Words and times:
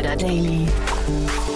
Insider 0.00 0.16
Daily. 0.16 0.66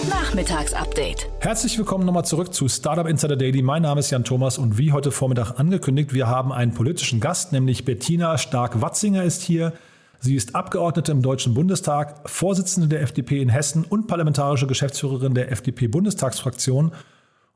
Nachmittagsupdate. 0.07 1.27
Herzlich 1.39 1.79
willkommen 1.79 2.05
nochmal 2.05 2.25
zurück 2.25 2.53
zu 2.53 2.67
Startup 2.67 3.07
Insider 3.07 3.35
Daily. 3.35 3.63
Mein 3.63 3.81
Name 3.81 4.01
ist 4.01 4.11
Jan 4.11 4.23
Thomas 4.23 4.59
und 4.59 4.77
wie 4.77 4.91
heute 4.91 5.11
Vormittag 5.11 5.59
angekündigt, 5.59 6.13
wir 6.13 6.27
haben 6.27 6.53
einen 6.53 6.71
politischen 6.71 7.19
Gast, 7.19 7.53
nämlich 7.53 7.85
Bettina 7.85 8.37
Stark-Watzinger 8.37 9.23
ist 9.23 9.41
hier. 9.41 9.73
Sie 10.19 10.35
ist 10.35 10.53
Abgeordnete 10.53 11.11
im 11.11 11.23
Deutschen 11.23 11.55
Bundestag, 11.55 12.29
Vorsitzende 12.29 12.87
der 12.87 13.01
FDP 13.01 13.41
in 13.41 13.49
Hessen 13.49 13.83
und 13.83 14.05
parlamentarische 14.05 14.67
Geschäftsführerin 14.67 15.33
der 15.33 15.51
FDP-Bundestagsfraktion. 15.51 16.91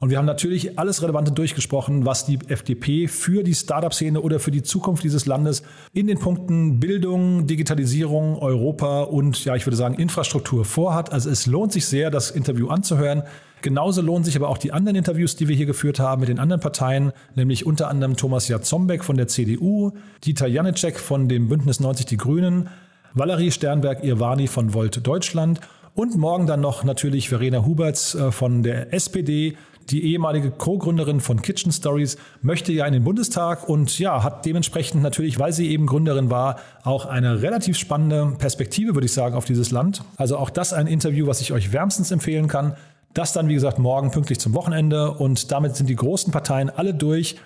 Und 0.02 0.12
wir 0.12 0.18
haben 0.18 0.26
natürlich 0.26 0.80
alles 0.80 1.02
Relevante 1.04 1.34
durchgesprochen, 1.34 2.06
was 2.06 2.26
die 2.26 2.40
FDP 2.48 3.10
für 3.10 3.44
die 3.44 3.54
Startup-Szene 3.54 4.22
oder 4.22 4.40
für 4.40 4.50
die 4.50 4.64
Zukunft 4.64 5.04
dieses 5.04 5.26
Landes 5.26 5.62
in 5.92 6.08
den 6.08 6.18
Punkten 6.18 6.80
Bildung, 6.80 7.48
Digitalisierung, 7.48 8.38
Europa 8.38 9.02
und 9.02 9.44
ja, 9.44 9.58
ich 9.58 9.66
würde 9.66 9.76
sagen 9.76 9.96
Infrastruktur 9.96 10.64
vorhat. 10.64 11.12
Also 11.12 11.30
es 11.30 11.48
lohnt 11.48 11.74
sich 11.74 11.86
sehr, 11.86 12.12
das 12.12 12.32
Interview 12.32 12.70
anzuhören. 12.70 13.24
Genauso 13.62 14.02
lohnen 14.02 14.24
sich 14.24 14.38
aber 14.38 14.48
auch 14.48 14.58
die 14.58 14.72
anderen 14.72 14.96
Interviews, 14.96 15.36
die 15.36 15.50
wir 15.50 15.56
hier 15.58 15.66
geführt 15.66 16.00
haben 16.00 16.22
mit 16.22 16.30
den 16.30 16.40
anderen 16.40 16.62
Parteien, 16.62 17.12
nämlich 17.36 17.66
unter 17.66 17.90
anderem 17.90 18.16
Thomas 18.16 18.48
Jatzombeck 18.48 19.04
von 19.04 19.18
der 19.18 19.28
CDU, 19.28 19.92
Dieter 20.24 20.48
Janicek 20.48 20.98
von 20.98 21.28
dem 21.28 21.50
Bündnis 21.50 21.82
90 21.82 22.06
Die 22.06 22.16
Grünen, 22.16 22.70
Valerie 23.14 23.52
Sternberg-Irvani 23.52 24.48
von 24.48 24.74
Volt 24.74 25.06
Deutschland 25.06 25.60
und 25.94 26.16
morgen 26.16 26.48
dann 26.48 26.62
noch 26.62 26.86
natürlich 26.86 27.28
Verena 27.28 27.66
Huberts 27.66 28.16
äh, 28.16 28.32
von 28.32 28.64
der 28.64 28.94
SPD, 28.94 29.58
die 29.90 30.04
ehemalige 30.12 30.52
Co-Gründerin 30.52 31.20
von 31.20 31.42
Kitchen 31.42 31.72
Stories, 31.72 32.18
möchte 32.42 32.72
ja 32.72 32.86
in 32.86 32.94
den 32.94 33.04
Bundestag 33.04 33.68
und 33.68 33.98
ja, 34.00 34.24
hat 34.24 34.46
dementsprechend 34.46 35.02
natürlich, 35.02 35.40
weil 35.40 35.54
sie 35.54 35.70
eben 35.70 35.88
Gründerin 35.88 36.30
war, 36.30 36.58
auch 36.84 37.06
eine 37.06 37.42
relativ 37.42 37.78
spannende 37.78 38.36
Perspektive, 38.38 38.94
würde 38.94 39.06
ich 39.06 39.14
sagen, 39.14 39.36
auf 39.36 39.46
dieses 39.46 39.72
Land. 39.72 40.04
Also 40.18 40.38
auch 40.38 40.50
das 40.50 40.74
ein 40.74 40.88
Interview, 40.88 41.28
was 41.28 41.42
ich 41.42 41.52
euch 41.54 41.72
wärmstens 41.74 42.12
empfehlen 42.12 42.48
kann. 42.48 42.76
Das 43.14 43.34
dann, 43.34 43.48
wie 43.48 43.56
gesagt, 43.56 43.80
morgen 43.80 44.12
pünktlich 44.12 44.40
zum 44.40 44.54
Wochenende 44.54 45.12
und 45.12 45.52
damit 45.52 45.76
sind 45.76 45.90
die 45.90 45.96
großen 45.96 46.32
Parteien 46.32 46.70
alle 46.70 46.94
durch. 46.94 47.38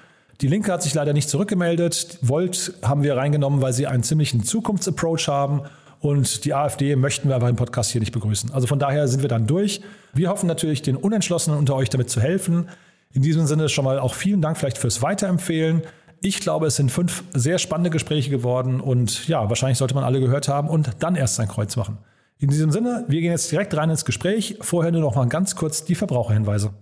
Die 0.42 0.48
Linke 0.48 0.74
hat 0.74 0.84
sich 0.84 0.94
leider 0.94 1.14
nicht 1.14 1.30
zurückgemeldet. 1.30 2.18
Volt 2.22 2.74
haben 2.82 3.04
wir 3.04 3.16
reingenommen, 3.16 3.62
weil 3.62 3.72
sie 3.72 3.88
einen 3.88 4.04
ziemlichen 4.04 4.44
Zukunftsapproach 4.44 5.28
haben. 5.28 5.62
Und 6.04 6.44
die 6.44 6.54
AfD 6.54 6.98
möchten 6.98 7.30
wir 7.30 7.36
aber 7.36 7.48
im 7.48 7.56
Podcast 7.56 7.92
hier 7.92 8.02
nicht 8.02 8.12
begrüßen. 8.12 8.52
Also 8.52 8.68
von 8.68 8.78
daher 8.78 9.08
sind 9.08 9.22
wir 9.22 9.30
dann 9.30 9.48
durch. 9.48 9.80
Wir 10.14 10.30
hoffen 10.30 10.48
natürlich, 10.48 10.82
den 10.82 10.98
Unentschlossenen 10.98 11.58
unter 11.58 11.78
euch 11.78 11.90
damit 11.90 12.10
zu 12.10 12.20
helfen. 12.20 12.68
In 13.14 13.22
diesem 13.22 13.48
Sinne 13.48 13.70
schon 13.70 13.86
mal 13.86 14.00
auch 14.00 14.14
vielen 14.14 14.42
Dank 14.42 14.58
vielleicht 14.58 14.78
fürs 14.78 15.02
Weiterempfehlen. 15.02 15.84
Ich 16.22 16.42
glaube, 16.42 16.68
es 16.68 16.76
sind 16.76 16.92
fünf 16.92 17.24
sehr 17.34 17.58
spannende 17.58 17.90
Gespräche 17.90 18.30
geworden 18.30 18.82
und 18.82 19.30
ja, 19.30 19.48
wahrscheinlich 19.48 19.78
sollte 19.78 19.96
man 19.96 20.04
alle 20.04 20.20
gehört 20.20 20.50
haben 20.50 20.68
und 20.68 20.90
dann 21.00 21.16
erst 21.16 21.36
sein 21.36 21.48
Kreuz 21.48 21.78
machen. 21.78 21.98
In 22.38 22.50
diesem 22.50 22.72
Sinne, 22.72 23.06
wir 23.08 23.22
gehen 23.22 23.32
jetzt 23.32 23.50
direkt 23.50 23.74
rein 23.78 23.90
ins 23.90 24.04
Gespräch. 24.04 24.58
Vorher 24.60 24.92
nur 24.92 25.00
noch 25.00 25.16
mal 25.16 25.26
ganz 25.30 25.56
kurz 25.56 25.86
die 25.86 25.96
Verbraucherhinweise. 25.96 26.74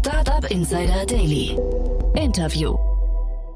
Startup 0.00 0.50
Insider 0.50 1.06
Daily. 1.06 1.56
Interview. 2.16 2.76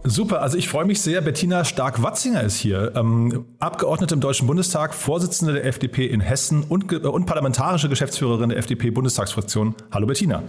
Super, 0.06 0.42
also 0.42 0.58
ich 0.58 0.68
freue 0.68 0.84
mich 0.84 1.00
sehr. 1.00 1.22
Bettina 1.22 1.64
Stark-Watzinger 1.64 2.42
ist 2.42 2.56
hier, 2.56 2.92
ähm, 2.94 3.46
Abgeordnete 3.58 4.14
im 4.14 4.20
Deutschen 4.20 4.46
Bundestag, 4.46 4.92
Vorsitzende 4.92 5.54
der 5.54 5.64
FDP 5.64 6.06
in 6.06 6.20
Hessen 6.20 6.62
und, 6.62 6.92
äh, 6.92 6.96
und 6.96 7.24
parlamentarische 7.24 7.88
Geschäftsführerin 7.88 8.50
der 8.50 8.58
FDP-Bundestagsfraktion. 8.58 9.74
Hallo 9.90 10.06
Bettina. 10.06 10.42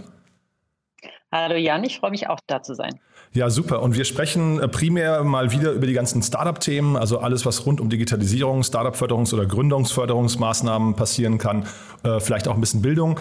Hallo 1.32 1.54
Jan, 1.54 1.84
ich 1.84 1.98
freue 1.98 2.10
mich 2.10 2.28
auch 2.28 2.38
da 2.46 2.62
zu 2.62 2.74
sein. 2.74 3.00
Ja, 3.32 3.48
super. 3.48 3.80
Und 3.80 3.96
wir 3.96 4.04
sprechen 4.04 4.60
äh, 4.60 4.68
primär 4.68 5.24
mal 5.24 5.50
wieder 5.52 5.72
über 5.72 5.86
die 5.86 5.94
ganzen 5.94 6.22
Startup-Themen, 6.22 6.98
also 6.98 7.18
alles, 7.18 7.46
was 7.46 7.64
rund 7.64 7.80
um 7.80 7.88
Digitalisierung, 7.88 8.60
Startup-Förderungs- 8.60 9.32
oder 9.32 9.46
Gründungsförderungsmaßnahmen 9.46 10.96
passieren 10.96 11.38
kann, 11.38 11.66
äh, 12.02 12.20
vielleicht 12.20 12.46
auch 12.46 12.54
ein 12.54 12.60
bisschen 12.60 12.82
Bildung 12.82 13.18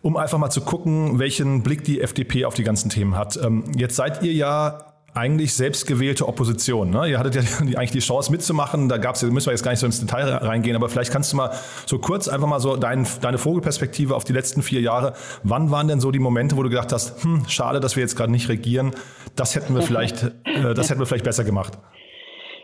um 0.00 0.16
einfach 0.16 0.38
mal 0.38 0.48
zu 0.48 0.60
gucken, 0.60 1.18
welchen 1.18 1.64
Blick 1.64 1.82
die 1.82 2.00
FDP 2.00 2.44
auf 2.44 2.54
die 2.54 2.62
ganzen 2.62 2.88
Themen 2.88 3.16
hat. 3.16 3.36
Ähm, 3.42 3.64
jetzt 3.76 3.96
seid 3.96 4.22
ihr 4.22 4.32
ja 4.32 4.88
eigentlich 5.18 5.54
selbstgewählte 5.54 6.26
Opposition. 6.28 6.90
Ne? 6.90 7.08
Ihr 7.08 7.18
hattet 7.18 7.34
ja 7.34 7.42
die, 7.64 7.76
eigentlich 7.76 7.90
die 7.90 7.98
Chance 8.00 8.30
mitzumachen. 8.30 8.88
Da 8.88 8.96
gab's, 8.98 9.22
müssen 9.22 9.46
wir 9.46 9.52
jetzt 9.52 9.62
gar 9.62 9.72
nicht 9.72 9.80
so 9.80 9.86
ins 9.86 10.00
Detail 10.00 10.28
reingehen, 10.28 10.76
aber 10.76 10.88
vielleicht 10.88 11.12
kannst 11.12 11.32
du 11.32 11.36
mal 11.36 11.50
so 11.86 11.98
kurz 11.98 12.28
einfach 12.28 12.46
mal 12.46 12.60
so 12.60 12.76
dein, 12.76 13.06
deine 13.20 13.38
Vogelperspektive 13.38 14.14
auf 14.14 14.24
die 14.24 14.32
letzten 14.32 14.62
vier 14.62 14.80
Jahre. 14.80 15.14
Wann 15.42 15.70
waren 15.70 15.88
denn 15.88 16.00
so 16.00 16.10
die 16.10 16.18
Momente, 16.18 16.56
wo 16.56 16.62
du 16.62 16.70
gedacht 16.70 16.92
hast, 16.92 17.22
hm, 17.22 17.44
schade, 17.48 17.80
dass 17.80 17.96
wir 17.96 18.02
jetzt 18.02 18.16
gerade 18.16 18.32
nicht 18.32 18.48
regieren. 18.48 18.92
Das 19.36 19.54
hätten 19.54 19.74
wir 19.74 19.82
vielleicht, 19.88 20.22
äh, 20.44 20.74
das 20.74 20.90
hätten 20.90 21.00
wir 21.00 21.06
vielleicht 21.06 21.24
besser 21.24 21.44
gemacht. 21.44 21.78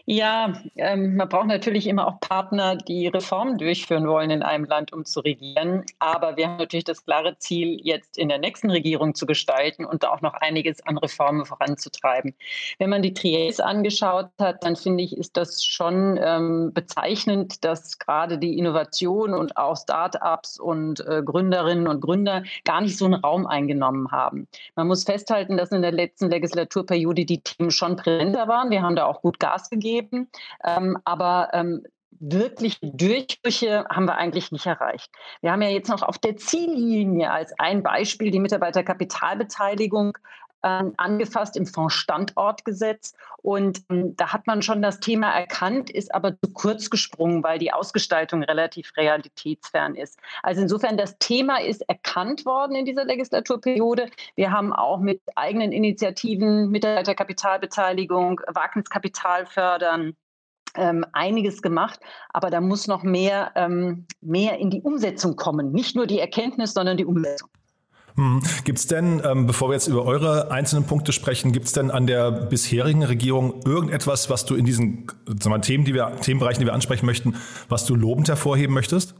Ja, 0.07 0.53
ähm, 0.77 1.17
man 1.17 1.31
braucht 1.31 1.47
natürlich 1.47 1.87
immer 1.87 2.07
auch 2.07 2.21
Partner, 2.21 2.77
die 2.77 3.07
Reformen 3.07 3.57
durchführen 3.57 4.07
wollen 4.07 4.29
in 4.29 4.43
einem 4.43 4.67
Land, 4.67 4.93
um 4.93 5.07
zu 5.07 5.21
regieren. 5.21 5.83
Aber 5.99 6.37
wir 6.37 6.47
haben 6.47 6.59
natürlich 6.59 6.85
das 6.85 7.07
klare 7.07 7.39
Ziel, 7.39 7.81
jetzt 7.83 8.19
in 8.19 8.29
der 8.29 8.37
nächsten 8.37 8.71
Regierung 8.71 9.15
zu 9.15 9.25
gestalten 9.25 9.87
und 9.87 10.03
da 10.03 10.11
auch 10.11 10.21
noch 10.21 10.35
einiges 10.35 10.87
an 10.87 10.99
Reformen 10.99 11.47
voranzutreiben. 11.47 12.35
Wenn 12.79 12.91
man 12.91 13.01
die 13.01 13.15
Triels 13.15 13.61
angeschaut 13.61 14.29
hat, 14.39 14.63
dann 14.63 14.77
finde 14.77 15.05
ich, 15.05 15.17
ist 15.17 15.39
das 15.39 15.65
schon 15.65 16.21
ähm, 16.23 16.73
bezeichnend, 16.75 17.65
dass 17.65 17.99
gerade 17.99 18.37
die 18.37 18.59
Innovation 18.59 19.33
und 19.33 19.57
auch 19.57 19.75
Start-ups 19.75 20.61
und 20.61 21.01
äh, 21.01 21.23
Gründerinnen 21.25 21.89
und 21.89 22.03
Gründer 22.03 22.43
gar 22.65 22.83
nicht 22.83 22.99
so 22.99 23.07
einen 23.07 23.15
Raum 23.15 23.47
eingenommen 23.47 24.13
haben. 24.13 24.49
Man 24.77 24.87
muss 24.87 25.05
festhalten, 25.05 25.57
dass 25.57 25.73
in 25.73 25.81
der 25.81 25.93
letzten 25.93 26.29
Legislaturperiode 26.29 27.25
die 27.25 27.41
Themen 27.41 27.71
schon 27.71 27.97
präsenter 27.97 28.49
waren. 28.49 28.69
Wir 28.69 28.83
haben 28.83 28.97
da 28.97 29.07
auch 29.07 29.23
gut 29.23 29.41
Gas 29.41 29.71
gegeben 29.71 29.94
geben. 29.95 30.29
Ähm, 30.65 30.99
aber 31.05 31.51
ähm, 31.53 31.85
wirklich 32.21 32.79
Durchbrüche 32.81 33.85
haben 33.91 34.07
wir 34.07 34.17
eigentlich 34.17 34.53
nicht 34.53 34.67
erreicht. 34.67 35.11
Wir 35.41 35.53
haben 35.53 35.63
ja 35.63 35.69
jetzt 35.69 35.89
noch 35.89 36.03
auf 36.03 36.19
der 36.19 36.37
Ziellinie 36.37 37.31
als 37.31 37.53
ein 37.59 37.83
Beispiel 37.83 38.31
die 38.31 38.41
Mitarbeiterkapitalbeteiligung 38.41 40.17
ähm, 40.65 40.95
angefasst 40.97 41.57
im 41.57 41.67
Fonds-Standortgesetz. 41.67 43.15
Und 43.43 43.83
ähm, 43.91 44.17
da 44.17 44.33
hat 44.33 44.47
man 44.47 44.63
schon 44.63 44.81
das 44.83 44.99
Thema 44.99 45.31
erkannt, 45.31 45.91
ist 45.91 46.15
aber 46.15 46.33
zu 46.41 46.53
kurz 46.53 46.89
gesprungen, 46.89 47.45
weil 47.45 47.59
die 47.59 47.73
Ausgestaltung 47.73 48.43
relativ 48.43 48.97
realitätsfern 48.97 49.95
ist. 49.95 50.19
Also 50.43 50.63
insofern, 50.63 50.97
das 50.97 51.19
Thema 51.19 51.61
ist 51.61 51.89
erkannt 51.89 52.47
worden 52.47 52.75
in 52.75 52.87
dieser 52.87 53.05
Legislaturperiode. 53.05 54.09
Wir 54.35 54.51
haben 54.51 54.73
auch 54.73 54.99
mit 54.99 55.21
eigenen 55.37 55.73
Initiativen, 55.73 56.71
Mitarbeiterkapitalbeteiligung, 56.71 58.41
Wagniskapital 58.49 59.47
fördern, 59.47 60.17
ähm, 60.77 61.05
einiges 61.13 61.63
gemacht, 61.63 62.01
aber 62.31 62.51
da 62.51 62.61
muss 62.61 62.89
noch 62.89 63.03
mehr, 63.03 63.53
ähm, 63.55 64.07
mehr 64.21 64.59
in 64.59 64.71
die 64.71 64.83
Umsetzung 64.83 65.37
kommen. 65.37 65.71
Nicht 65.73 65.95
nur 65.95 66.07
die 66.07 66.19
Erkenntnis, 66.19 66.73
sondern 66.73 66.97
die 66.97 67.05
Umsetzung. 67.05 67.51
Hm. 68.17 68.43
Gibt 68.63 68.79
es 68.79 68.87
denn, 68.87 69.21
ähm, 69.25 69.47
bevor 69.47 69.69
wir 69.71 69.75
jetzt 69.75 69.89
über 69.89 70.05
eure 70.05 70.51
einzelnen 70.53 70.85
Punkte 70.85 71.13
sprechen, 71.13 71.51
gibt 71.51 71.67
es 71.67 71.73
denn 71.73 71.91
an 71.91 72.07
der 72.07 72.31
bisherigen 72.31 73.03
Regierung 73.03 73.61
irgendetwas, 73.65 74.31
was 74.31 74.47
du 74.47 74.55
in 74.55 74.65
diesen 74.65 75.07
wir, 75.27 75.61
Themen, 75.63 75.85
die 75.85 75.95
wir, 75.95 76.15
Themenbereichen, 76.21 76.61
die 76.61 76.67
wir 76.67 76.75
ansprechen 76.75 77.07
möchten, 77.07 77.35
was 77.69 77.87
du 77.87 77.97
lobend 77.97 78.29
hervorheben 78.29 78.73
möchtest? 78.73 79.15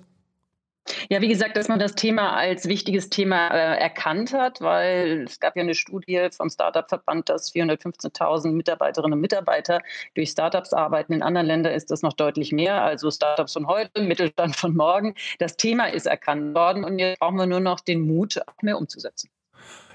Ja, 1.11 1.21
wie 1.21 1.29
gesagt, 1.29 1.57
dass 1.57 1.69
man 1.69 1.79
das 1.79 1.95
Thema 1.95 2.35
als 2.35 2.67
wichtiges 2.67 3.11
Thema 3.11 3.49
äh, 3.49 3.79
erkannt 3.79 4.33
hat, 4.33 4.61
weil 4.61 5.25
es 5.27 5.39
gab 5.39 5.57
ja 5.57 5.63
eine 5.63 5.75
Studie 5.75 6.29
vom 6.31 6.49
Startup-Verband, 6.49 7.29
dass 7.29 7.53
415.000 7.53 8.53
Mitarbeiterinnen 8.53 9.15
und 9.15 9.21
Mitarbeiter 9.21 9.83
durch 10.15 10.31
Startups 10.31 10.73
arbeiten. 10.73 11.13
In 11.13 11.23
anderen 11.23 11.47
Ländern 11.47 11.75
ist 11.75 11.91
das 11.91 12.03
noch 12.03 12.15
deutlich 12.15 12.53
mehr. 12.53 12.83
Also 12.83 13.11
Startups 13.11 13.53
von 13.53 13.67
heute, 13.67 14.03
Mittelstand 14.03 14.57
von 14.57 14.75
morgen. 14.75 15.15
Das 15.39 15.57
Thema 15.57 15.87
ist 15.87 16.07
erkannt 16.07 16.55
worden 16.55 16.85
und 16.85 16.99
jetzt 16.99 17.19
brauchen 17.19 17.37
wir 17.37 17.47
nur 17.47 17.61
noch 17.61 17.81
den 17.81 18.01
Mut, 18.01 18.41
auch 18.47 18.63
mehr 18.63 18.79
umzusetzen. 18.79 19.29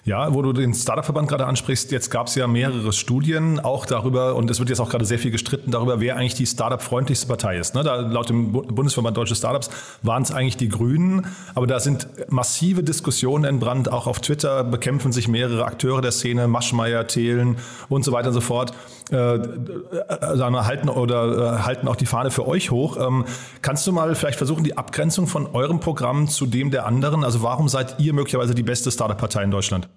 Ja, 0.06 0.34
wo 0.34 0.42
du 0.42 0.54
den 0.54 0.74
Startup-Verband 0.74 1.28
gerade 1.28 1.46
ansprichst, 1.46 1.92
jetzt 1.92 2.10
gab 2.10 2.28
es 2.28 2.36
ja 2.36 2.48
mehrere 2.48 2.94
Studien 2.94 3.60
auch 3.60 3.86
darüber 3.86 4.36
und 4.36 4.50
es 4.50 4.60
wird 4.60 4.70
jetzt 4.70 4.80
auch 4.80 4.90
gerade 4.90 5.06
sehr 5.06 5.20
viel 5.20 5.32
gestritten 5.32 5.72
darüber, 5.72 6.00
wer 6.00 6.16
eigentlich 6.16 6.36
die 6.36 6.46
Startup-freundlichste 6.46 7.28
Partei 7.28 7.58
ist. 7.58 7.76
Ne? 7.76 7.84
Da, 7.84 7.98
laut 7.98 8.30
dem 8.30 8.52
Bundesverband 8.52 9.18
Deutsche 9.18 9.36
Startups 9.36 9.70
waren 10.02 10.24
es 10.24 10.32
eigentlich 10.32 10.58
die 10.58 10.70
Grünen, 10.70 11.28
aber 11.54 11.68
da 11.68 11.80
sind 11.80 12.08
massive 12.30 12.84
Diskussionen 12.84 13.44
entbrannt. 13.44 13.92
Auch 13.92 14.08
auf 14.08 14.20
Twitter 14.20 14.64
bekämpfen 14.64 15.12
sich 15.12 15.28
mehrere 15.28 15.66
Akteure 15.66 16.02
der 16.02 16.12
Szene, 16.12 16.48
Maschmeyer, 16.48 17.06
Thelen 17.08 17.58
und 17.90 18.06
so 18.06 18.12
weiter 18.12 18.30
und 18.30 18.34
so 18.34 18.42
fort. 18.42 18.74
Äh, 19.12 19.36
äh, 19.36 20.38
halten 20.38 20.90
oder 20.90 21.56
äh, 21.56 21.60
halten 21.60 21.88
auch 21.88 21.96
die 21.96 22.06
Fahne 22.06 22.30
für 22.32 22.48
euch 22.48 22.70
hoch. 22.70 22.98
Ähm, 22.98 23.26
kannst 23.62 23.88
du 23.88 23.92
mal 23.92 24.14
vielleicht 24.14 24.38
versuchen, 24.38 24.64
die 24.64 24.78
Abgrenzung 24.78 25.26
von 25.26 25.48
eurem 25.48 25.80
Programm 25.80 26.28
zu 26.28 26.46
dem 26.46 26.70
der 26.70 26.86
anderen? 26.86 27.24
Also 27.24 27.42
warum 27.42 27.70
seid 27.70 28.00
ihr 28.00 28.14
möglicherweise 28.14 28.54
die 28.54 28.64
beste 28.64 28.92
Startup-Partei 28.92 29.44
in 29.44 29.52
Deutschland? 29.52 29.90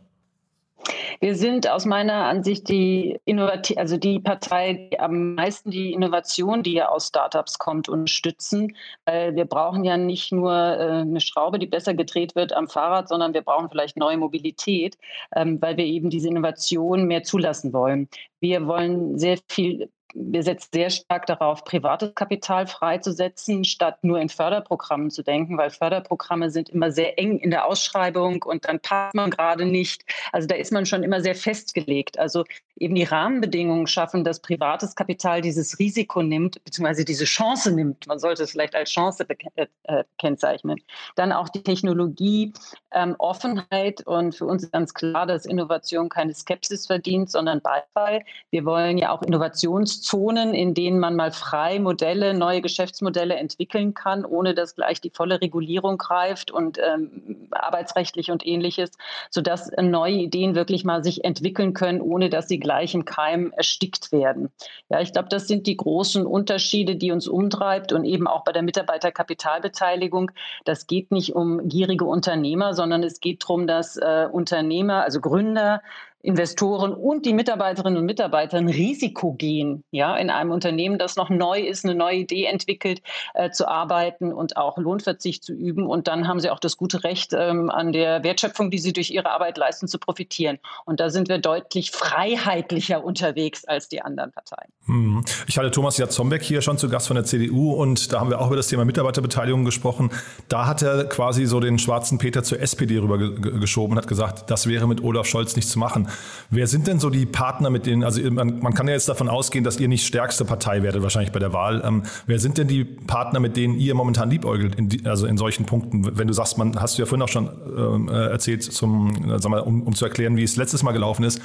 Wir 1.22 1.36
sind 1.36 1.70
aus 1.70 1.84
meiner 1.84 2.24
Ansicht 2.24 2.68
die 2.68 3.16
Innovati 3.26 3.76
also 3.76 3.96
die 3.96 4.18
Partei, 4.18 4.88
die 4.90 4.98
am 4.98 5.36
meisten 5.36 5.70
die 5.70 5.92
Innovation, 5.92 6.64
die 6.64 6.72
ja 6.72 6.88
aus 6.88 7.06
Startups 7.06 7.60
kommt, 7.60 7.88
unterstützen. 7.88 8.76
Weil 9.04 9.36
wir 9.36 9.44
brauchen 9.44 9.84
ja 9.84 9.96
nicht 9.96 10.32
nur 10.32 10.52
äh, 10.52 11.02
eine 11.02 11.20
Schraube, 11.20 11.60
die 11.60 11.68
besser 11.68 11.94
gedreht 11.94 12.34
wird 12.34 12.52
am 12.52 12.66
Fahrrad, 12.66 13.08
sondern 13.08 13.34
wir 13.34 13.42
brauchen 13.42 13.70
vielleicht 13.70 13.96
neue 13.96 14.16
Mobilität, 14.16 14.98
ähm, 15.36 15.62
weil 15.62 15.76
wir 15.76 15.84
eben 15.84 16.10
diese 16.10 16.26
Innovation 16.26 17.04
mehr 17.04 17.22
zulassen 17.22 17.72
wollen. 17.72 18.08
Wir 18.40 18.66
wollen 18.66 19.16
sehr 19.16 19.38
viel 19.48 19.90
wir 20.14 20.42
setzen 20.42 20.68
sehr 20.72 20.90
stark 20.90 21.26
darauf, 21.26 21.64
privates 21.64 22.14
Kapital 22.14 22.66
freizusetzen, 22.66 23.64
statt 23.64 24.02
nur 24.02 24.20
in 24.20 24.28
Förderprogrammen 24.28 25.10
zu 25.10 25.22
denken, 25.22 25.56
weil 25.58 25.70
Förderprogramme 25.70 26.50
sind 26.50 26.68
immer 26.68 26.90
sehr 26.90 27.18
eng 27.18 27.38
in 27.38 27.50
der 27.50 27.66
Ausschreibung 27.66 28.42
und 28.42 28.66
dann 28.66 28.80
passt 28.80 29.14
man 29.14 29.30
gerade 29.30 29.64
nicht. 29.64 30.04
Also 30.32 30.46
da 30.48 30.54
ist 30.54 30.72
man 30.72 30.86
schon 30.86 31.02
immer 31.02 31.20
sehr 31.20 31.34
festgelegt. 31.34 32.18
Also 32.18 32.44
eben 32.82 32.96
die 32.96 33.04
Rahmenbedingungen 33.04 33.86
schaffen, 33.86 34.24
dass 34.24 34.40
privates 34.40 34.96
Kapital 34.96 35.40
dieses 35.40 35.78
Risiko 35.78 36.20
nimmt, 36.20 36.62
beziehungsweise 36.64 37.04
diese 37.04 37.24
Chance 37.24 37.70
nimmt. 37.70 38.06
Man 38.08 38.18
sollte 38.18 38.42
es 38.42 38.50
vielleicht 38.50 38.74
als 38.74 38.90
Chance 38.90 39.24
äh, 39.54 39.66
äh, 39.84 40.04
kennzeichnen. 40.18 40.80
Dann 41.14 41.32
auch 41.32 41.48
die 41.48 41.62
Technologie, 41.62 42.52
ähm, 42.90 43.14
Offenheit 43.18 44.04
und 44.06 44.34
für 44.34 44.46
uns 44.46 44.64
ist 44.64 44.72
ganz 44.72 44.94
klar, 44.94 45.26
dass 45.26 45.46
Innovation 45.46 46.08
keine 46.08 46.34
Skepsis 46.34 46.86
verdient, 46.86 47.30
sondern 47.30 47.60
Beifall. 47.60 48.22
Wir 48.50 48.64
wollen 48.64 48.98
ja 48.98 49.12
auch 49.12 49.22
Innovationszonen, 49.22 50.52
in 50.52 50.74
denen 50.74 50.98
man 50.98 51.14
mal 51.14 51.30
frei 51.30 51.78
Modelle, 51.78 52.34
neue 52.34 52.62
Geschäftsmodelle 52.62 53.36
entwickeln 53.36 53.94
kann, 53.94 54.24
ohne 54.24 54.54
dass 54.54 54.74
gleich 54.74 55.00
die 55.00 55.10
volle 55.10 55.40
Regulierung 55.40 55.98
greift 55.98 56.50
und 56.50 56.78
ähm, 56.78 57.48
arbeitsrechtlich 57.52 58.32
und 58.32 58.44
ähnliches, 58.44 58.90
sodass 59.30 59.70
neue 59.80 60.14
Ideen 60.14 60.56
wirklich 60.56 60.84
mal 60.84 61.04
sich 61.04 61.24
entwickeln 61.24 61.74
können, 61.74 62.00
ohne 62.00 62.28
dass 62.28 62.48
sie 62.48 62.58
gleich 62.58 62.71
im 62.80 63.04
Keim 63.04 63.52
erstickt 63.56 64.12
werden. 64.12 64.50
Ja, 64.88 65.00
ich 65.00 65.12
glaube, 65.12 65.28
das 65.28 65.48
sind 65.48 65.66
die 65.66 65.76
großen 65.76 66.26
Unterschiede, 66.26 66.96
die 66.96 67.12
uns 67.12 67.28
umtreibt 67.28 67.92
und 67.92 68.04
eben 68.04 68.26
auch 68.26 68.44
bei 68.44 68.52
der 68.52 68.62
Mitarbeiterkapitalbeteiligung. 68.62 70.30
Das 70.64 70.86
geht 70.86 71.10
nicht 71.10 71.34
um 71.34 71.68
gierige 71.68 72.04
Unternehmer, 72.04 72.74
sondern 72.74 73.02
es 73.02 73.20
geht 73.20 73.42
darum, 73.42 73.66
dass 73.66 73.96
äh, 73.96 74.28
Unternehmer, 74.30 75.02
also 75.02 75.20
Gründer, 75.20 75.82
Investoren 76.22 76.92
und 76.92 77.26
die 77.26 77.32
Mitarbeiterinnen 77.32 77.98
und 77.98 78.06
Mitarbeiter 78.06 78.56
ein 78.56 78.68
Risiko 78.68 79.32
gehen, 79.32 79.82
ja, 79.90 80.16
in 80.16 80.30
einem 80.30 80.52
Unternehmen, 80.52 80.98
das 80.98 81.16
noch 81.16 81.30
neu 81.30 81.60
ist, 81.60 81.84
eine 81.84 81.96
neue 81.96 82.18
Idee 82.18 82.44
entwickelt, 82.44 83.02
äh, 83.34 83.50
zu 83.50 83.68
arbeiten 83.68 84.32
und 84.32 84.56
auch 84.56 84.78
Lohnverzicht 84.78 85.42
zu 85.42 85.52
üben. 85.52 85.86
Und 85.86 86.06
dann 86.06 86.28
haben 86.28 86.38
sie 86.38 86.50
auch 86.50 86.60
das 86.60 86.76
gute 86.76 87.02
Recht, 87.02 87.32
ähm, 87.32 87.70
an 87.70 87.92
der 87.92 88.22
Wertschöpfung, 88.22 88.70
die 88.70 88.78
sie 88.78 88.92
durch 88.92 89.10
ihre 89.10 89.30
Arbeit 89.30 89.58
leisten, 89.58 89.88
zu 89.88 89.98
profitieren. 89.98 90.58
Und 90.84 91.00
da 91.00 91.10
sind 91.10 91.28
wir 91.28 91.38
deutlich 91.38 91.90
freiheitlicher 91.90 93.02
unterwegs 93.02 93.64
als 93.64 93.88
die 93.88 94.00
anderen 94.00 94.30
Parteien. 94.30 94.70
Hm. 94.86 95.24
Ich 95.48 95.58
hatte 95.58 95.70
Thomas 95.70 95.98
Jatzombeck 95.98 96.42
hier 96.42 96.62
schon 96.62 96.78
zu 96.78 96.88
Gast 96.88 97.08
von 97.08 97.16
der 97.16 97.24
CDU 97.24 97.72
und 97.72 98.12
da 98.12 98.20
haben 98.20 98.30
wir 98.30 98.40
auch 98.40 98.46
über 98.46 98.56
das 98.56 98.68
Thema 98.68 98.84
Mitarbeiterbeteiligung 98.84 99.64
gesprochen. 99.64 100.10
Da 100.48 100.66
hat 100.66 100.82
er 100.82 101.04
quasi 101.04 101.46
so 101.46 101.58
den 101.58 101.78
schwarzen 101.78 102.18
Peter 102.18 102.44
zur 102.44 102.60
SPD 102.60 102.98
rübergeschoben 102.98 103.92
und 103.92 103.98
hat 103.98 104.08
gesagt, 104.08 104.50
das 104.50 104.68
wäre 104.68 104.86
mit 104.86 105.02
Olaf 105.02 105.26
Scholz 105.26 105.56
nicht 105.56 105.68
zu 105.68 105.78
machen. 105.78 106.08
Wer 106.50 106.66
sind 106.66 106.86
denn 106.86 106.98
so 107.00 107.08
die 107.08 107.24
Partner, 107.24 107.70
mit 107.70 107.86
denen, 107.86 108.04
also 108.04 108.20
man, 108.30 108.58
man, 108.58 108.74
kann 108.74 108.86
ja 108.86 108.94
jetzt 108.94 109.08
davon 109.08 109.28
ausgehen, 109.28 109.64
dass 109.64 109.80
ihr 109.80 109.88
nicht 109.88 110.06
stärkste 110.06 110.44
Partei 110.44 110.82
werdet, 110.82 111.02
wahrscheinlich 111.02 111.32
bei 111.32 111.38
der 111.38 111.52
Wahl. 111.52 111.82
Ähm, 111.84 112.02
wer 112.26 112.38
sind 112.38 112.58
denn 112.58 112.68
die 112.68 112.84
Partner, 112.84 113.40
mit 113.40 113.56
denen 113.56 113.78
ihr 113.78 113.94
momentan 113.94 114.30
liebäugelt, 114.30 114.74
in 114.74 114.88
die, 114.88 115.06
also 115.06 115.26
in 115.26 115.36
solchen 115.36 115.64
Punkten? 115.64 116.18
Wenn 116.18 116.28
du 116.28 116.34
sagst, 116.34 116.58
man, 116.58 116.80
hast 116.80 116.98
du 116.98 117.02
ja 117.02 117.06
vorhin 117.06 117.22
auch 117.22 117.28
schon 117.28 117.48
ähm, 117.76 118.08
äh, 118.08 118.28
erzählt, 118.28 118.62
zum, 118.62 119.30
äh, 119.30 119.38
sag 119.38 119.50
mal, 119.50 119.60
um, 119.60 119.82
um 119.82 119.94
zu 119.94 120.04
erklären, 120.04 120.36
wie 120.36 120.42
es 120.42 120.56
letztes 120.56 120.82
Mal 120.82 120.92
gelaufen 120.92 121.24
ist, 121.24 121.40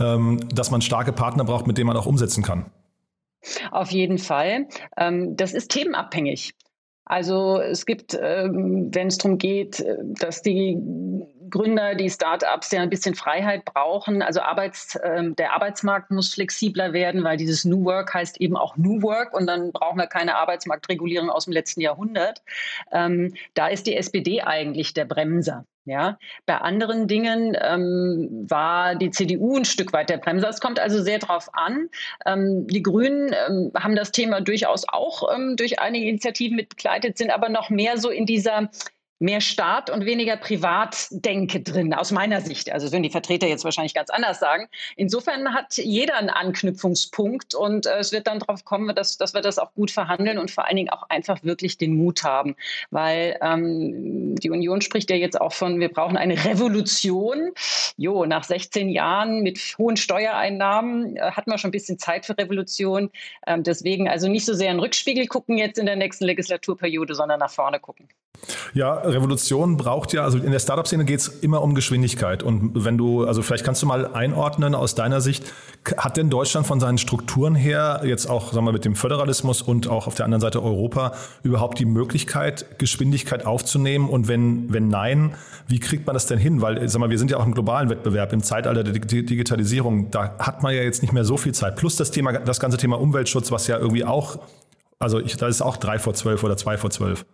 ähm, 0.00 0.40
dass 0.54 0.70
man 0.70 0.80
starke 0.80 1.12
Partner 1.12 1.44
braucht, 1.44 1.66
mit 1.66 1.76
denen 1.76 1.88
man 1.88 1.96
auch 1.96 2.06
umsetzen 2.06 2.42
kann. 2.42 2.66
Auf 3.70 3.90
jeden 3.90 4.18
Fall. 4.18 4.68
Ähm, 4.96 5.36
das 5.36 5.52
ist 5.52 5.70
themenabhängig. 5.70 6.54
Also 7.08 7.58
es 7.58 7.86
gibt, 7.86 8.16
ähm, 8.20 8.90
wenn 8.94 9.08
es 9.08 9.18
darum 9.18 9.38
geht, 9.38 9.80
äh, 9.80 9.96
dass 10.20 10.42
die 10.42 10.78
Gründer, 11.50 11.94
die 11.94 12.10
Startups 12.10 12.70
ja 12.70 12.82
ein 12.82 12.90
bisschen 12.90 13.14
Freiheit 13.14 13.64
brauchen. 13.64 14.20
Also 14.20 14.40
Arbeits, 14.40 14.94
äh, 14.96 15.30
der 15.32 15.54
Arbeitsmarkt 15.54 16.10
muss 16.10 16.34
flexibler 16.34 16.92
werden, 16.92 17.24
weil 17.24 17.38
dieses 17.38 17.64
New 17.64 17.84
Work 17.84 18.12
heißt 18.12 18.40
eben 18.40 18.56
auch 18.56 18.76
New 18.76 19.02
Work 19.02 19.34
und 19.34 19.46
dann 19.46 19.72
brauchen 19.72 19.98
wir 19.98 20.06
keine 20.06 20.36
Arbeitsmarktregulierung 20.36 21.30
aus 21.30 21.46
dem 21.46 21.54
letzten 21.54 21.80
Jahrhundert. 21.80 22.42
Ähm, 22.92 23.34
da 23.54 23.68
ist 23.68 23.86
die 23.86 23.96
SPD 23.96 24.42
eigentlich 24.42 24.92
der 24.92 25.06
Bremser. 25.06 25.64
Ja, 25.88 26.18
bei 26.44 26.58
anderen 26.58 27.08
Dingen 27.08 27.56
ähm, 27.60 28.46
war 28.46 28.94
die 28.94 29.10
CDU 29.10 29.56
ein 29.56 29.64
Stück 29.64 29.94
weit 29.94 30.10
der 30.10 30.18
Bremser. 30.18 30.50
Es 30.50 30.60
kommt 30.60 30.78
also 30.78 31.02
sehr 31.02 31.18
darauf 31.18 31.48
an. 31.54 31.88
Ähm, 32.26 32.66
die 32.66 32.82
Grünen 32.82 33.34
ähm, 33.48 33.72
haben 33.74 33.96
das 33.96 34.12
Thema 34.12 34.42
durchaus 34.42 34.86
auch 34.86 35.34
ähm, 35.34 35.56
durch 35.56 35.80
einige 35.80 36.06
Initiativen 36.06 36.56
mit 36.56 36.68
begleitet, 36.68 37.16
sind 37.16 37.30
aber 37.30 37.48
noch 37.48 37.70
mehr 37.70 37.96
so 37.96 38.10
in 38.10 38.26
dieser 38.26 38.68
mehr 39.18 39.40
Staat 39.40 39.90
und 39.90 40.04
weniger 40.04 40.36
Privatdenke 40.36 41.60
drin, 41.60 41.92
aus 41.92 42.12
meiner 42.12 42.40
Sicht. 42.40 42.70
Also 42.70 42.92
würden 42.92 43.02
die 43.02 43.10
Vertreter 43.10 43.46
jetzt 43.46 43.64
wahrscheinlich 43.64 43.94
ganz 43.94 44.10
anders 44.10 44.38
sagen. 44.38 44.68
Insofern 44.96 45.54
hat 45.54 45.76
jeder 45.76 46.16
einen 46.16 46.30
Anknüpfungspunkt 46.30 47.54
und 47.54 47.86
äh, 47.86 47.98
es 47.98 48.12
wird 48.12 48.26
dann 48.26 48.38
darauf 48.38 48.64
kommen, 48.64 48.94
dass, 48.94 49.16
dass 49.16 49.34
wir 49.34 49.40
das 49.40 49.58
auch 49.58 49.74
gut 49.74 49.90
verhandeln 49.90 50.38
und 50.38 50.50
vor 50.50 50.66
allen 50.66 50.76
Dingen 50.76 50.90
auch 50.90 51.02
einfach 51.08 51.42
wirklich 51.42 51.78
den 51.78 51.96
Mut 51.96 52.22
haben. 52.22 52.54
Weil 52.90 53.38
ähm, 53.42 54.36
die 54.36 54.50
Union 54.50 54.80
spricht 54.80 55.10
ja 55.10 55.16
jetzt 55.16 55.40
auch 55.40 55.52
von, 55.52 55.80
wir 55.80 55.88
brauchen 55.88 56.16
eine 56.16 56.44
Revolution. 56.44 57.52
Jo, 57.96 58.24
nach 58.24 58.44
16 58.44 58.88
Jahren 58.88 59.42
mit 59.42 59.58
hohen 59.78 59.96
Steuereinnahmen 59.96 61.16
äh, 61.16 61.32
hat 61.32 61.48
man 61.48 61.58
schon 61.58 61.68
ein 61.68 61.72
bisschen 61.72 61.98
Zeit 61.98 62.26
für 62.26 62.38
Revolution. 62.38 63.10
Ähm, 63.46 63.64
deswegen 63.64 64.08
also 64.08 64.28
nicht 64.28 64.44
so 64.44 64.54
sehr 64.54 64.70
in 64.70 64.78
Rückspiegel 64.78 65.26
gucken 65.26 65.58
jetzt 65.58 65.78
in 65.78 65.86
der 65.86 65.96
nächsten 65.96 66.24
Legislaturperiode, 66.24 67.14
sondern 67.14 67.40
nach 67.40 67.50
vorne 67.50 67.80
gucken. 67.80 68.08
Ja, 68.74 68.94
Revolution 68.94 69.76
braucht 69.76 70.12
ja, 70.12 70.24
also 70.24 70.38
in 70.38 70.50
der 70.50 70.58
Startup-Szene 70.58 71.04
geht 71.04 71.20
es 71.20 71.28
immer 71.28 71.62
um 71.62 71.74
Geschwindigkeit. 71.74 72.42
Und 72.42 72.84
wenn 72.84 72.98
du, 72.98 73.24
also 73.24 73.42
vielleicht 73.42 73.64
kannst 73.64 73.82
du 73.82 73.86
mal 73.86 74.06
einordnen 74.14 74.74
aus 74.74 74.94
deiner 74.94 75.20
Sicht, 75.20 75.52
hat 75.96 76.16
denn 76.16 76.30
Deutschland 76.30 76.66
von 76.66 76.80
seinen 76.80 76.98
Strukturen 76.98 77.54
her, 77.54 78.02
jetzt 78.04 78.28
auch 78.28 78.52
sagen 78.52 78.66
wir, 78.66 78.72
mit 78.72 78.84
dem 78.84 78.94
Föderalismus 78.94 79.62
und 79.62 79.88
auch 79.88 80.06
auf 80.06 80.14
der 80.14 80.24
anderen 80.24 80.40
Seite 80.40 80.62
Europa, 80.62 81.12
überhaupt 81.42 81.78
die 81.78 81.86
Möglichkeit, 81.86 82.78
Geschwindigkeit 82.78 83.46
aufzunehmen? 83.46 84.08
Und 84.08 84.28
wenn, 84.28 84.72
wenn 84.72 84.88
nein, 84.88 85.34
wie 85.66 85.80
kriegt 85.80 86.06
man 86.06 86.14
das 86.14 86.26
denn 86.26 86.38
hin? 86.38 86.60
Weil, 86.60 86.88
sag 86.88 87.00
mal, 87.00 87.10
wir 87.10 87.18
sind 87.18 87.30
ja 87.30 87.38
auch 87.38 87.46
im 87.46 87.54
globalen 87.54 87.90
Wettbewerb, 87.90 88.32
im 88.32 88.42
Zeitalter 88.42 88.84
der 88.84 88.92
Digitalisierung, 88.92 90.10
da 90.10 90.36
hat 90.38 90.62
man 90.62 90.74
ja 90.74 90.82
jetzt 90.82 91.02
nicht 91.02 91.12
mehr 91.12 91.24
so 91.24 91.36
viel 91.36 91.52
Zeit. 91.52 91.76
Plus 91.76 91.96
das 91.96 92.10
Thema, 92.10 92.32
das 92.32 92.60
ganze 92.60 92.76
Thema 92.76 93.00
Umweltschutz, 93.00 93.50
was 93.50 93.66
ja 93.66 93.78
irgendwie 93.78 94.04
auch, 94.04 94.38
also 94.98 95.20
ich, 95.20 95.36
da 95.36 95.48
ist 95.48 95.62
auch 95.62 95.76
drei 95.76 95.98
vor 95.98 96.14
zwölf 96.14 96.42
oder 96.44 96.56
zwei 96.56 96.76
vor 96.76 96.90
zwölf. 96.90 97.24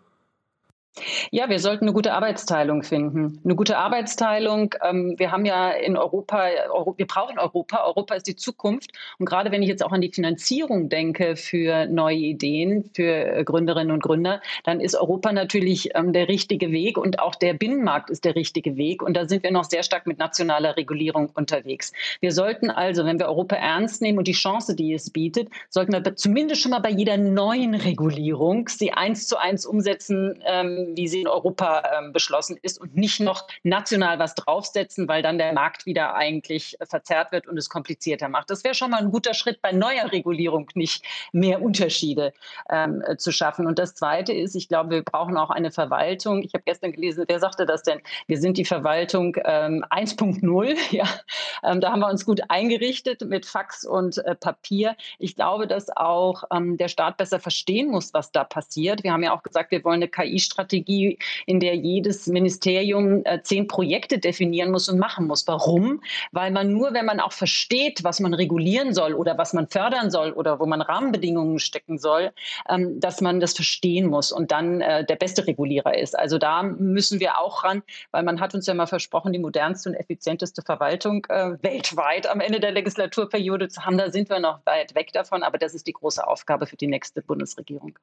Ja, 1.32 1.48
wir 1.48 1.58
sollten 1.58 1.86
eine 1.86 1.92
gute 1.92 2.12
Arbeitsteilung 2.12 2.84
finden. 2.84 3.40
Eine 3.44 3.56
gute 3.56 3.78
Arbeitsteilung. 3.78 4.74
Ähm, 4.80 5.14
wir 5.18 5.32
haben 5.32 5.44
ja 5.44 5.70
in 5.70 5.96
Europa, 5.96 6.46
Euro, 6.72 6.94
wir 6.96 7.06
brauchen 7.06 7.38
Europa. 7.38 7.84
Europa 7.84 8.14
ist 8.14 8.28
die 8.28 8.36
Zukunft. 8.36 8.92
Und 9.18 9.26
gerade 9.26 9.50
wenn 9.50 9.62
ich 9.62 9.68
jetzt 9.68 9.84
auch 9.84 9.90
an 9.90 10.00
die 10.00 10.12
Finanzierung 10.12 10.88
denke 10.88 11.34
für 11.34 11.86
neue 11.86 12.16
Ideen, 12.16 12.90
für 12.94 13.08
äh, 13.08 13.44
Gründerinnen 13.44 13.90
und 13.90 14.04
Gründer, 14.04 14.40
dann 14.62 14.80
ist 14.80 14.94
Europa 14.94 15.32
natürlich 15.32 15.90
ähm, 15.96 16.12
der 16.12 16.28
richtige 16.28 16.70
Weg 16.70 16.96
und 16.96 17.18
auch 17.18 17.34
der 17.34 17.54
Binnenmarkt 17.54 18.10
ist 18.10 18.24
der 18.24 18.36
richtige 18.36 18.76
Weg. 18.76 19.02
Und 19.02 19.16
da 19.16 19.26
sind 19.26 19.42
wir 19.42 19.50
noch 19.50 19.64
sehr 19.64 19.82
stark 19.82 20.06
mit 20.06 20.18
nationaler 20.18 20.76
Regulierung 20.76 21.30
unterwegs. 21.34 21.92
Wir 22.20 22.30
sollten 22.30 22.70
also, 22.70 23.04
wenn 23.04 23.18
wir 23.18 23.26
Europa 23.26 23.56
ernst 23.56 24.00
nehmen 24.00 24.18
und 24.18 24.28
die 24.28 24.32
Chance, 24.32 24.76
die 24.76 24.94
es 24.94 25.10
bietet, 25.10 25.48
sollten 25.70 25.92
wir 25.92 26.14
zumindest 26.14 26.62
schon 26.62 26.70
mal 26.70 26.78
bei 26.78 26.90
jeder 26.90 27.16
neuen 27.16 27.74
Regulierung 27.74 28.68
sie 28.68 28.92
eins 28.92 29.26
zu 29.26 29.38
eins 29.38 29.66
umsetzen, 29.66 30.40
ähm, 30.46 30.83
wie 30.94 31.08
sie 31.08 31.22
in 31.22 31.28
Europa 31.28 31.82
ähm, 31.98 32.12
beschlossen 32.12 32.58
ist 32.62 32.80
und 32.80 32.96
nicht 32.96 33.20
noch 33.20 33.46
national 33.62 34.18
was 34.18 34.34
draufsetzen, 34.34 35.08
weil 35.08 35.22
dann 35.22 35.38
der 35.38 35.52
Markt 35.52 35.86
wieder 35.86 36.14
eigentlich 36.14 36.80
äh, 36.80 36.86
verzerrt 36.86 37.32
wird 37.32 37.46
und 37.46 37.56
es 37.56 37.68
komplizierter 37.68 38.28
macht. 38.28 38.50
Das 38.50 38.64
wäre 38.64 38.74
schon 38.74 38.90
mal 38.90 39.00
ein 39.00 39.10
guter 39.10 39.34
Schritt 39.34 39.62
bei 39.62 39.72
neuer 39.72 40.12
Regulierung, 40.12 40.70
nicht 40.74 41.04
mehr 41.32 41.62
Unterschiede 41.62 42.32
ähm, 42.70 43.02
äh, 43.06 43.16
zu 43.16 43.32
schaffen. 43.32 43.66
Und 43.66 43.78
das 43.78 43.94
Zweite 43.94 44.32
ist, 44.32 44.54
ich 44.54 44.68
glaube, 44.68 44.90
wir 44.90 45.02
brauchen 45.02 45.36
auch 45.36 45.50
eine 45.50 45.70
Verwaltung. 45.70 46.42
Ich 46.42 46.54
habe 46.54 46.64
gestern 46.64 46.92
gelesen, 46.92 47.24
wer 47.26 47.40
sagte 47.40 47.66
das 47.66 47.82
denn? 47.82 48.00
Wir 48.26 48.38
sind 48.38 48.58
die 48.58 48.64
Verwaltung 48.64 49.36
ähm, 49.44 49.84
1.0. 49.90 50.76
Ja, 50.90 51.08
ähm, 51.64 51.80
da 51.80 51.90
haben 51.90 52.00
wir 52.00 52.08
uns 52.08 52.24
gut 52.24 52.42
eingerichtet 52.48 53.22
mit 53.22 53.46
Fax 53.46 53.84
und 53.84 54.18
äh, 54.18 54.36
Papier. 54.36 54.96
Ich 55.18 55.34
glaube, 55.34 55.66
dass 55.66 55.88
auch 55.96 56.44
ähm, 56.52 56.76
der 56.76 56.88
Staat 56.88 57.16
besser 57.16 57.40
verstehen 57.40 57.90
muss, 57.90 58.14
was 58.14 58.30
da 58.30 58.44
passiert. 58.44 59.02
Wir 59.02 59.12
haben 59.12 59.22
ja 59.22 59.34
auch 59.34 59.42
gesagt, 59.42 59.70
wir 59.72 59.82
wollen 59.82 60.02
eine 60.02 60.08
KI-Strategie 60.08 60.73
Strategie, 60.74 61.18
in 61.46 61.60
der 61.60 61.76
jedes 61.76 62.26
Ministerium 62.26 63.22
äh, 63.24 63.40
zehn 63.42 63.68
Projekte 63.68 64.18
definieren 64.18 64.70
muss 64.70 64.88
und 64.88 64.98
machen 64.98 65.26
muss. 65.26 65.46
Warum? 65.46 66.02
Weil 66.32 66.50
man 66.50 66.72
nur, 66.72 66.94
wenn 66.94 67.06
man 67.06 67.20
auch 67.20 67.32
versteht, 67.32 68.02
was 68.02 68.20
man 68.20 68.34
regulieren 68.34 68.92
soll 68.92 69.14
oder 69.14 69.38
was 69.38 69.52
man 69.52 69.68
fördern 69.68 70.10
soll 70.10 70.32
oder 70.32 70.58
wo 70.58 70.66
man 70.66 70.80
Rahmenbedingungen 70.80 71.58
stecken 71.58 71.98
soll, 71.98 72.32
ähm, 72.68 72.98
dass 73.00 73.20
man 73.20 73.40
das 73.40 73.54
verstehen 73.54 74.06
muss 74.06 74.32
und 74.32 74.50
dann 74.50 74.80
äh, 74.80 75.04
der 75.04 75.16
beste 75.16 75.46
Regulierer 75.46 75.96
ist. 75.96 76.18
Also 76.18 76.38
da 76.38 76.62
müssen 76.62 77.20
wir 77.20 77.38
auch 77.38 77.64
ran, 77.64 77.82
weil 78.10 78.24
man 78.24 78.40
hat 78.40 78.54
uns 78.54 78.66
ja 78.66 78.74
mal 78.74 78.86
versprochen, 78.86 79.32
die 79.32 79.38
modernste 79.38 79.90
und 79.90 79.94
effizienteste 79.94 80.62
Verwaltung 80.62 81.24
äh, 81.28 81.56
weltweit 81.62 82.26
am 82.26 82.40
Ende 82.40 82.58
der 82.60 82.72
Legislaturperiode 82.72 83.68
zu 83.68 83.84
haben. 83.84 83.98
Da 83.98 84.10
sind 84.10 84.28
wir 84.28 84.40
noch 84.40 84.60
weit 84.64 84.94
weg 84.94 85.12
davon, 85.12 85.42
aber 85.42 85.58
das 85.58 85.74
ist 85.74 85.86
die 85.86 85.92
große 85.92 86.26
Aufgabe 86.26 86.66
für 86.66 86.76
die 86.76 86.86
nächste 86.86 87.22
Bundesregierung. 87.22 87.98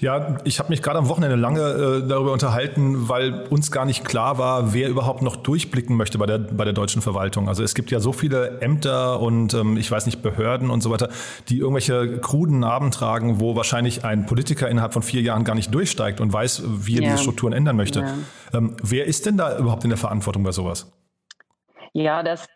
Ja, 0.00 0.38
ich 0.44 0.58
habe 0.58 0.68
mich 0.68 0.82
gerade 0.82 0.98
am 0.98 1.08
Wochenende 1.08 1.36
lange 1.36 2.03
darüber 2.08 2.32
unterhalten, 2.32 3.08
weil 3.08 3.46
uns 3.50 3.70
gar 3.70 3.84
nicht 3.84 4.04
klar 4.04 4.38
war, 4.38 4.72
wer 4.72 4.88
überhaupt 4.88 5.22
noch 5.22 5.36
durchblicken 5.36 5.96
möchte 5.96 6.18
bei 6.18 6.26
der, 6.26 6.38
bei 6.38 6.64
der 6.64 6.72
deutschen 6.72 7.02
Verwaltung. 7.02 7.48
Also 7.48 7.62
es 7.62 7.74
gibt 7.74 7.90
ja 7.90 8.00
so 8.00 8.12
viele 8.12 8.60
Ämter 8.60 9.20
und 9.20 9.54
ähm, 9.54 9.76
ich 9.76 9.90
weiß 9.90 10.06
nicht, 10.06 10.22
Behörden 10.22 10.70
und 10.70 10.82
so 10.82 10.90
weiter, 10.90 11.08
die 11.48 11.58
irgendwelche 11.58 12.18
kruden 12.18 12.60
Narben 12.60 12.90
tragen, 12.90 13.40
wo 13.40 13.56
wahrscheinlich 13.56 14.04
ein 14.04 14.26
Politiker 14.26 14.68
innerhalb 14.68 14.92
von 14.92 15.02
vier 15.02 15.22
Jahren 15.22 15.44
gar 15.44 15.54
nicht 15.54 15.74
durchsteigt 15.74 16.20
und 16.20 16.32
weiß, 16.32 16.62
wie 16.66 16.96
er 16.96 17.02
ja. 17.02 17.10
diese 17.10 17.22
Strukturen 17.22 17.52
ändern 17.52 17.76
möchte. 17.76 18.00
Ja. 18.00 18.14
Ähm, 18.58 18.76
wer 18.82 19.06
ist 19.06 19.26
denn 19.26 19.36
da 19.36 19.58
überhaupt 19.58 19.84
in 19.84 19.90
der 19.90 19.98
Verantwortung 19.98 20.42
bei 20.42 20.52
sowas? 20.52 20.92
Ja, 21.92 22.22
das 22.22 22.46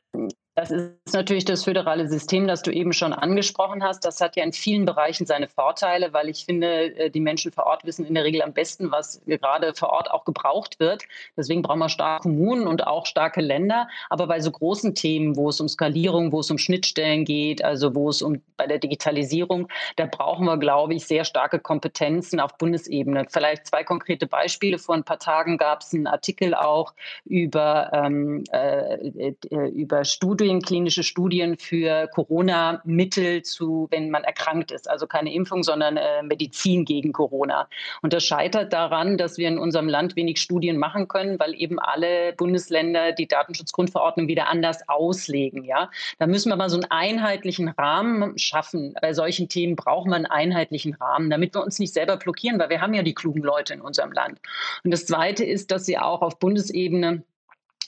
das 0.59 0.73
ist 0.73 1.15
natürlich 1.15 1.45
das 1.45 1.63
föderale 1.63 2.09
System, 2.09 2.49
das 2.49 2.63
du 2.63 2.73
eben 2.73 2.93
schon 2.93 3.13
angesprochen 3.13 3.85
hast. 3.85 4.05
Das 4.05 4.21
hat 4.21 4.35
ja 4.35 4.43
in 4.43 4.53
vielen 4.53 4.87
Bereichen 4.87 5.25
seine 5.25 5.47
Vorteile, 5.47 6.13
weil 6.13 6.29
ich 6.29 6.45
finde, 6.45 6.97
äh, 6.97 7.11
die 7.11 7.21
Menschen 7.21 7.53
vor 7.53 7.67
Ort 7.67 7.85
wissen 7.85 8.05
in 8.05 8.15
der 8.15 8.25
Regel 8.25 8.43
am 8.43 8.53
besten, 8.53 8.91
was 8.91 9.21
gerade 9.27 9.73
vor 9.77 9.91
Ort 9.91 10.11
auch 10.11 10.25
gebraucht 10.25 10.81
wird. 10.81 11.05
Deswegen 11.37 11.63
brauchen 11.63 11.79
wir 11.79 11.89
starke 11.89 12.23
Kommunen 12.23 12.67
und 12.67 12.89
auch 12.89 13.07
starke 13.07 13.41
Länder. 13.41 13.87
Aber 14.11 14.27
bei 14.27 14.41
so 14.41 14.51
großen 14.51 14.97
Themen, 14.97 15.37
wo 15.37 15.49
es 15.49 15.61
um 15.61 15.69
Skalierung, 15.69 16.33
wo 16.33 16.41
es 16.41 16.51
um 16.51 16.59
Schnittstellen 16.59 17.25
geht, 17.25 17.63
also 17.63 17.95
wo 17.95 18.09
es 18.09 18.21
um 18.21 18.43
bei 18.57 18.67
der 18.67 18.79
Digitalisierung, 18.79 19.69
da 19.95 20.07
brauchen 20.07 20.45
wir, 20.45 20.57
glaube 20.57 20.95
ich, 20.95 21.07
sehr 21.07 21.25
starke 21.25 21.61
Kompetenzen 21.61 22.41
auf 22.41 22.59
Bundesebene. 22.59 23.27
Vielleicht 23.31 23.69
zwei 23.69 23.85
konkrete 23.85 24.27
Beispiele. 24.27 24.79
Vor 24.79 24.97
ein 24.97 25.05
paar 25.05 25.21
Tagen 25.21 25.57
gab 25.57 25.83
es 25.83 25.95
einen 25.95 26.09
Artikel 26.09 26.53
auch 26.55 26.95
über, 27.25 27.93
ähm, 27.93 28.43
äh, 28.51 29.29
äh 29.29 29.69
über 29.69 30.05
Studien 30.05 30.48
Studien, 30.49 30.63
klinische 30.63 31.03
Studien 31.03 31.59
für 31.59 32.09
Corona-Mittel 32.09 33.43
zu, 33.43 33.87
wenn 33.91 34.09
man 34.09 34.25
erkrankt 34.25 34.71
ist. 34.73 34.89
Also 34.89 35.07
keine 35.07 35.31
Impfung, 35.35 35.63
sondern 35.63 35.99
äh, 35.99 36.23
Medizin 36.23 36.87
gegen 36.87 37.13
Corona. 37.13 37.69
Und 38.01 38.15
das 38.15 38.25
scheitert 38.25 38.73
daran, 38.73 39.19
dass 39.19 39.37
wir 39.37 39.47
in 39.47 39.59
unserem 39.59 39.89
Land 39.89 40.17
wenig 40.17 40.41
Studien 40.41 40.79
machen 40.79 41.07
können, 41.07 41.39
weil 41.39 41.55
eben 41.55 41.79
alle 41.79 42.33
Bundesländer 42.33 43.13
die 43.13 43.29
Datenschutzgrundverordnung 43.29 44.27
wieder 44.27 44.49
anders 44.49 44.89
auslegen. 44.89 45.65
Ja, 45.65 45.91
da 46.19 46.27
müssen 46.27 46.49
wir 46.49 46.57
mal 46.57 46.71
so 46.71 46.77
einen 46.77 46.91
einheitlichen 46.91 47.69
Rahmen 47.69 48.39
schaffen. 48.39 48.95
Bei 49.03 49.13
solchen 49.13 49.51
Themen 49.51 49.77
brauchen 49.77 50.11
wir 50.11 50.17
einen 50.17 50.25
einheitlichen 50.25 50.95
Rahmen, 50.95 51.29
damit 51.29 51.55
wir 51.55 51.63
uns 51.63 51.79
nicht 51.79 51.93
selber 51.93 52.17
blockieren, 52.17 52.59
weil 52.59 52.71
wir 52.71 52.81
haben 52.81 52.95
ja 52.95 53.03
die 53.03 53.15
klugen 53.15 53.43
Leute 53.43 53.75
in 53.75 53.83
unserem 53.83 54.13
Land. 54.13 54.41
Und 54.83 54.93
das 54.93 55.05
Zweite 55.05 55.45
ist, 55.45 55.71
dass 55.71 55.85
sie 55.85 55.99
auch 55.99 56.23
auf 56.23 56.39
Bundesebene 56.39 57.23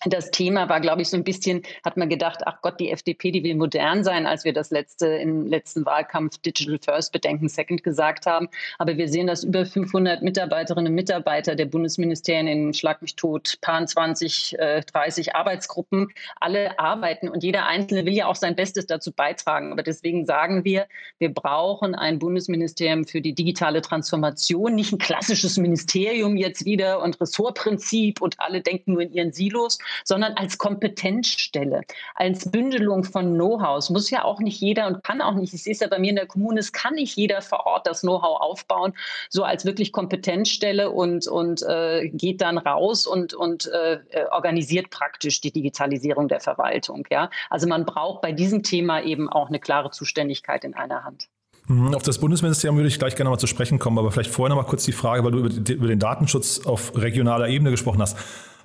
das 0.06 0.30
Thema 0.30 0.68
war, 0.68 0.80
glaube 0.80 1.02
ich, 1.02 1.10
so 1.10 1.16
ein 1.16 1.24
bisschen, 1.24 1.62
hat 1.84 1.96
man 1.96 2.08
gedacht, 2.08 2.40
ach 2.46 2.62
Gott, 2.62 2.80
die 2.80 2.90
FDP, 2.90 3.32
die 3.32 3.44
will 3.44 3.54
modern 3.54 4.02
sein, 4.02 4.26
als 4.26 4.44
wir 4.44 4.52
das 4.52 4.70
letzte 4.70 5.06
im 5.06 5.46
letzten 5.46 5.84
Wahlkampf 5.84 6.38
Digital 6.38 6.78
First 6.82 7.12
Bedenken 7.12 7.48
Second 7.48 7.84
gesagt 7.84 8.26
haben. 8.26 8.48
Aber 8.78 8.96
wir 8.96 9.08
sehen, 9.08 9.26
dass 9.26 9.44
über 9.44 9.66
500 9.66 10.22
Mitarbeiterinnen 10.22 10.90
und 10.90 10.94
Mitarbeiter 10.94 11.54
der 11.54 11.66
Bundesministerien 11.66 12.46
in 12.46 12.72
Schlag 12.72 13.02
mich 13.02 13.16
tot, 13.16 13.58
paar 13.60 13.84
20, 13.84 14.58
äh, 14.58 14.82
30 14.82 15.34
Arbeitsgruppen 15.34 16.08
alle 16.40 16.78
arbeiten 16.78 17.28
und 17.28 17.42
jeder 17.42 17.66
Einzelne 17.66 18.06
will 18.06 18.14
ja 18.14 18.26
auch 18.26 18.36
sein 18.36 18.56
Bestes 18.56 18.86
dazu 18.86 19.12
beitragen. 19.12 19.72
Aber 19.72 19.82
deswegen 19.82 20.24
sagen 20.24 20.64
wir, 20.64 20.86
wir 21.18 21.32
brauchen 21.32 21.94
ein 21.94 22.18
Bundesministerium 22.18 23.04
für 23.04 23.20
die 23.20 23.34
digitale 23.34 23.82
Transformation, 23.82 24.74
nicht 24.74 24.92
ein 24.92 24.98
klassisches 24.98 25.58
Ministerium 25.58 26.36
jetzt 26.36 26.64
wieder 26.64 27.02
und 27.02 27.20
Ressortprinzip 27.20 28.20
und 28.22 28.40
alle 28.40 28.62
denken 28.62 28.92
nur 28.92 29.02
in 29.02 29.12
ihren 29.12 29.32
Silos, 29.32 29.78
sondern 30.04 30.34
als 30.34 30.58
Kompetenzstelle, 30.58 31.82
als 32.14 32.50
Bündelung 32.50 33.04
von 33.04 33.34
Know-how. 33.34 33.78
Es 33.78 33.90
muss 33.90 34.10
ja 34.10 34.24
auch 34.24 34.40
nicht 34.40 34.60
jeder 34.60 34.86
und 34.86 35.02
kann 35.04 35.20
auch 35.20 35.34
nicht, 35.34 35.54
ich 35.54 35.62
sehe 35.62 35.72
es 35.72 35.80
ja 35.80 35.88
bei 35.88 35.98
mir 35.98 36.10
in 36.10 36.16
der 36.16 36.26
Kommune, 36.26 36.60
es 36.60 36.72
kann 36.72 36.94
nicht 36.94 37.16
jeder 37.16 37.42
vor 37.42 37.66
Ort 37.66 37.86
das 37.86 38.00
Know-how 38.00 38.40
aufbauen, 38.40 38.94
so 39.28 39.44
als 39.44 39.64
wirklich 39.64 39.92
Kompetenzstelle 39.92 40.90
und, 40.90 41.26
und 41.26 41.62
äh, 41.62 42.08
geht 42.08 42.40
dann 42.40 42.58
raus 42.58 43.06
und, 43.06 43.34
und 43.34 43.66
äh, 43.66 43.98
organisiert 44.30 44.90
praktisch 44.90 45.40
die 45.40 45.52
Digitalisierung 45.52 46.28
der 46.28 46.40
Verwaltung. 46.40 47.06
Ja? 47.10 47.30
Also 47.48 47.66
man 47.66 47.84
braucht 47.84 48.22
bei 48.22 48.32
diesem 48.32 48.62
Thema 48.62 49.02
eben 49.02 49.28
auch 49.28 49.48
eine 49.48 49.60
klare 49.60 49.90
Zuständigkeit 49.90 50.64
in 50.64 50.74
einer 50.74 51.04
Hand. 51.04 51.28
Mhm, 51.70 51.94
auf 51.94 52.02
das 52.02 52.18
Bundesministerium 52.18 52.76
würde 52.76 52.88
ich 52.88 52.98
gleich 52.98 53.14
gerne 53.14 53.30
mal 53.30 53.38
zu 53.38 53.46
sprechen 53.46 53.78
kommen, 53.78 53.98
aber 53.98 54.10
vielleicht 54.10 54.30
vorher 54.30 54.54
noch 54.54 54.60
mal 54.60 54.68
kurz 54.68 54.84
die 54.84 54.92
Frage, 54.92 55.24
weil 55.24 55.30
du 55.30 55.72
über 55.72 55.86
den 55.86 56.00
Datenschutz 56.00 56.66
auf 56.66 56.96
regionaler 56.96 57.48
Ebene 57.48 57.70
gesprochen 57.70 58.02
hast. 58.02 58.16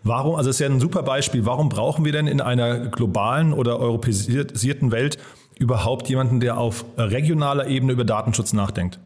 Warum, 0.07 0.35
also 0.35 0.51
es 0.51 0.57
ist 0.57 0.59
ja 0.59 0.67
ein 0.67 0.79
super 0.79 1.01
Beispiel, 1.01 1.47
warum 1.47 1.67
brauchen 1.67 2.05
wir 2.05 2.11
denn 2.11 2.27
in 2.27 2.39
einer 2.39 2.89
globalen 2.89 3.53
oder 3.53 3.79
europäisierten 3.79 4.91
Welt 4.91 5.17
überhaupt 5.57 6.07
jemanden, 6.09 6.39
der 6.39 6.59
auf 6.59 6.85
regionaler 6.95 7.65
Ebene 7.65 7.93
über 7.93 8.05
Datenschutz 8.05 8.53
nachdenkt? 8.53 8.99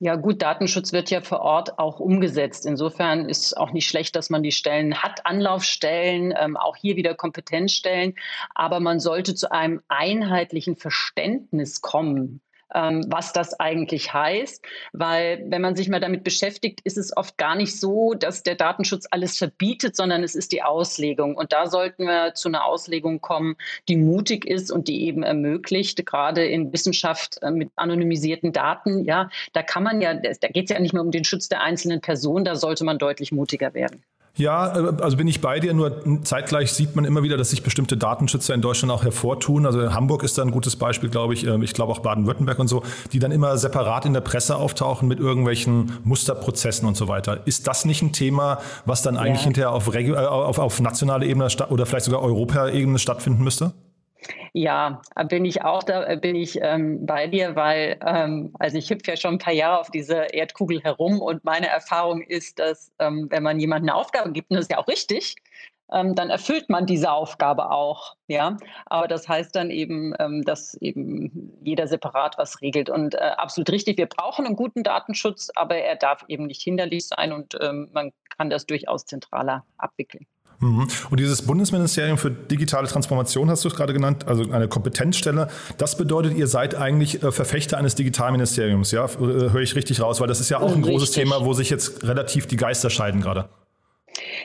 Ja, 0.00 0.16
gut, 0.16 0.42
Datenschutz 0.42 0.92
wird 0.92 1.08
ja 1.10 1.20
vor 1.20 1.38
Ort 1.42 1.78
auch 1.78 2.00
umgesetzt. 2.00 2.66
Insofern 2.66 3.28
ist 3.28 3.44
es 3.44 3.54
auch 3.54 3.70
nicht 3.70 3.86
schlecht, 3.86 4.16
dass 4.16 4.28
man 4.28 4.42
die 4.42 4.50
Stellen 4.50 5.04
hat, 5.04 5.24
Anlaufstellen, 5.24 6.34
ähm, 6.36 6.56
auch 6.56 6.74
hier 6.74 6.96
wieder 6.96 7.14
Kompetenzstellen. 7.14 8.16
Aber 8.56 8.80
man 8.80 8.98
sollte 8.98 9.36
zu 9.36 9.52
einem 9.52 9.82
einheitlichen 9.86 10.74
Verständnis 10.74 11.80
kommen 11.80 12.40
was 12.74 13.32
das 13.32 13.58
eigentlich 13.60 14.12
heißt. 14.12 14.64
Weil 14.92 15.44
wenn 15.48 15.62
man 15.62 15.76
sich 15.76 15.88
mal 15.88 16.00
damit 16.00 16.24
beschäftigt, 16.24 16.80
ist 16.84 16.98
es 16.98 17.16
oft 17.16 17.38
gar 17.38 17.54
nicht 17.54 17.78
so, 17.78 18.14
dass 18.14 18.42
der 18.42 18.56
Datenschutz 18.56 19.06
alles 19.10 19.38
verbietet, 19.38 19.96
sondern 19.96 20.22
es 20.22 20.34
ist 20.34 20.52
die 20.52 20.62
Auslegung. 20.62 21.36
Und 21.36 21.52
da 21.52 21.66
sollten 21.66 22.06
wir 22.06 22.34
zu 22.34 22.48
einer 22.48 22.64
Auslegung 22.64 23.20
kommen, 23.20 23.56
die 23.88 23.96
mutig 23.96 24.44
ist 24.44 24.70
und 24.70 24.88
die 24.88 25.04
eben 25.04 25.22
ermöglicht, 25.22 26.04
gerade 26.04 26.44
in 26.44 26.72
Wissenschaft 26.72 27.42
äh, 27.42 27.50
mit 27.50 27.70
anonymisierten 27.76 28.52
Daten, 28.52 29.04
ja, 29.04 29.30
da 29.52 29.62
kann 29.62 29.82
man 29.82 30.00
ja, 30.00 30.14
da 30.14 30.48
geht 30.48 30.64
es 30.64 30.70
ja 30.70 30.80
nicht 30.80 30.92
mehr 30.92 31.02
um 31.02 31.10
den 31.10 31.24
Schutz 31.24 31.48
der 31.48 31.62
einzelnen 31.62 32.00
Person, 32.00 32.44
da 32.44 32.56
sollte 32.56 32.84
man 32.84 32.98
deutlich 32.98 33.32
mutiger 33.32 33.74
werden. 33.74 34.02
Ja, 34.36 34.76
äh, 34.76 34.92
also 35.00 35.16
bin 35.16 35.28
ich 35.28 35.40
bei 35.40 35.60
dir, 35.60 35.72
nur 35.74 36.02
zeitgleich 36.24 36.72
sieht 36.72 36.96
man 36.96 37.04
immer 37.04 37.22
wieder, 37.22 37.36
dass 37.36 37.50
sich 37.50 37.62
bestimmte 37.62 37.96
Datenschützer 37.96 38.52
in 38.54 38.60
Deutschland 38.60 38.90
auch 38.92 39.04
hervortun. 39.04 39.64
Also 39.64 39.94
Hamburg 39.94 40.24
ist 40.24 40.36
da 40.38 40.42
ein 40.42 40.50
gutes 40.50 40.76
Beispiel, 40.76 41.08
glaube 41.08 41.34
ich. 41.34 41.46
Ähm, 41.46 41.62
ich 41.62 41.72
glaube 41.72 41.92
auch 41.92 42.00
Baden-Württemberg 42.00 42.58
und 42.58 42.68
so, 42.68 42.82
die 43.12 43.20
dann 43.20 43.30
immer 43.30 43.56
separat 43.58 44.06
in 44.06 44.12
der 44.12 44.22
Presse 44.22 44.56
auftauchen 44.56 45.06
mit 45.06 45.20
irgendwelchen 45.20 45.92
Musterprozessen 46.02 46.88
und 46.88 46.96
so 46.96 47.06
weiter. 47.06 47.46
Ist 47.46 47.68
das 47.68 47.84
nicht 47.84 48.02
ein 48.02 48.12
Thema, 48.12 48.58
was 48.84 49.02
dann 49.02 49.16
eigentlich 49.16 49.40
ja. 49.40 49.44
hinterher 49.44 49.72
auf, 49.72 49.94
äh, 49.94 50.12
auf, 50.14 50.58
auf 50.58 50.80
nationaler 50.80 51.24
Ebene 51.26 51.46
oder 51.68 51.86
vielleicht 51.86 52.06
sogar 52.06 52.22
Europaebene 52.22 52.98
stattfinden 52.98 53.44
müsste? 53.44 53.72
Ja, 54.52 55.02
bin 55.28 55.44
ich 55.44 55.62
auch 55.62 55.82
da, 55.82 56.14
bin 56.16 56.36
ich 56.36 56.58
ähm, 56.62 57.04
bei 57.04 57.26
dir, 57.26 57.56
weil 57.56 57.98
ähm, 58.06 58.54
also 58.58 58.78
ich 58.78 58.88
hüpfe 58.90 59.10
ja 59.10 59.16
schon 59.16 59.34
ein 59.34 59.38
paar 59.38 59.52
Jahre 59.52 59.80
auf 59.80 59.90
dieser 59.90 60.32
Erdkugel 60.32 60.82
herum 60.82 61.20
und 61.20 61.44
meine 61.44 61.68
Erfahrung 61.68 62.22
ist, 62.22 62.58
dass 62.58 62.92
ähm, 62.98 63.26
wenn 63.30 63.42
man 63.42 63.58
jemandem 63.58 63.90
eine 63.90 63.98
Aufgabe 63.98 64.32
gibt, 64.32 64.50
und 64.50 64.56
das 64.56 64.66
ist 64.66 64.70
ja 64.70 64.78
auch 64.78 64.88
richtig, 64.88 65.36
ähm, 65.92 66.14
dann 66.14 66.30
erfüllt 66.30 66.70
man 66.70 66.86
diese 66.86 67.12
Aufgabe 67.12 67.70
auch. 67.70 68.16
Ja, 68.26 68.56
aber 68.86 69.08
das 69.08 69.28
heißt 69.28 69.54
dann 69.54 69.70
eben, 69.70 70.14
ähm, 70.18 70.42
dass 70.42 70.74
eben 70.74 71.52
jeder 71.62 71.86
separat 71.86 72.38
was 72.38 72.60
regelt. 72.62 72.90
Und 72.90 73.14
äh, 73.14 73.18
absolut 73.18 73.70
richtig, 73.70 73.98
wir 73.98 74.06
brauchen 74.06 74.46
einen 74.46 74.56
guten 74.56 74.82
Datenschutz, 74.82 75.50
aber 75.54 75.76
er 75.76 75.96
darf 75.96 76.24
eben 76.28 76.46
nicht 76.46 76.62
hinderlich 76.62 77.06
sein 77.06 77.32
und 77.32 77.56
ähm, 77.60 77.90
man 77.92 78.12
kann 78.36 78.50
das 78.50 78.66
durchaus 78.66 79.04
zentraler 79.06 79.64
abwickeln. 79.78 80.26
Mhm. 80.64 80.88
Und 81.10 81.20
dieses 81.20 81.42
Bundesministerium 81.42 82.16
für 82.16 82.30
digitale 82.30 82.88
Transformation 82.88 83.50
hast 83.50 83.64
du 83.64 83.68
es 83.68 83.76
gerade 83.76 83.92
genannt, 83.92 84.26
also 84.26 84.50
eine 84.50 84.66
Kompetenzstelle. 84.66 85.48
Das 85.76 85.96
bedeutet, 85.96 86.36
ihr 86.36 86.46
seid 86.46 86.74
eigentlich 86.74 87.22
äh, 87.22 87.32
Verfechter 87.32 87.76
eines 87.76 87.94
Digitalministeriums, 87.94 88.90
ja? 88.90 89.04
Äh, 89.04 89.18
höre 89.18 89.60
ich 89.60 89.76
richtig 89.76 90.00
raus, 90.00 90.20
weil 90.20 90.28
das 90.28 90.40
ist 90.40 90.48
ja 90.48 90.60
auch 90.60 90.74
ein 90.74 90.82
großes 90.82 91.10
Thema, 91.10 91.44
wo 91.44 91.52
sich 91.52 91.68
jetzt 91.70 92.02
relativ 92.04 92.46
die 92.46 92.56
Geister 92.56 92.88
scheiden 92.88 93.20
gerade. 93.20 93.48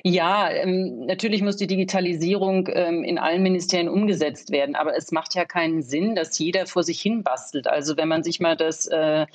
Ja, 0.03 0.49
ähm, 0.49 1.05
natürlich 1.05 1.41
muss 1.41 1.57
die 1.57 1.67
Digitalisierung 1.67 2.67
ähm, 2.71 3.03
in 3.03 3.17
allen 3.17 3.43
Ministerien 3.43 3.87
umgesetzt 3.87 4.51
werden, 4.51 4.75
aber 4.75 4.95
es 4.95 5.11
macht 5.11 5.35
ja 5.35 5.45
keinen 5.45 5.83
Sinn, 5.83 6.15
dass 6.15 6.37
jeder 6.39 6.65
vor 6.65 6.83
sich 6.83 6.99
hin 7.01 7.23
bastelt. 7.23 7.67
Also 7.67 7.97
wenn 7.97 8.07
man 8.07 8.23
sich 8.23 8.39
mal 8.39 8.55
das 8.55 8.87
äh, 8.87 9.25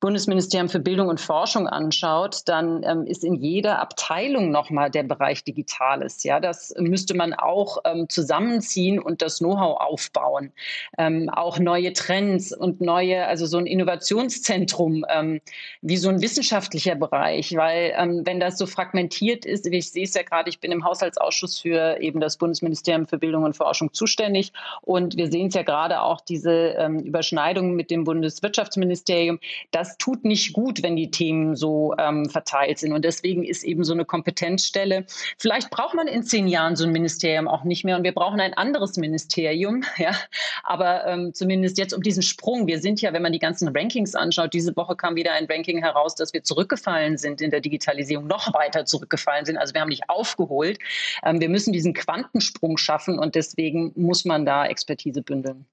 Bundesministerium 0.00 0.68
für 0.68 0.80
Bildung 0.80 1.08
und 1.08 1.20
Forschung 1.20 1.66
anschaut, 1.66 2.42
dann 2.46 2.82
ähm, 2.84 3.06
ist 3.06 3.24
in 3.24 3.34
jeder 3.34 3.78
Abteilung 3.78 4.50
nochmal 4.50 4.90
der 4.90 5.02
Bereich 5.02 5.44
Digitales. 5.44 6.22
Ja, 6.24 6.40
das 6.40 6.74
müsste 6.78 7.14
man 7.14 7.32
auch 7.32 7.78
ähm, 7.84 8.08
zusammenziehen 8.08 8.98
und 8.98 9.22
das 9.22 9.38
Know-how 9.38 9.80
aufbauen. 9.80 10.52
Ähm, 10.98 11.30
auch 11.30 11.58
neue 11.58 11.92
Trends 11.92 12.54
und 12.54 12.80
neue, 12.80 13.26
also 13.26 13.46
so 13.46 13.58
ein 13.58 13.66
Innovationszentrum, 13.66 15.04
ähm, 15.08 15.40
wie 15.80 15.96
so 15.96 16.08
ein 16.10 16.20
wissenschaftlicher 16.20 16.96
Bereich, 16.96 17.56
weil 17.56 17.94
ähm, 17.96 18.22
wenn 18.24 18.40
das 18.40 18.58
so 18.58 18.66
fragmentiert 18.66 19.46
ist, 19.46 19.66
ich 19.66 19.90
sehe 19.90 20.04
es 20.04 20.14
ja 20.14 20.22
gerade, 20.22 20.50
ich 20.50 20.60
bin 20.60 20.72
im 20.72 20.84
Haushaltsausschuss 20.84 21.58
für 21.60 22.00
eben 22.00 22.20
das 22.20 22.36
Bundesministerium 22.36 23.06
für 23.06 23.18
Bildung 23.18 23.44
und 23.44 23.56
Forschung 23.56 23.92
zuständig. 23.92 24.52
Und 24.82 25.16
wir 25.16 25.30
sehen 25.30 25.48
es 25.48 25.54
ja 25.54 25.62
gerade 25.62 26.02
auch 26.02 26.20
diese 26.20 26.52
ähm, 26.52 27.00
Überschneidungen 27.00 27.74
mit 27.74 27.90
dem 27.90 28.04
Bundeswirtschaftsministerium. 28.04 29.38
Das 29.84 29.98
tut 29.98 30.24
nicht 30.24 30.54
gut, 30.54 30.82
wenn 30.82 30.96
die 30.96 31.10
Themen 31.10 31.56
so 31.56 31.94
ähm, 31.98 32.30
verteilt 32.30 32.78
sind. 32.78 32.94
Und 32.94 33.04
deswegen 33.04 33.44
ist 33.44 33.64
eben 33.64 33.84
so 33.84 33.92
eine 33.92 34.06
Kompetenzstelle. 34.06 35.04
Vielleicht 35.36 35.68
braucht 35.68 35.94
man 35.94 36.08
in 36.08 36.22
zehn 36.22 36.48
Jahren 36.48 36.74
so 36.74 36.84
ein 36.86 36.90
Ministerium 36.90 37.48
auch 37.48 37.64
nicht 37.64 37.84
mehr 37.84 37.98
und 37.98 38.02
wir 38.02 38.12
brauchen 38.12 38.40
ein 38.40 38.54
anderes 38.54 38.96
Ministerium. 38.96 39.82
Ja, 39.96 40.12
aber 40.64 41.06
ähm, 41.06 41.32
zumindest 41.34 41.78
jetzt 41.78 41.94
um 41.94 42.02
diesen 42.02 42.22
Sprung. 42.22 42.66
Wir 42.66 42.80
sind 42.80 43.00
ja, 43.00 43.12
wenn 43.12 43.22
man 43.22 43.32
die 43.32 43.38
ganzen 43.38 43.68
Rankings 43.68 44.14
anschaut, 44.14 44.52
diese 44.52 44.74
Woche 44.76 44.96
kam 44.96 45.16
wieder 45.16 45.32
ein 45.32 45.46
Ranking 45.46 45.78
heraus, 45.78 46.14
dass 46.14 46.32
wir 46.32 46.42
zurückgefallen 46.42 47.16
sind 47.16 47.40
in 47.40 47.50
der 47.50 47.60
Digitalisierung, 47.60 48.26
noch 48.26 48.52
weiter 48.52 48.84
zurückgefallen 48.84 49.44
sind. 49.44 49.56
Also 49.56 49.72
wir 49.72 49.82
haben 49.82 49.88
nicht 49.88 50.08
aufgeholt. 50.08 50.78
Ähm, 51.24 51.40
wir 51.40 51.48
müssen 51.48 51.72
diesen 51.72 51.94
Quantensprung 51.94 52.76
schaffen 52.76 53.18
und 53.18 53.34
deswegen 53.34 53.92
muss 53.94 54.24
man 54.24 54.44
da 54.44 54.66
Expertise 54.66 55.22
bündeln. 55.22 55.66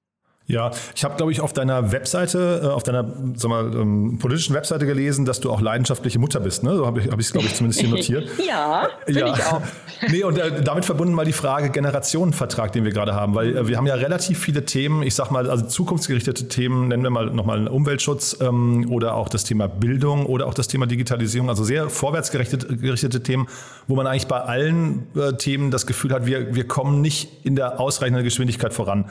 Ja, 0.46 0.72
ich 0.94 1.04
habe, 1.04 1.16
glaube 1.16 1.30
ich, 1.30 1.40
auf 1.40 1.52
deiner 1.52 1.92
Webseite, 1.92 2.62
äh, 2.64 2.66
auf 2.66 2.82
deiner 2.82 3.06
sag 3.34 3.48
mal, 3.48 3.72
ähm, 3.74 4.18
politischen 4.20 4.54
Webseite 4.54 4.86
gelesen, 4.86 5.24
dass 5.24 5.40
du 5.40 5.50
auch 5.52 5.60
leidenschaftliche 5.60 6.18
Mutter 6.18 6.40
bist. 6.40 6.64
Ne? 6.64 6.76
So 6.76 6.84
habe 6.84 6.98
ich 6.98 7.06
es, 7.06 7.12
hab 7.12 7.20
glaube 7.20 7.46
ich, 7.46 7.54
zumindest 7.54 7.80
hier 7.80 7.88
notiert. 7.88 8.28
ja, 8.46 8.88
bin 9.06 9.18
ja. 9.18 9.34
ich 9.34 9.44
auch. 9.44 9.62
nee, 10.10 10.24
und 10.24 10.38
äh, 10.38 10.62
damit 10.62 10.84
verbunden 10.84 11.14
mal 11.14 11.24
die 11.24 11.32
Frage 11.32 11.70
Generationenvertrag, 11.70 12.72
den 12.72 12.84
wir 12.84 12.90
gerade 12.90 13.14
haben, 13.14 13.36
weil 13.36 13.56
äh, 13.56 13.68
wir 13.68 13.76
haben 13.76 13.86
ja 13.86 13.94
relativ 13.94 14.40
viele 14.40 14.64
Themen, 14.64 15.04
ich 15.04 15.14
sag 15.14 15.30
mal, 15.30 15.48
also 15.48 15.64
zukunftsgerichtete 15.64 16.48
Themen, 16.48 16.88
nennen 16.88 17.04
wir 17.04 17.10
mal 17.10 17.30
nochmal 17.30 17.68
Umweltschutz 17.68 18.36
ähm, 18.40 18.90
oder 18.90 19.14
auch 19.14 19.28
das 19.28 19.44
Thema 19.44 19.68
Bildung 19.68 20.26
oder 20.26 20.48
auch 20.48 20.54
das 20.54 20.66
Thema 20.66 20.86
Digitalisierung, 20.86 21.50
also 21.50 21.62
sehr 21.62 21.88
vorwärtsgerichtete 21.88 23.22
Themen, 23.22 23.46
wo 23.86 23.94
man 23.94 24.08
eigentlich 24.08 24.26
bei 24.26 24.40
allen 24.40 25.06
äh, 25.14 25.34
Themen 25.34 25.70
das 25.70 25.86
Gefühl 25.86 26.12
hat, 26.12 26.26
wir, 26.26 26.54
wir 26.54 26.66
kommen 26.66 27.00
nicht 27.00 27.46
in 27.46 27.54
der 27.54 27.78
ausreichenden 27.78 28.24
Geschwindigkeit 28.24 28.74
voran. 28.74 29.06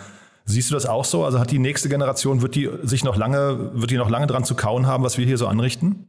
Siehst 0.51 0.69
du 0.69 0.73
das 0.73 0.85
auch 0.85 1.05
so? 1.05 1.23
Also 1.23 1.39
hat 1.39 1.51
die 1.51 1.59
nächste 1.59 1.89
Generation, 1.89 2.41
wird 2.41 2.55
die 2.55 2.69
sich 2.83 3.03
noch 3.03 3.15
lange, 3.15 3.71
wird 3.73 3.91
die 3.91 3.97
noch 3.97 4.09
lange 4.09 4.27
dran 4.27 4.43
zu 4.43 4.55
kauen 4.55 4.85
haben, 4.85 5.03
was 5.03 5.17
wir 5.17 5.25
hier 5.25 5.37
so 5.37 5.47
anrichten? 5.47 6.07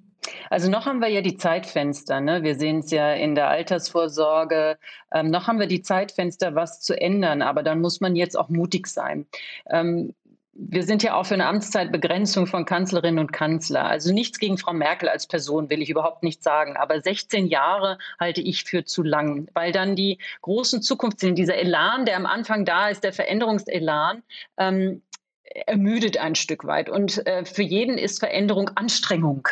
Also 0.51 0.71
noch 0.71 0.87
haben 0.87 1.01
wir 1.01 1.09
ja 1.09 1.21
die 1.21 1.37
Zeitfenster. 1.37 2.21
Ne? 2.21 2.43
Wir 2.43 2.57
sehen 2.57 2.79
es 2.79 2.91
ja 2.91 3.13
in 3.13 3.35
der 3.35 3.49
Altersvorsorge. 3.49 4.79
Ähm, 5.13 5.31
noch 5.31 5.47
haben 5.49 5.59
wir 5.59 5.67
die 5.67 5.83
Zeitfenster, 5.83 6.55
was 6.55 6.81
zu 6.81 7.01
ändern. 7.01 7.43
Aber 7.43 7.63
dann 7.63 7.81
muss 7.81 8.01
man 8.01 8.15
jetzt 8.15 8.39
auch 8.39 8.49
mutig 8.49 8.87
sein. 8.87 9.27
Ähm, 9.69 10.15
wir 10.55 10.83
sind 10.83 11.03
ja 11.03 11.15
auch 11.15 11.25
für 11.25 11.35
eine 11.35 11.47
Amtszeitbegrenzung 11.47 12.47
von 12.47 12.67
Kanzlerinnen 12.67 13.19
und 13.19 13.33
Kanzler. 13.33 13.87
Also 13.87 14.13
nichts 14.13 14.39
gegen 14.39 14.59
Frau 14.59 14.73
Merkel 14.73 15.09
als 15.09 15.27
Person 15.27 15.71
will 15.71 15.81
ich 15.81 15.89
überhaupt 15.89 16.23
nicht 16.23 16.43
sagen. 16.43 16.77
Aber 16.77 17.01
16 17.01 17.47
Jahre 17.47 17.99
halte 18.21 18.43
ich 18.43 18.65
für 18.65 18.85
zu 18.85 19.03
lang, 19.03 19.49
weil 19.55 19.73
dann 19.73 19.97
die 19.97 20.19
großen 20.43 20.83
Zukunftsziele, 20.83 21.35
dieser 21.35 21.57
Elan, 21.57 22.05
der 22.05 22.17
am 22.17 22.27
Anfang 22.27 22.67
da 22.67 22.89
ist, 22.89 23.03
der 23.03 23.15
Veränderungselan, 23.15 24.23
ähm, 24.59 25.03
ermüdet 25.67 26.19
ein 26.19 26.35
Stück 26.35 26.65
weit. 26.65 26.91
Und 26.91 27.27
äh, 27.27 27.45
für 27.45 27.63
jeden 27.63 27.97
ist 27.97 28.19
Veränderung 28.19 28.71
Anstrengung. 28.75 29.49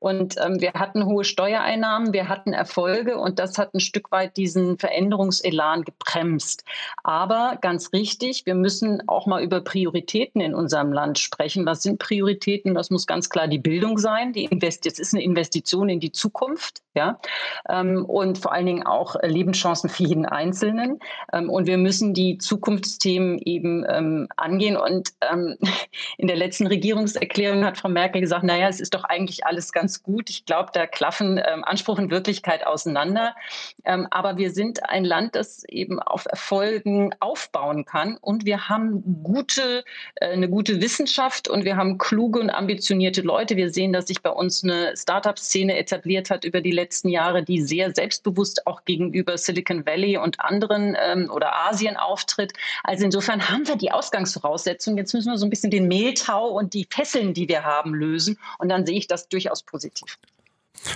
Und 0.00 0.36
ähm, 0.38 0.60
wir 0.60 0.72
hatten 0.74 1.04
hohe 1.04 1.24
Steuereinnahmen, 1.24 2.12
wir 2.12 2.28
hatten 2.28 2.52
Erfolge 2.52 3.18
und 3.18 3.38
das 3.38 3.58
hat 3.58 3.74
ein 3.74 3.80
Stück 3.80 4.10
weit 4.10 4.36
diesen 4.36 4.78
Veränderungselan 4.78 5.82
gebremst. 5.82 6.64
Aber 7.02 7.58
ganz 7.60 7.92
richtig, 7.92 8.46
wir 8.46 8.54
müssen 8.54 9.02
auch 9.08 9.26
mal 9.26 9.42
über 9.42 9.60
Prioritäten 9.60 10.40
in 10.40 10.54
unserem 10.54 10.92
Land 10.92 11.18
sprechen. 11.18 11.66
Was 11.66 11.82
sind 11.82 11.98
Prioritäten? 11.98 12.74
Das 12.74 12.90
muss 12.90 13.06
ganz 13.06 13.28
klar 13.28 13.48
die 13.48 13.58
Bildung 13.58 13.98
sein. 13.98 14.32
Die 14.32 14.44
Invest 14.44 14.84
Jetzt 14.84 15.00
ist 15.00 15.14
eine 15.14 15.22
Investition 15.22 15.88
in 15.88 16.00
die 16.00 16.12
Zukunft, 16.12 16.82
ja, 16.94 17.18
ähm, 17.68 18.04
und 18.04 18.38
vor 18.38 18.52
allen 18.52 18.66
Dingen 18.66 18.86
auch 18.86 19.16
Lebenschancen 19.22 19.90
für 19.90 20.04
jeden 20.04 20.26
Einzelnen. 20.26 20.98
Ähm, 21.32 21.50
und 21.50 21.66
wir 21.66 21.78
müssen 21.78 22.14
die 22.14 22.38
Zukunftsthemen 22.38 23.38
eben 23.38 23.84
ähm, 23.88 24.28
angehen. 24.36 24.76
Und 24.76 25.10
ähm, 25.20 25.56
in 26.18 26.26
der 26.26 26.36
letzten 26.36 26.66
Regierungserklärung 26.66 27.64
hat 27.64 27.78
Frau 27.78 27.88
Merkel 27.88 28.20
gesagt, 28.20 28.44
naja, 28.44 28.68
es 28.68 28.80
ist 28.80 28.94
doch 28.94 29.04
eigentlich 29.04 29.44
alles 29.46 29.72
ganz 29.72 29.87
ganz 29.88 30.02
gut. 30.02 30.28
Ich 30.28 30.44
glaube, 30.44 30.68
da 30.74 30.86
klaffen 30.86 31.38
ähm, 31.38 31.64
Anspruch 31.64 31.96
und 31.96 32.10
Wirklichkeit 32.10 32.66
auseinander. 32.66 33.34
Ähm, 33.86 34.06
aber 34.10 34.36
wir 34.36 34.50
sind 34.50 34.84
ein 34.84 35.02
Land, 35.02 35.34
das 35.34 35.64
eben 35.64 35.98
auf 35.98 36.26
Erfolgen 36.26 37.14
aufbauen 37.20 37.86
kann. 37.86 38.18
Und 38.18 38.44
wir 38.44 38.68
haben 38.68 39.22
gute, 39.22 39.84
äh, 40.16 40.26
eine 40.26 40.50
gute 40.50 40.82
Wissenschaft 40.82 41.48
und 41.48 41.64
wir 41.64 41.78
haben 41.78 41.96
kluge 41.96 42.38
und 42.38 42.50
ambitionierte 42.50 43.22
Leute. 43.22 43.56
Wir 43.56 43.70
sehen, 43.70 43.94
dass 43.94 44.08
sich 44.08 44.20
bei 44.20 44.28
uns 44.28 44.62
eine 44.62 44.94
Startup-Szene 44.94 45.78
etabliert 45.78 46.28
hat 46.28 46.44
über 46.44 46.60
die 46.60 46.72
letzten 46.72 47.08
Jahre, 47.08 47.42
die 47.42 47.62
sehr 47.62 47.94
selbstbewusst 47.94 48.66
auch 48.66 48.84
gegenüber 48.84 49.38
Silicon 49.38 49.86
Valley 49.86 50.18
und 50.18 50.38
anderen 50.40 50.98
ähm, 51.02 51.30
oder 51.32 51.56
Asien 51.66 51.96
auftritt. 51.96 52.52
Also 52.84 53.06
insofern 53.06 53.48
haben 53.48 53.66
wir 53.66 53.76
die 53.76 53.90
Ausgangsvoraussetzungen. 53.90 54.98
Jetzt 54.98 55.14
müssen 55.14 55.30
wir 55.30 55.38
so 55.38 55.46
ein 55.46 55.50
bisschen 55.50 55.70
den 55.70 55.88
Mehltau 55.88 56.48
und 56.48 56.74
die 56.74 56.86
Fesseln, 56.90 57.32
die 57.32 57.48
wir 57.48 57.64
haben, 57.64 57.94
lösen. 57.94 58.38
Und 58.58 58.68
dann 58.68 58.84
sehe 58.84 58.98
ich 58.98 59.06
das 59.06 59.30
durchaus 59.30 59.62
positiv 59.62 59.77
positiv. 59.78 60.18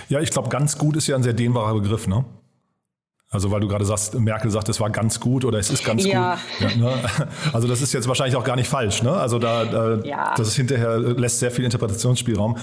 Ja, 0.09 0.19
ich 0.19 0.31
glaube, 0.31 0.49
ganz 0.49 0.77
gut 0.77 0.95
ist 0.95 1.07
ja 1.07 1.15
ein 1.15 1.23
sehr 1.23 1.33
dehnbarer 1.33 1.73
Begriff, 1.73 2.07
ne? 2.07 2.25
Also 3.29 3.49
weil 3.49 3.61
du 3.61 3.67
gerade 3.67 3.83
sagst, 3.83 4.13
Merkel 4.13 4.51
sagt, 4.51 4.69
es 4.69 4.79
war 4.79 4.91
ganz 4.91 5.19
gut 5.19 5.43
oder 5.43 5.57
es 5.57 5.71
ist 5.71 5.83
ganz 5.83 6.05
ja. 6.05 6.37
gut. 6.59 6.71
Ja, 6.71 6.77
ne? 6.77 6.93
Also 7.53 7.67
das 7.67 7.81
ist 7.81 7.91
jetzt 7.91 8.07
wahrscheinlich 8.07 8.35
auch 8.35 8.43
gar 8.43 8.55
nicht 8.55 8.69
falsch. 8.69 9.01
Ne? 9.01 9.11
Also 9.11 9.39
da, 9.39 9.65
da 9.65 9.95
ja. 10.03 10.35
das 10.35 10.49
ist 10.49 10.55
hinterher 10.55 10.99
lässt 10.99 11.39
sehr 11.39 11.49
viel 11.49 11.65
Interpretationsspielraum. 11.65 12.57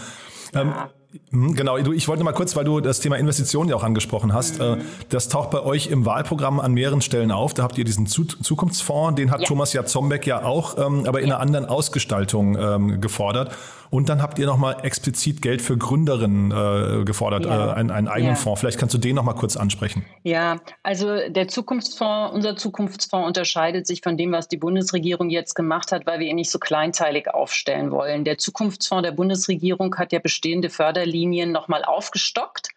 Ähm, 0.55 0.69
ja. 0.69 0.91
Hm, 1.31 1.55
genau, 1.57 1.77
ich 1.77 2.07
wollte 2.07 2.23
mal 2.23 2.33
kurz, 2.33 2.55
weil 2.55 2.65
du 2.65 2.81
das 2.81 3.01
Thema 3.01 3.17
Investitionen 3.17 3.69
ja 3.69 3.75
auch 3.75 3.83
angesprochen 3.83 4.33
hast, 4.33 4.61
mhm. 4.61 4.83
das 5.09 5.29
taucht 5.29 5.51
bei 5.51 5.61
euch 5.61 5.89
im 5.89 6.07
Wahlprogramm 6.07 6.61
an 6.61 6.73
mehreren 6.73 7.01
Stellen 7.01 7.33
auf. 7.33 7.53
Da 7.53 7.65
habt 7.65 7.77
ihr 7.77 7.85
diesen 7.85 8.07
Zukunftsfonds, 8.07 9.17
den 9.17 9.33
hat 9.33 9.41
ja. 9.41 9.47
Thomas 9.47 9.73
Jatzombeck 9.73 10.25
ja 10.27 10.45
auch, 10.45 10.79
ähm, 10.79 11.05
aber 11.07 11.21
in 11.21 11.29
ja. 11.29 11.35
einer 11.35 11.43
anderen 11.43 11.67
Ausgestaltung 11.67 12.57
ähm, 12.57 13.01
gefordert. 13.01 13.51
Und 13.91 14.09
dann 14.09 14.23
habt 14.23 14.39
ihr 14.39 14.47
nochmal 14.47 14.85
explizit 14.85 15.43
Geld 15.43 15.61
für 15.61 15.77
Gründerinnen 15.77 16.53
äh, 16.53 17.05
gefordert, 17.05 17.45
ja. 17.45 17.71
äh, 17.71 17.75
einen, 17.75 17.91
einen, 17.91 18.07
eigenen 18.07 18.35
ja. 18.35 18.41
Fonds. 18.41 18.61
Vielleicht 18.61 18.79
kannst 18.79 18.95
du 18.95 18.99
den 18.99 19.17
nochmal 19.17 19.35
kurz 19.35 19.57
ansprechen. 19.57 20.05
Ja, 20.23 20.61
also 20.85 21.29
der 21.29 21.49
Zukunftsfonds, 21.49 22.33
unser 22.33 22.57
Zukunftsfonds 22.57 23.27
unterscheidet 23.27 23.89
sich 23.89 24.01
von 24.01 24.17
dem, 24.17 24.31
was 24.31 24.47
die 24.47 24.59
Bundesregierung 24.59 25.29
jetzt 25.29 25.55
gemacht 25.55 25.91
hat, 25.91 26.07
weil 26.07 26.21
wir 26.21 26.29
ihn 26.29 26.37
nicht 26.37 26.51
so 26.51 26.61
kleinteilig 26.61 27.29
aufstellen 27.35 27.91
wollen. 27.91 28.25
Der 28.25 28.39
Zukunftsfonds 28.39 29.03
der 29.03 29.13
Bundesregierung 29.13 29.97
hat 29.97 30.13
ja 30.13 30.21
bestehende 30.21 30.71
Förderlinien 30.71 31.51
nochmal 31.51 31.85
aufgestockt 31.85 32.69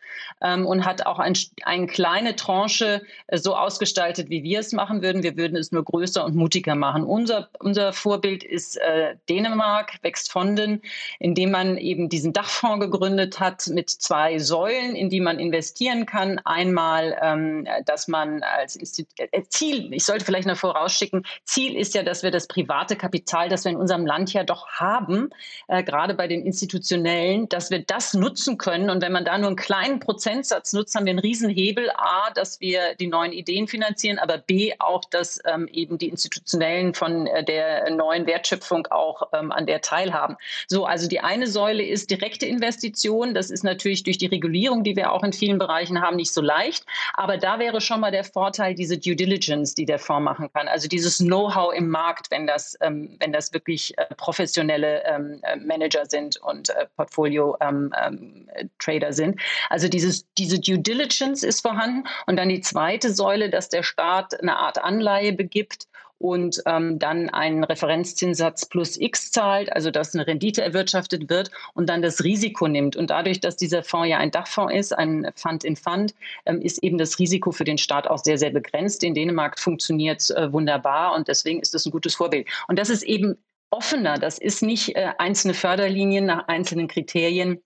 ähm, 0.43 0.65
und 0.65 0.85
hat 0.85 1.05
auch 1.05 1.19
ein, 1.19 1.33
eine 1.63 1.87
kleine 1.87 2.35
Tranche 2.35 3.01
äh, 3.27 3.37
so 3.37 3.55
ausgestaltet, 3.55 4.29
wie 4.29 4.43
wir 4.43 4.59
es 4.59 4.73
machen 4.73 5.01
würden. 5.01 5.23
Wir 5.23 5.37
würden 5.37 5.57
es 5.57 5.71
nur 5.71 5.83
größer 5.83 6.23
und 6.23 6.35
mutiger 6.35 6.75
machen. 6.75 7.03
Unser, 7.03 7.49
unser 7.59 7.93
Vorbild 7.93 8.43
ist 8.43 8.77
äh, 8.77 9.15
Dänemark, 9.29 9.93
wächst 10.01 10.31
Fonden, 10.31 10.81
indem 11.19 11.51
man 11.51 11.77
eben 11.77 12.09
diesen 12.09 12.33
Dachfonds 12.33 12.85
gegründet 12.85 13.39
hat 13.39 13.67
mit 13.67 13.89
zwei 13.89 14.37
Säulen, 14.39 14.95
in 14.95 15.09
die 15.09 15.21
man 15.21 15.39
investieren 15.39 16.05
kann. 16.05 16.39
Einmal, 16.43 17.17
ähm, 17.21 17.67
dass 17.85 18.07
man 18.07 18.43
als 18.43 18.75
Institut, 18.75 19.13
äh, 19.17 19.43
Ziel, 19.47 19.93
ich 19.93 20.03
sollte 20.03 20.25
vielleicht 20.25 20.47
noch 20.47 20.57
vorausschicken, 20.57 21.25
Ziel 21.45 21.75
ist 21.75 21.95
ja, 21.95 22.03
dass 22.03 22.23
wir 22.23 22.31
das 22.31 22.47
private 22.47 22.95
Kapital, 22.95 23.47
das 23.47 23.63
wir 23.63 23.71
in 23.71 23.77
unserem 23.77 24.05
Land 24.05 24.33
ja 24.33 24.43
doch 24.43 24.67
haben, 24.67 25.29
äh, 25.67 25.83
gerade 25.83 26.13
bei 26.13 26.27
den 26.27 26.45
institutionellen, 26.45 27.47
dass 27.47 27.71
wir 27.71 27.79
das 27.79 28.13
nutzen 28.13 28.57
können. 28.57 28.89
Und 28.89 29.01
wenn 29.01 29.11
man 29.11 29.23
da 29.23 29.37
nur 29.37 29.47
einen 29.47 29.55
kleinen 29.55 29.99
Prozentsatz 29.99 30.32
nutzt, 30.73 30.95
haben 30.95 31.05
wir 31.05 31.11
einen 31.11 31.19
Riesenhebel. 31.19 31.89
A, 31.91 32.31
dass 32.33 32.59
wir 32.59 32.95
die 32.95 33.07
neuen 33.07 33.31
Ideen 33.31 33.67
finanzieren, 33.67 34.19
aber 34.19 34.37
B, 34.37 34.73
auch, 34.79 35.05
dass 35.05 35.39
ähm, 35.45 35.67
eben 35.71 35.97
die 35.97 36.09
Institutionellen 36.09 36.93
von 36.93 37.27
äh, 37.27 37.43
der 37.43 37.89
neuen 37.91 38.25
Wertschöpfung 38.25 38.87
auch 38.87 39.23
ähm, 39.33 39.51
an 39.51 39.65
der 39.65 39.81
teilhaben. 39.81 40.35
So, 40.67 40.85
also 40.85 41.07
die 41.07 41.19
eine 41.19 41.47
Säule 41.47 41.83
ist 41.83 42.09
direkte 42.09 42.45
Investition. 42.45 43.33
Das 43.33 43.51
ist 43.51 43.63
natürlich 43.63 44.03
durch 44.03 44.17
die 44.17 44.27
Regulierung, 44.27 44.83
die 44.83 44.95
wir 44.95 45.11
auch 45.11 45.23
in 45.23 45.33
vielen 45.33 45.57
Bereichen 45.57 46.01
haben, 46.01 46.15
nicht 46.15 46.33
so 46.33 46.41
leicht. 46.41 46.85
Aber 47.13 47.37
da 47.37 47.59
wäre 47.59 47.81
schon 47.81 47.99
mal 47.99 48.11
der 48.11 48.23
Vorteil, 48.23 48.75
diese 48.75 48.97
Due 48.97 49.15
Diligence, 49.15 49.75
die 49.75 49.85
der 49.85 49.99
Fonds 49.99 50.23
machen 50.23 50.49
kann. 50.53 50.67
Also 50.67 50.87
dieses 50.87 51.17
Know-how 51.17 51.73
im 51.73 51.89
Markt, 51.89 52.31
wenn 52.31 52.47
das, 52.47 52.77
ähm, 52.81 53.17
wenn 53.19 53.33
das 53.33 53.53
wirklich 53.53 53.97
äh, 53.97 54.05
professionelle 54.15 55.03
ähm, 55.05 55.39
äh, 55.43 55.55
Manager 55.57 56.05
sind 56.05 56.37
und 56.37 56.69
äh, 56.69 56.85
Portfolio-Trader 56.95 57.97
ähm, 58.07 59.03
ähm, 59.03 59.11
sind. 59.11 59.41
Also 59.69 59.87
dieses, 60.13 60.25
diese 60.37 60.59
Due 60.59 60.79
Diligence 60.79 61.43
ist 61.43 61.61
vorhanden. 61.61 62.07
Und 62.27 62.37
dann 62.37 62.49
die 62.49 62.61
zweite 62.61 63.11
Säule, 63.11 63.49
dass 63.49 63.69
der 63.69 63.83
Staat 63.83 64.39
eine 64.39 64.57
Art 64.57 64.83
Anleihe 64.83 65.33
begibt 65.33 65.87
und 66.19 66.61
ähm, 66.65 66.99
dann 66.99 67.29
einen 67.29 67.65
Referenzzinssatz 67.65 68.67
plus 68.67 68.97
X 68.97 69.31
zahlt, 69.31 69.73
also 69.73 69.91
dass 69.91 70.15
eine 70.15 70.25
Rendite 70.25 70.61
erwirtschaftet 70.61 71.29
wird 71.29 71.51
und 71.73 71.89
dann 71.89 72.01
das 72.01 72.23
Risiko 72.23 72.67
nimmt. 72.69 72.95
Und 72.95 73.09
dadurch, 73.09 73.41
dass 73.41 73.57
dieser 73.57 73.83
Fonds 73.83 74.07
ja 74.07 74.19
ein 74.19 74.31
Dachfonds 74.31 74.73
ist, 74.73 74.93
ein 74.93 75.29
Fund 75.35 75.65
in 75.65 75.75
Fund, 75.75 76.13
ähm, 76.45 76.61
ist 76.61 76.81
eben 76.81 76.97
das 76.97 77.19
Risiko 77.19 77.51
für 77.51 77.65
den 77.65 77.77
Staat 77.77 78.07
auch 78.07 78.19
sehr, 78.19 78.37
sehr 78.37 78.51
begrenzt. 78.51 79.03
In 79.03 79.15
Dänemark 79.15 79.59
funktioniert 79.59 80.21
es 80.21 80.29
äh, 80.29 80.53
wunderbar 80.53 81.13
und 81.13 81.27
deswegen 81.27 81.59
ist 81.59 81.73
das 81.73 81.85
ein 81.85 81.91
gutes 81.91 82.15
Vorbild. 82.15 82.47
Und 82.69 82.79
das 82.79 82.89
ist 82.89 83.03
eben 83.03 83.35
offener. 83.69 84.17
Das 84.17 84.37
ist 84.37 84.61
nicht 84.61 84.95
äh, 84.95 85.09
einzelne 85.17 85.53
Förderlinien 85.53 86.25
nach 86.25 86.47
einzelnen 86.47 86.87
Kriterien, 86.87 87.59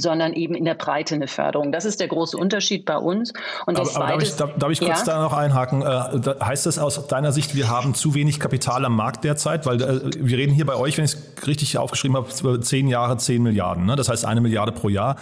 sondern 0.00 0.32
eben 0.32 0.54
in 0.54 0.64
der 0.64 0.74
Breite 0.74 1.14
eine 1.14 1.28
Förderung. 1.28 1.72
Das 1.72 1.84
ist 1.84 2.00
der 2.00 2.08
große 2.08 2.36
Unterschied 2.36 2.84
bei 2.84 2.96
uns. 2.96 3.32
Und 3.66 3.78
aber, 3.78 3.90
aber 3.96 4.06
darf, 4.08 4.22
ich, 4.22 4.36
darf, 4.36 4.50
darf 4.58 4.70
ich 4.70 4.80
kurz 4.80 5.00
ja? 5.00 5.04
da 5.04 5.22
noch 5.22 5.32
einhaken? 5.32 5.82
Äh, 5.82 6.44
heißt 6.44 6.66
das 6.66 6.78
aus 6.78 7.06
deiner 7.06 7.32
Sicht, 7.32 7.54
wir 7.54 7.68
haben 7.68 7.94
zu 7.94 8.14
wenig 8.14 8.40
Kapital 8.40 8.84
am 8.84 8.96
Markt 8.96 9.24
derzeit? 9.24 9.66
Weil 9.66 9.82
äh, 9.82 10.10
wir 10.18 10.38
reden 10.38 10.52
hier 10.52 10.66
bei 10.66 10.76
euch, 10.76 10.96
wenn 10.98 11.04
ich 11.04 11.14
es 11.14 11.46
richtig 11.46 11.78
aufgeschrieben 11.78 12.16
habe, 12.16 12.60
zehn 12.60 12.88
Jahre, 12.88 13.16
zehn 13.18 13.42
Milliarden. 13.42 13.86
Ne? 13.86 13.96
Das 13.96 14.08
heißt 14.08 14.24
eine 14.24 14.40
Milliarde 14.40 14.72
pro 14.72 14.88
Jahr. 14.88 15.16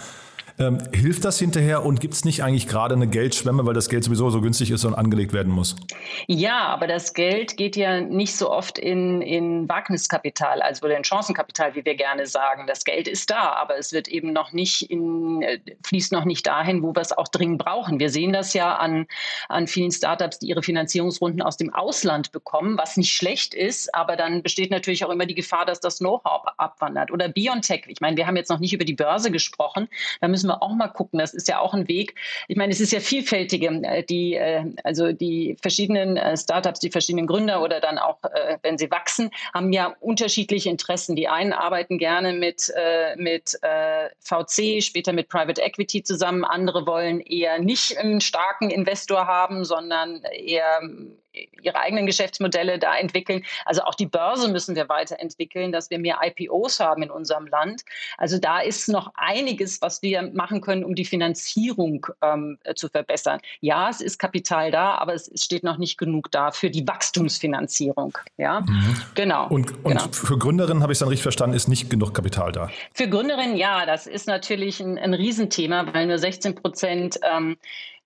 Ähm, 0.59 0.79
hilft 0.91 1.23
das 1.23 1.37
hinterher 1.37 1.85
und 1.85 1.99
gibt 1.99 2.15
es 2.15 2.25
nicht 2.25 2.43
eigentlich 2.43 2.67
gerade 2.67 2.95
eine 2.95 3.07
Geldschwemme, 3.07 3.65
weil 3.65 3.75
das 3.75 3.89
Geld 3.89 4.03
sowieso 4.03 4.31
so 4.31 4.41
günstig 4.41 4.71
ist 4.71 4.85
und 4.85 4.95
angelegt 4.95 5.31
werden 5.31 5.53
muss? 5.53 5.75
Ja, 6.25 6.65
aber 6.67 6.87
das 6.87 7.13
Geld 7.13 7.57
geht 7.57 7.75
ja 7.75 8.01
nicht 8.01 8.35
so 8.35 8.49
oft 8.49 8.79
in, 8.79 9.21
in 9.21 9.69
Wagniskapital, 9.69 10.63
also 10.63 10.87
in 10.87 11.03
Chancenkapital, 11.03 11.75
wie 11.75 11.85
wir 11.85 11.95
gerne 11.95 12.25
sagen. 12.25 12.65
Das 12.65 12.83
Geld 12.83 13.07
ist 13.07 13.29
da, 13.29 13.53
aber 13.53 13.77
es 13.77 13.91
wird 13.91 14.07
eben 14.07 14.33
noch 14.33 14.51
nicht 14.51 14.89
in, 14.89 15.43
äh, 15.43 15.59
fließt 15.85 16.11
noch 16.11 16.25
nicht 16.25 16.47
dahin, 16.47 16.81
wo 16.81 16.95
wir 16.95 17.01
es 17.01 17.15
auch 17.15 17.27
dringend 17.27 17.59
brauchen. 17.59 17.99
Wir 17.99 18.09
sehen 18.09 18.33
das 18.33 18.53
ja 18.53 18.77
an, 18.77 19.05
an 19.49 19.67
vielen 19.67 19.91
Startups, 19.91 20.39
die 20.39 20.47
ihre 20.47 20.63
Finanzierungsrunden 20.63 21.43
aus 21.43 21.57
dem 21.57 21.71
Ausland 21.71 22.31
bekommen, 22.31 22.79
was 22.79 22.97
nicht 22.97 23.13
schlecht 23.13 23.53
ist, 23.53 23.93
aber 23.93 24.15
dann 24.15 24.41
besteht 24.41 24.71
natürlich 24.71 25.05
auch 25.05 25.11
immer 25.11 25.27
die 25.27 25.35
Gefahr, 25.35 25.65
dass 25.65 25.79
das 25.79 25.99
Know-how 25.99 26.47
abwandert. 26.57 27.11
Oder 27.11 27.29
Biontech. 27.29 27.83
Ich 27.87 28.01
meine, 28.01 28.17
wir 28.17 28.25
haben 28.25 28.37
jetzt 28.37 28.49
noch 28.49 28.59
nicht 28.59 28.73
über 28.73 28.85
die 28.85 28.93
Börse 28.93 29.29
gesprochen. 29.29 29.87
Da 30.19 30.27
müssen 30.27 30.46
müssen 30.47 30.59
wir 30.59 30.63
auch 30.63 30.73
mal 30.73 30.87
gucken. 30.87 31.19
Das 31.19 31.33
ist 31.33 31.47
ja 31.47 31.59
auch 31.59 31.73
ein 31.73 31.87
Weg. 31.87 32.15
Ich 32.47 32.57
meine, 32.57 32.71
es 32.71 32.79
ist 32.79 32.91
ja 32.91 32.99
vielfältige, 32.99 33.67
äh, 33.67 34.03
die, 34.03 34.35
äh, 34.35 34.63
also 34.83 35.11
die 35.11 35.57
verschiedenen 35.61 36.17
äh, 36.17 36.37
Startups, 36.37 36.79
die 36.79 36.89
verschiedenen 36.89 37.27
Gründer 37.27 37.61
oder 37.61 37.79
dann 37.79 37.97
auch, 37.97 38.17
wenn 38.61 38.77
sie 38.77 38.89
wachsen, 38.91 39.31
haben 39.53 39.71
ja 39.73 39.95
unterschiedliche 39.99 40.69
Interessen. 40.69 41.15
Die 41.15 41.27
einen 41.27 41.53
arbeiten 41.53 41.97
gerne 41.97 42.33
mit, 42.33 42.71
mit 43.15 43.59
VC, 44.19 44.83
später 44.83 45.13
mit 45.13 45.29
Private 45.29 45.61
Equity 45.61 46.03
zusammen. 46.03 46.43
Andere 46.43 46.85
wollen 46.85 47.19
eher 47.21 47.59
nicht 47.59 47.97
einen 47.97 48.21
starken 48.21 48.69
Investor 48.69 49.27
haben, 49.27 49.65
sondern 49.65 50.23
eher 50.23 50.81
ihre 51.61 51.79
eigenen 51.79 52.05
Geschäftsmodelle 52.05 52.79
da 52.79 52.95
entwickeln. 52.95 53.43
Also 53.65 53.83
auch 53.83 53.95
die 53.95 54.05
Börse 54.05 54.49
müssen 54.49 54.75
wir 54.75 54.89
weiterentwickeln, 54.89 55.71
dass 55.71 55.89
wir 55.89 55.99
mehr 55.99 56.19
IPOs 56.23 56.79
haben 56.79 57.03
in 57.03 57.11
unserem 57.11 57.47
Land. 57.47 57.83
Also 58.17 58.37
da 58.37 58.59
ist 58.59 58.87
noch 58.87 59.11
einiges, 59.15 59.81
was 59.81 60.01
wir 60.01 60.21
machen 60.37 60.61
können, 60.61 60.85
um 60.85 60.95
die 60.95 61.03
Finanzierung 61.03 62.07
ähm, 62.21 62.57
zu 62.75 62.87
verbessern. 62.87 63.41
Ja, 63.59 63.89
es 63.89 63.99
ist 63.99 64.17
Kapital 64.17 64.71
da, 64.71 64.95
aber 64.95 65.13
es 65.13 65.29
steht 65.35 65.63
noch 65.63 65.77
nicht 65.77 65.97
genug 65.97 66.31
da 66.31 66.51
für 66.51 66.69
die 66.69 66.87
Wachstumsfinanzierung. 66.87 68.17
Ja, 68.37 68.61
mhm. 68.61 68.95
genau. 69.15 69.47
Und, 69.49 69.71
und 69.83 69.97
genau. 69.97 70.07
für 70.11 70.37
Gründerinnen 70.37 70.81
habe 70.81 70.93
ich 70.93 70.97
es 70.97 70.99
dann 70.99 71.09
richtig 71.09 71.23
verstanden, 71.23 71.55
ist 71.55 71.67
nicht 71.67 71.89
genug 71.89 72.13
Kapital 72.13 72.53
da. 72.53 72.69
Für 72.93 73.09
Gründerinnen 73.09 73.57
ja, 73.57 73.85
das 73.85 74.07
ist 74.07 74.27
natürlich 74.27 74.79
ein, 74.79 74.97
ein 74.97 75.13
Riesenthema, 75.13 75.93
weil 75.93 76.07
nur 76.07 76.19
16 76.19 76.55
Prozent 76.55 77.19
ähm, 77.23 77.57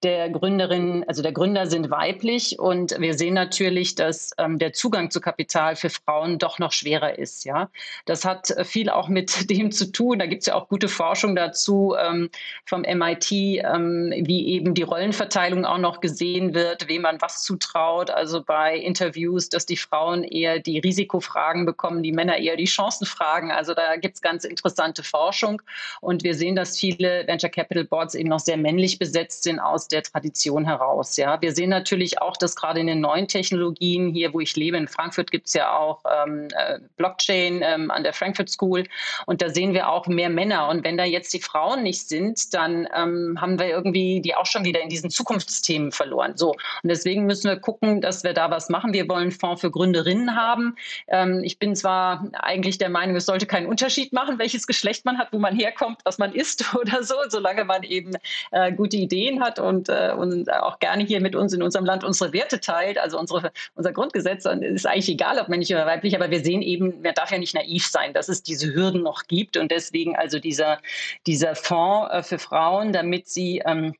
der 0.03 0.29
Gründerinnen, 0.29 1.07
also 1.07 1.21
der 1.21 1.31
Gründer 1.31 1.67
sind 1.67 1.91
weiblich 1.91 2.57
und 2.57 2.99
wir 2.99 3.13
sehen 3.13 3.35
natürlich, 3.35 3.93
dass 3.93 4.31
ähm, 4.39 4.57
der 4.57 4.73
Zugang 4.73 5.11
zu 5.11 5.21
Kapital 5.21 5.75
für 5.75 5.91
Frauen 5.91 6.39
doch 6.39 6.57
noch 6.57 6.71
schwerer 6.71 7.19
ist. 7.19 7.45
Ja, 7.45 7.69
das 8.05 8.25
hat 8.25 8.53
viel 8.63 8.89
auch 8.89 9.09
mit 9.09 9.49
dem 9.49 9.71
zu 9.71 9.91
tun. 9.91 10.17
Da 10.17 10.25
gibt 10.25 10.41
es 10.41 10.47
ja 10.47 10.55
auch 10.55 10.67
gute 10.67 10.87
Forschung 10.87 11.35
dazu 11.35 11.95
ähm, 11.99 12.29
vom 12.65 12.81
MIT, 12.81 13.31
ähm, 13.31 14.11
wie 14.17 14.47
eben 14.47 14.73
die 14.73 14.81
Rollenverteilung 14.81 15.65
auch 15.65 15.77
noch 15.77 16.01
gesehen 16.01 16.55
wird, 16.55 16.87
wem 16.87 17.03
man 17.03 17.21
was 17.21 17.43
zutraut. 17.43 18.09
Also 18.09 18.43
bei 18.43 18.77
Interviews, 18.77 19.49
dass 19.49 19.67
die 19.67 19.77
Frauen 19.77 20.23
eher 20.23 20.59
die 20.59 20.79
Risikofragen 20.79 21.65
bekommen, 21.65 22.01
die 22.01 22.11
Männer 22.11 22.37
eher 22.37 22.55
die 22.55 22.67
Chancenfragen. 22.67 23.51
Also 23.51 23.75
da 23.75 23.97
gibt 23.97 24.15
es 24.15 24.21
ganz 24.21 24.45
interessante 24.45 25.03
Forschung 25.03 25.61
und 25.99 26.23
wir 26.23 26.33
sehen, 26.33 26.55
dass 26.55 26.79
viele 26.79 27.27
Venture 27.27 27.51
Capital 27.51 27.83
Boards 27.83 28.15
eben 28.15 28.29
noch 28.29 28.39
sehr 28.39 28.57
männlich 28.57 28.97
besetzt 28.97 29.43
sind 29.43 29.59
aus 29.59 29.90
der 29.91 30.03
Tradition 30.03 30.65
heraus. 30.65 31.17
Ja, 31.17 31.41
wir 31.41 31.53
sehen 31.53 31.69
natürlich 31.69 32.21
auch, 32.21 32.37
dass 32.37 32.55
gerade 32.55 32.79
in 32.79 32.87
den 32.87 33.01
neuen 33.01 33.27
Technologien 33.27 34.09
hier, 34.09 34.33
wo 34.33 34.39
ich 34.39 34.55
lebe, 34.55 34.77
in 34.77 34.87
Frankfurt 34.87 35.31
gibt 35.31 35.47
es 35.47 35.53
ja 35.53 35.75
auch 35.75 36.03
ähm, 36.05 36.47
äh, 36.55 36.79
Blockchain 36.97 37.61
ähm, 37.63 37.91
an 37.91 38.03
der 38.03 38.13
Frankfurt 38.13 38.49
School 38.49 38.83
und 39.25 39.41
da 39.41 39.49
sehen 39.49 39.73
wir 39.73 39.89
auch 39.89 40.07
mehr 40.07 40.29
Männer. 40.29 40.69
Und 40.69 40.83
wenn 40.83 40.97
da 40.97 41.03
jetzt 41.03 41.33
die 41.33 41.41
Frauen 41.41 41.83
nicht 41.83 42.07
sind, 42.07 42.53
dann 42.53 42.87
ähm, 42.95 43.37
haben 43.39 43.59
wir 43.59 43.67
irgendwie 43.67 44.21
die 44.21 44.35
auch 44.35 44.45
schon 44.45 44.65
wieder 44.65 44.81
in 44.81 44.89
diesen 44.89 45.09
Zukunftsthemen 45.09 45.91
verloren. 45.91 46.33
So 46.35 46.51
und 46.51 46.89
deswegen 46.89 47.25
müssen 47.25 47.49
wir 47.49 47.59
gucken, 47.59 48.01
dass 48.01 48.23
wir 48.23 48.33
da 48.33 48.49
was 48.49 48.69
machen. 48.69 48.93
Wir 48.93 49.07
wollen 49.07 49.23
einen 49.23 49.31
Fonds 49.31 49.61
für 49.61 49.71
Gründerinnen 49.71 50.35
haben. 50.35 50.75
Ähm, 51.07 51.41
ich 51.43 51.59
bin 51.59 51.75
zwar 51.75 52.27
eigentlich 52.33 52.77
der 52.77 52.89
Meinung, 52.89 53.15
es 53.15 53.25
sollte 53.25 53.45
keinen 53.45 53.67
Unterschied 53.67 54.13
machen, 54.13 54.39
welches 54.39 54.67
Geschlecht 54.67 55.05
man 55.05 55.17
hat, 55.17 55.29
wo 55.31 55.39
man 55.39 55.55
herkommt, 55.55 55.99
was 56.03 56.17
man 56.17 56.33
ist 56.33 56.75
oder 56.79 57.03
so, 57.03 57.15
solange 57.29 57.65
man 57.65 57.83
eben 57.83 58.13
äh, 58.51 58.71
gute 58.71 58.97
Ideen 58.97 59.41
hat 59.41 59.59
und 59.59 59.80
und, 59.81 59.89
äh, 59.89 60.13
und 60.15 60.51
auch 60.51 60.79
gerne 60.79 61.03
hier 61.03 61.21
mit 61.21 61.35
uns 61.35 61.53
in 61.53 61.63
unserem 61.63 61.85
Land 61.85 62.03
unsere 62.03 62.33
Werte 62.33 62.59
teilt, 62.59 62.97
also 62.97 63.19
unsere, 63.19 63.51
unser 63.75 63.91
Grundgesetz, 63.93 64.43
dann 64.43 64.61
ist 64.61 64.85
eigentlich 64.85 65.09
egal, 65.09 65.39
ob 65.39 65.49
männlich 65.49 65.73
oder 65.73 65.85
weiblich, 65.85 66.15
aber 66.15 66.31
wir 66.31 66.43
sehen 66.43 66.61
eben, 66.61 67.01
man 67.01 67.13
darf 67.13 67.31
ja 67.31 67.37
nicht 67.37 67.55
naiv 67.55 67.87
sein, 67.87 68.13
dass 68.13 68.29
es 68.29 68.43
diese 68.43 68.73
Hürden 68.73 69.03
noch 69.03 69.23
gibt 69.27 69.57
und 69.57 69.71
deswegen 69.71 70.15
also 70.15 70.39
dieser, 70.39 70.79
dieser 71.27 71.55
Fonds 71.55 72.11
äh, 72.11 72.23
für 72.23 72.39
Frauen, 72.39 72.93
damit 72.93 73.27
sie 73.27 73.61
ähm, 73.65 73.93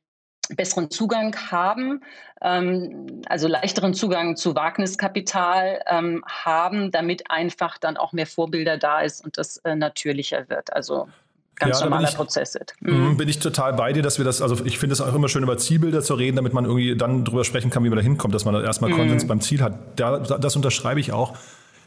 besseren 0.56 0.90
Zugang 0.90 1.34
haben, 1.50 2.02
ähm, 2.40 3.22
also 3.26 3.48
leichteren 3.48 3.94
Zugang 3.94 4.36
zu 4.36 4.54
Wagniskapital 4.54 5.82
ähm, 5.86 6.24
haben, 6.26 6.90
damit 6.90 7.30
einfach 7.30 7.78
dann 7.78 7.96
auch 7.96 8.12
mehr 8.12 8.26
Vorbilder 8.26 8.76
da 8.76 9.00
ist 9.00 9.24
und 9.24 9.38
das 9.38 9.58
äh, 9.58 9.76
natürlicher 9.76 10.48
wird. 10.48 10.72
Also 10.72 11.08
ganz 11.56 11.80
ja, 11.80 11.86
normaler 11.86 12.08
ich, 12.08 12.14
Prozess 12.14 12.54
ist. 12.54 12.74
Mhm. 12.80 13.10
mhm. 13.10 13.16
Bin 13.16 13.28
ich 13.28 13.38
total 13.38 13.72
bei 13.74 13.92
dir, 13.92 14.02
dass 14.02 14.18
wir 14.18 14.24
das, 14.24 14.42
also 14.42 14.64
ich 14.64 14.78
finde 14.78 14.94
es 14.94 15.00
auch 15.00 15.14
immer 15.14 15.28
schön, 15.28 15.42
über 15.42 15.58
Zielbilder 15.58 16.02
zu 16.02 16.14
reden, 16.14 16.36
damit 16.36 16.52
man 16.52 16.64
irgendwie 16.64 16.96
dann 16.96 17.24
drüber 17.24 17.44
sprechen 17.44 17.70
kann, 17.70 17.84
wie 17.84 17.88
man 17.88 17.98
da 17.98 18.02
hinkommt, 18.02 18.34
dass 18.34 18.44
man 18.44 18.54
erstmal 18.62 18.90
mhm. 18.90 18.96
Konsens 18.96 19.26
beim 19.26 19.40
Ziel 19.40 19.62
hat. 19.62 19.74
Da, 19.96 20.18
das 20.18 20.56
unterschreibe 20.56 21.00
ich 21.00 21.12
auch. 21.12 21.36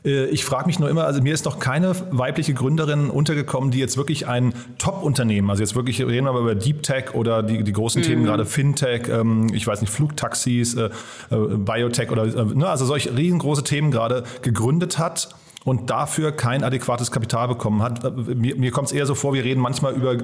Äh, 0.06 0.26
ich 0.28 0.46
frage 0.46 0.68
mich 0.68 0.80
nur 0.80 0.90
immer, 0.90 1.06
also 1.06 1.22
mir 1.22 1.34
ist 1.34 1.46
noch 1.46 1.60
keine 1.60 1.96
weibliche 2.12 2.54
Gründerin 2.54 3.10
untergekommen, 3.10 3.72
die 3.72 3.80
jetzt 3.80 3.98
wirklich 3.98 4.28
ein 4.28 4.54
Top-Unternehmen, 4.78 5.50
also 5.50 5.64
jetzt 5.64 5.76
wirklich 5.76 6.02
reden 6.02 6.26
wir 6.26 6.40
über 6.40 6.56
Deep 6.56 6.84
Tech 6.84 7.14
oder 7.14 7.44
die, 7.44 7.64
die 7.64 7.74
großen 7.74 8.02
mhm. 8.02 8.06
Themen 8.06 8.26
gerade 8.26 8.46
Fintech, 8.46 9.10
ähm, 9.10 9.48
ich 9.54 9.66
weiß 9.66 9.82
nicht, 9.82 9.92
Flugtaxis, 9.92 10.76
äh, 10.76 10.90
äh, 11.32 11.36
Biotech 11.58 12.12
oder, 12.12 12.26
ne, 12.46 12.68
also 12.68 12.86
solche 12.86 13.18
riesengroße 13.18 13.64
Themen 13.64 13.92
gerade 13.92 14.24
gegründet 14.42 15.00
hat 15.00 15.30
und 15.66 15.90
dafür 15.90 16.32
kein 16.32 16.64
adäquates 16.64 17.12
Kapital 17.12 17.50
bekommen 17.50 17.82
hat. 17.82 18.16
Mir, 18.28 18.56
mir 18.56 18.72
kommt 18.72 18.88
es 18.88 18.94
eher 18.94 19.06
so 19.06 19.16
vor, 19.16 19.34
wir 19.34 19.44
reden 19.44 19.60
manchmal 19.60 19.94
über, 19.94 20.16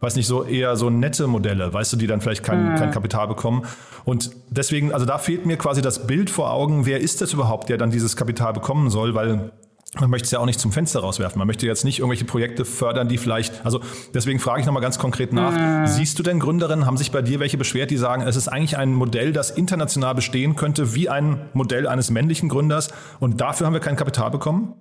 weiß 0.00 0.14
nicht, 0.14 0.26
so 0.26 0.44
eher 0.44 0.76
so 0.76 0.90
nette 0.90 1.26
Modelle, 1.26 1.72
weißt 1.72 1.94
du, 1.94 1.96
die 1.96 2.06
dann 2.06 2.20
vielleicht 2.20 2.44
kein, 2.44 2.72
mhm. 2.72 2.76
kein 2.76 2.90
Kapital 2.92 3.26
bekommen. 3.26 3.64
Und 4.04 4.30
deswegen, 4.50 4.92
also 4.92 5.06
da 5.06 5.18
fehlt 5.18 5.46
mir 5.46 5.56
quasi 5.56 5.80
das 5.80 6.06
Bild 6.06 6.28
vor 6.30 6.52
Augen, 6.52 6.84
wer 6.84 7.00
ist 7.00 7.22
das 7.22 7.32
überhaupt, 7.32 7.70
der 7.70 7.78
dann 7.78 7.90
dieses 7.90 8.14
Kapital 8.14 8.52
bekommen 8.52 8.90
soll, 8.90 9.14
weil 9.14 9.50
man 9.98 10.08
möchte 10.10 10.26
es 10.26 10.30
ja 10.30 10.38
auch 10.38 10.46
nicht 10.46 10.60
zum 10.60 10.70
Fenster 10.70 11.00
rauswerfen. 11.00 11.38
Man 11.38 11.48
möchte 11.48 11.66
jetzt 11.66 11.84
nicht 11.84 11.98
irgendwelche 11.98 12.24
Projekte 12.24 12.64
fördern, 12.64 13.08
die 13.08 13.18
vielleicht, 13.18 13.64
also 13.64 13.80
deswegen 14.14 14.38
frage 14.38 14.60
ich 14.60 14.66
nochmal 14.66 14.82
ganz 14.82 14.98
konkret 14.98 15.32
nach. 15.32 15.52
Mhm. 15.52 15.86
Siehst 15.86 16.18
du 16.18 16.22
denn 16.22 16.38
Gründerinnen, 16.38 16.86
haben 16.86 16.96
sich 16.96 17.10
bei 17.10 17.22
dir 17.22 17.40
welche 17.40 17.56
beschwert, 17.56 17.90
die 17.90 17.96
sagen, 17.96 18.22
es 18.22 18.36
ist 18.36 18.48
eigentlich 18.48 18.76
ein 18.76 18.92
Modell, 18.92 19.32
das 19.32 19.50
international 19.50 20.14
bestehen 20.14 20.54
könnte, 20.54 20.94
wie 20.94 21.08
ein 21.08 21.48
Modell 21.54 21.88
eines 21.88 22.10
männlichen 22.10 22.50
Gründers 22.50 22.90
und 23.18 23.40
dafür 23.40 23.66
haben 23.66 23.72
wir 23.72 23.80
kein 23.80 23.96
Kapital 23.96 24.30
bekommen? 24.30 24.74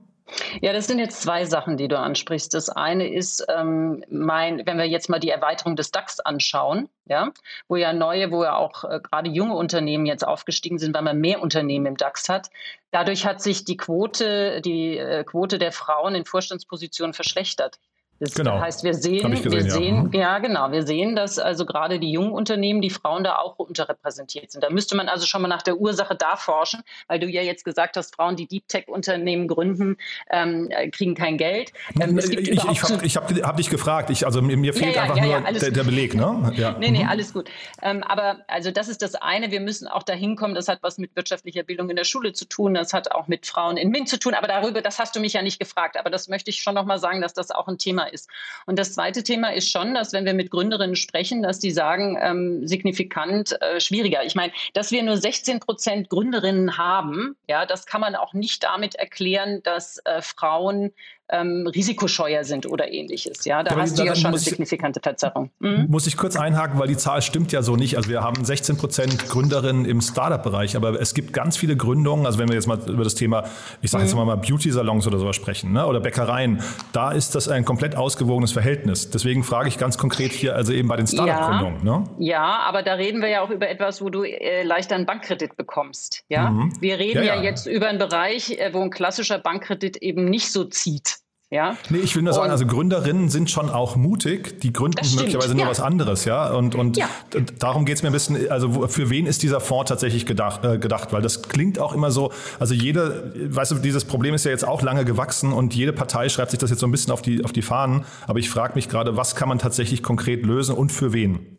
Ja, 0.62 0.74
das 0.74 0.88
sind 0.88 1.00
jetzt 1.00 1.22
zwei 1.22 1.46
Sachen, 1.46 1.78
die 1.78 1.88
du 1.88 1.98
ansprichst. 1.98 2.54
Das 2.54 2.70
eine 2.70 3.08
ist, 3.08 3.46
ähm, 3.50 4.04
mein, 4.10 4.66
wenn 4.66 4.78
wir 4.78 4.86
jetzt 4.86 5.10
mal 5.10 5.20
die 5.20 5.30
Erweiterung 5.30 5.76
des 5.76 5.92
DAX 5.92 6.20
anschauen, 6.20 6.90
ja, 7.06 7.32
wo 7.68 7.76
ja 7.76 7.94
neue, 7.94 8.32
wo 8.32 8.44
ja 8.44 8.56
auch 8.56 8.84
äh, 8.84 9.00
gerade 9.00 9.30
junge 9.30 9.56
Unternehmen 9.56 10.06
jetzt 10.06 10.26
aufgestiegen 10.26 10.78
sind, 10.78 10.96
weil 10.96 11.02
man 11.02 11.20
mehr 11.20 11.42
Unternehmen 11.42 11.86
im 11.86 11.98
DAX 11.98 12.30
hat. 12.30 12.50
Dadurch 12.92 13.26
hat 13.26 13.42
sich 13.42 13.66
die 13.66 13.78
Quote, 13.78 14.62
die 14.62 14.98
äh, 14.98 15.24
Quote 15.24 15.60
der 15.60 15.72
Frauen 15.72 16.16
in 16.16 16.26
Vorstandspositionen 16.26 17.14
verschlechtert. 17.14 17.80
Das 18.20 18.34
genau. 18.34 18.60
heißt, 18.60 18.84
wir 18.84 18.94
sehen, 18.94 19.32
gesehen, 19.32 19.52
wir 19.52 19.72
sehen, 19.72 19.96
ja. 19.96 20.04
Mhm. 20.04 20.14
ja. 20.14 20.40
genau, 20.40 20.72
wir 20.72 20.86
sehen, 20.86 21.16
dass 21.16 21.40
also 21.40 21.66
gerade 21.66 22.00
die 22.00 22.12
jungen 22.12 22.32
Unternehmen, 22.32 22.82
die 22.82 22.90
Frauen 22.90 23.24
da 23.24 23.38
auch 23.38 23.58
unterrepräsentiert 23.58 24.52
sind. 24.52 24.64
Da 24.64 24.70
müsste 24.70 24.96
man 24.98 25.08
also 25.08 25.26
schon 25.26 25.42
mal 25.42 25.48
nach 25.48 25.62
der 25.62 25.78
Ursache 25.78 26.16
da 26.16 26.36
forschen, 26.36 26.82
weil 27.08 27.20
du 27.20 27.28
ja 27.28 27.42
jetzt 27.42 27.64
gesagt 27.64 27.96
hast, 27.96 28.16
Frauen, 28.16 28.36
die 28.36 28.48
Deep 28.48 28.68
Tech 28.68 28.88
Unternehmen 28.88 29.48
gründen, 29.48 29.98
ähm, 30.30 30.70
kriegen 30.92 31.16
kein 31.16 31.38
Geld. 31.38 31.72
Ähm, 32.00 32.18
ich 32.18 32.30
ich, 32.32 32.50
ich 32.50 32.84
habe 32.84 33.08
hab, 33.08 33.48
hab 33.48 33.58
dich 33.58 33.70
gefragt, 33.70 34.10
ich, 34.10 34.26
also 34.26 34.42
mir 34.42 34.74
fehlt 34.74 34.96
ja, 34.96 35.06
ja, 35.06 35.12
einfach 35.12 35.24
nur 35.24 35.60
der, 35.60 35.72
der, 35.72 35.84
Beleg, 35.84 36.14
ne? 36.14 36.52
Ja. 36.56 36.76
Nee, 36.78 36.92
nee, 36.92 37.04
mhm. 37.04 37.10
alles 37.10 37.34
gut. 37.34 37.50
Ähm, 37.82 38.04
aber 38.04 38.40
also 38.48 38.72
das 38.72 38.90
ist 38.90 39.02
das 39.02 39.16
eine, 39.16 39.52
wir 39.52 39.62
müssen 39.62 39.88
auch 39.88 40.04
dahin 40.04 40.36
kommen, 40.36 40.56
das 40.56 40.68
hat 40.68 40.80
was 40.82 40.98
mit 40.98 41.16
wirtschaftlicher 41.16 41.64
Bildung 41.64 41.90
in 41.90 41.96
der 41.96 42.04
Schule 42.04 42.34
zu 42.34 42.46
tun, 42.46 42.74
das 42.74 42.92
hat 42.92 43.12
auch 43.12 43.28
mit 43.28 43.46
Frauen 43.46 43.78
in 43.78 43.90
MINT 43.90 44.10
zu 44.10 44.20
tun, 44.20 44.34
aber 44.34 44.48
darüber, 44.48 44.82
das 44.82 45.00
hast 45.00 45.16
du 45.16 45.20
mich 45.20 45.34
ja 45.34 45.42
nicht 45.42 45.60
gefragt, 45.60 45.98
aber 45.98 46.10
das 46.10 46.28
möchte 46.28 46.50
ich 46.50 46.62
schon 46.62 46.76
noch 46.76 46.86
mal 46.86 47.00
sagen, 47.00 47.22
dass 47.22 47.34
das 47.34 47.52
auch 47.52 47.68
ein 47.68 47.78
Thema 47.78 48.09
ist. 48.12 48.30
Und 48.66 48.80
das 48.80 48.94
zweite 48.94 49.24
Thema 49.24 49.54
ist 49.54 49.72
schon, 49.72 49.94
dass 49.94 50.14
wenn 50.14 50.26
wir 50.26 50.34
mit 50.34 50.52
Gründerinnen 50.52 50.96
sprechen, 50.96 51.44
dass 51.44 51.60
die 51.60 51.72
sagen, 51.72 52.18
ähm, 52.22 52.68
signifikant 52.68 53.60
äh, 53.62 53.80
schwieriger. 53.80 54.24
Ich 54.24 54.36
meine, 54.36 54.54
dass 54.74 54.92
wir 54.92 55.04
nur 55.04 55.18
16 55.18 55.60
Prozent 55.60 56.10
Gründerinnen 56.10 56.78
haben, 56.78 57.36
ja, 57.48 57.66
das 57.66 57.86
kann 57.86 58.02
man 58.02 58.16
auch 58.16 58.34
nicht 58.34 58.64
damit 58.64 58.96
erklären, 58.96 59.62
dass 59.64 60.00
äh, 60.06 60.22
Frauen 60.22 60.92
ähm, 61.30 61.68
risikoscheuer 61.68 62.44
sind 62.44 62.66
oder 62.66 62.92
ähnliches. 62.92 63.46
Ja, 63.46 63.64
da 63.64 63.76
ja, 63.76 63.82
hast 63.82 63.98
du 63.98 64.04
ja 64.04 64.16
schon 64.16 64.28
eine 64.28 64.40
signifikante 64.40 65.00
Verzerrung. 65.02 65.52
Mhm. 65.60 65.86
Muss 65.90 66.08
ich 66.08 66.18
kurz 66.18 66.36
einhaken, 66.36 66.80
weil 66.80 66.88
die 66.88 66.98
Zahl 66.98 67.22
stimmt 67.22 67.52
ja 67.52 67.62
so 67.62 67.76
nicht. 67.76 67.98
Also 67.98 68.10
wir 68.10 68.22
haben 68.22 68.44
16 68.44 68.78
Prozent 68.78 69.30
Gründerinnen 69.30 69.86
im 69.86 70.02
Startup-Bereich, 70.02 70.76
aber 70.76 71.00
es 71.00 71.14
gibt 71.14 71.34
ganz 71.34 71.58
viele 71.58 71.78
Gründungen. 71.78 72.26
Also 72.26 72.40
wenn 72.40 72.48
wir 72.48 72.56
jetzt 72.56 72.68
mal 72.68 72.80
über 72.90 73.04
das 73.04 73.16
Thema, 73.16 73.44
ich 73.82 73.92
sage 73.92 74.04
jetzt 74.04 74.16
mhm. 74.16 74.26
mal 74.26 74.36
Beauty-Salons 74.36 75.06
oder 75.08 75.20
sowas 75.20 75.36
sprechen, 75.36 75.72
ne? 75.72 75.86
oder 75.86 76.00
Bäckereien, 76.00 76.62
da 76.94 77.12
ist 77.12 77.36
das 77.36 77.48
ein 77.48 77.64
komplett 77.64 77.96
ausgewogenes 77.96 78.52
Verhältnis. 78.52 79.10
Deswegen 79.10 79.44
frage 79.44 79.70
ich 79.70 79.78
ganz 79.78 79.98
konkret 79.98 80.32
hier, 80.32 80.56
also 80.56 80.74
eben 80.74 80.88
bei 80.88 80.96
den 80.96 81.08
Startup-Gründungen. 81.08 81.86
Ja, 81.86 82.00
ne? 82.00 82.04
ja, 82.18 82.60
aber 82.68 82.82
da 82.82 82.94
reden 82.94 83.22
wir 83.22 83.30
ja 83.30 83.42
auch 83.42 83.50
über 83.50 83.70
etwas, 83.70 84.02
wo 84.02 84.10
du 84.10 84.24
äh, 84.24 84.64
leichter 84.64 84.96
einen 84.96 85.06
Bankkredit 85.06 85.56
bekommst. 85.56 86.24
Ja, 86.28 86.50
mhm. 86.50 86.74
wir 86.80 86.98
reden 86.98 87.24
ja, 87.24 87.36
ja, 87.36 87.42
jetzt 87.42 87.68
über 87.68 87.88
einen 87.88 88.00
Bereich, 88.00 88.52
äh, 88.52 88.74
wo 88.74 88.82
ein 88.82 88.90
klassischer 88.90 89.38
Bankkredit 89.38 89.98
eben 89.98 90.26
nicht 90.26 90.52
so 90.52 90.64
zieht. 90.66 91.19
Ja? 91.52 91.76
Nee, 91.90 91.98
ich 91.98 92.16
will 92.16 92.22
nur 92.22 92.34
sagen, 92.34 92.52
also 92.52 92.68
Gründerinnen 92.68 93.30
sind 93.30 93.50
schon 93.50 93.72
auch 93.72 93.96
mutig, 93.96 94.60
die 94.62 94.72
gründen 94.72 95.04
möglicherweise 95.16 95.56
nur 95.56 95.64
ja. 95.64 95.70
was 95.70 95.80
anderes, 95.80 96.26
ja. 96.26 96.52
Und, 96.52 96.76
und 96.76 96.96
ja. 96.98 97.10
darum 97.58 97.86
geht 97.86 97.96
es 97.96 98.04
mir 98.04 98.10
ein 98.10 98.14
bisschen, 98.14 98.52
also 98.52 98.88
für 98.88 99.10
wen 99.10 99.26
ist 99.26 99.42
dieser 99.42 99.60
Fonds 99.60 99.90
tatsächlich 99.90 100.28
gedacht, 100.28 100.64
äh, 100.64 100.78
gedacht? 100.78 101.12
Weil 101.12 101.24
das 101.24 101.42
klingt 101.42 101.80
auch 101.80 101.94
immer 101.94 102.12
so, 102.12 102.32
also 102.60 102.76
jede, 102.76 103.34
weißt 103.36 103.72
du, 103.72 103.76
dieses 103.76 104.06
Problem 104.06 104.36
ist 104.36 104.46
ja 104.46 104.52
jetzt 104.52 104.68
auch 104.68 104.84
lange 104.84 105.06
gewachsen 105.06 105.52
und 105.52 105.74
jede 105.74 105.92
Partei 105.92 106.30
schreibt 106.30 106.52
sich 106.52 106.60
das 106.60 106.70
jetzt 106.70 106.82
so 106.82 106.88
ein 106.88 106.92
bisschen 106.92 107.12
auf 107.12 107.24
die, 107.24 107.44
auf 107.44 107.52
die 107.52 107.64
Fahnen. 107.64 108.06
Aber 108.28 108.38
ich 108.38 108.50
frage 108.52 108.76
mich 108.76 108.88
gerade, 108.88 109.18
was 109.18 109.36
kann 109.36 109.50
man 109.50 109.58
tatsächlich 109.58 110.04
konkret 110.04 110.46
lösen 110.46 110.76
und 110.76 110.92
für 110.92 111.14
wen? 111.14 111.59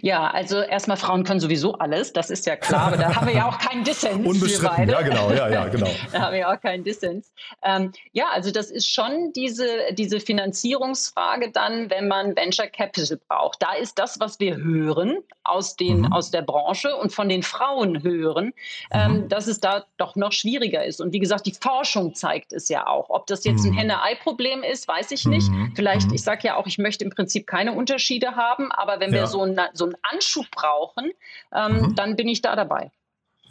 Ja, 0.00 0.30
also 0.30 0.60
erstmal 0.60 0.96
Frauen 0.96 1.24
können 1.24 1.40
sowieso 1.40 1.74
alles, 1.74 2.12
das 2.12 2.30
ist 2.30 2.46
ja 2.46 2.56
klar, 2.56 2.88
aber 2.88 2.96
da 2.96 3.14
haben 3.14 3.26
wir 3.26 3.34
ja 3.34 3.48
auch 3.48 3.58
keinen 3.58 3.84
Dissens. 3.84 4.26
Unbestritten, 4.26 4.88
ja 4.88 5.02
genau, 5.02 5.30
ja, 5.30 5.48
ja, 5.48 5.68
genau. 5.68 5.88
da 6.12 6.20
haben 6.20 6.32
wir 6.32 6.40
ja 6.40 6.54
auch 6.54 6.60
keinen 6.60 6.84
Dissens. 6.84 7.32
Ähm, 7.62 7.92
ja, 8.12 8.26
also 8.32 8.50
das 8.50 8.70
ist 8.70 8.88
schon 8.88 9.32
diese, 9.34 9.66
diese 9.92 10.20
Finanzierungsfrage 10.20 11.50
dann, 11.52 11.90
wenn 11.90 12.08
man 12.08 12.36
Venture 12.36 12.66
Capital 12.66 13.18
braucht. 13.28 13.62
Da 13.62 13.74
ist 13.74 13.98
das, 13.98 14.20
was 14.20 14.40
wir 14.40 14.56
hören 14.56 15.18
aus, 15.44 15.76
den, 15.76 16.00
mhm. 16.00 16.12
aus 16.12 16.30
der 16.30 16.42
Branche 16.42 16.96
und 16.96 17.12
von 17.12 17.28
den 17.28 17.42
Frauen 17.42 18.02
hören, 18.02 18.52
ähm, 18.90 19.12
mhm. 19.12 19.28
dass 19.28 19.46
es 19.46 19.60
da 19.60 19.84
doch 19.96 20.16
noch 20.16 20.32
schwieriger 20.32 20.84
ist. 20.84 21.00
Und 21.00 21.12
wie 21.12 21.18
gesagt, 21.18 21.46
die 21.46 21.52
Forschung 21.52 22.14
zeigt 22.14 22.52
es 22.52 22.68
ja 22.68 22.86
auch. 22.86 23.10
Ob 23.10 23.26
das 23.26 23.44
jetzt 23.44 23.64
mhm. 23.64 23.72
ein 23.72 23.78
Henne-Ei-Problem 23.78 24.62
ist, 24.62 24.88
weiß 24.88 25.10
ich 25.10 25.26
nicht. 25.26 25.50
Mhm. 25.50 25.72
Vielleicht, 25.74 26.08
mhm. 26.08 26.14
ich 26.14 26.22
sage 26.22 26.40
ja 26.44 26.56
auch, 26.56 26.66
ich 26.66 26.78
möchte 26.78 27.04
im 27.04 27.10
Prinzip 27.10 27.46
keine 27.46 27.72
Unterschiede 27.72 28.36
haben, 28.36 28.70
aber 28.72 29.00
wenn 29.00 29.12
ja. 29.12 29.20
wir 29.20 29.26
so 29.26 29.42
ein 29.42 29.60
so 29.72 29.81
einen 29.84 29.96
Anschub 30.02 30.50
brauchen, 30.50 31.12
ähm, 31.52 31.80
mhm. 31.80 31.94
dann 31.94 32.16
bin 32.16 32.28
ich 32.28 32.42
da 32.42 32.56
dabei. 32.56 32.90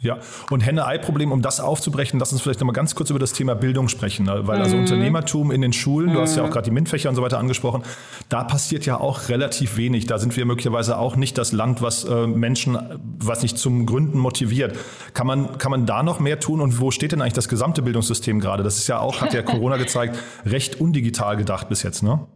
Ja, 0.02 0.18
und 0.50 0.60
Henne-Ei-Problem, 0.62 1.30
um 1.30 1.42
das 1.42 1.60
aufzubrechen, 1.60 2.18
lass 2.18 2.32
uns 2.32 2.42
vielleicht 2.42 2.58
nochmal 2.58 2.74
ganz 2.74 2.96
kurz 2.96 3.10
über 3.10 3.20
das 3.20 3.32
Thema 3.34 3.54
Bildung 3.54 3.88
sprechen. 3.88 4.26
Ne? 4.26 4.40
Weil 4.48 4.60
also 4.60 4.74
mhm. 4.74 4.82
Unternehmertum 4.82 5.52
in 5.52 5.62
den 5.62 5.72
Schulen, 5.72 6.10
mhm. 6.10 6.14
du 6.14 6.20
hast 6.20 6.36
ja 6.36 6.42
auch 6.42 6.48
mhm. 6.48 6.52
gerade 6.52 6.64
die 6.64 6.70
MINT-Fächer 6.72 7.08
und 7.08 7.14
so 7.14 7.22
weiter 7.22 7.38
angesprochen, 7.38 7.84
da 8.28 8.42
passiert 8.42 8.84
ja 8.84 8.98
auch 8.98 9.28
relativ 9.28 9.76
wenig. 9.76 10.06
Da 10.06 10.18
sind 10.18 10.36
wir 10.36 10.44
möglicherweise 10.44 10.98
auch 10.98 11.14
nicht 11.14 11.38
das 11.38 11.52
Land, 11.52 11.82
was 11.82 12.02
äh, 12.02 12.26
Menschen, 12.26 12.76
was 13.18 13.42
nicht 13.42 13.58
zum 13.58 13.86
Gründen 13.86 14.18
motiviert. 14.18 14.76
Kann 15.14 15.28
man, 15.28 15.56
kann 15.58 15.70
man 15.70 15.86
da 15.86 16.02
noch 16.02 16.18
mehr 16.18 16.40
tun 16.40 16.60
und 16.60 16.80
wo 16.80 16.90
steht 16.90 17.12
denn 17.12 17.22
eigentlich 17.22 17.34
das 17.34 17.48
gesamte 17.48 17.82
Bildungssystem 17.82 18.40
gerade? 18.40 18.64
Das 18.64 18.78
ist 18.78 18.88
ja 18.88 18.98
auch, 18.98 19.20
hat 19.20 19.32
ja 19.32 19.42
Corona 19.42 19.76
gezeigt, 19.76 20.18
recht 20.44 20.80
undigital 20.80 21.36
gedacht 21.36 21.68
bis 21.68 21.84
jetzt, 21.84 22.02
ne? 22.02 22.26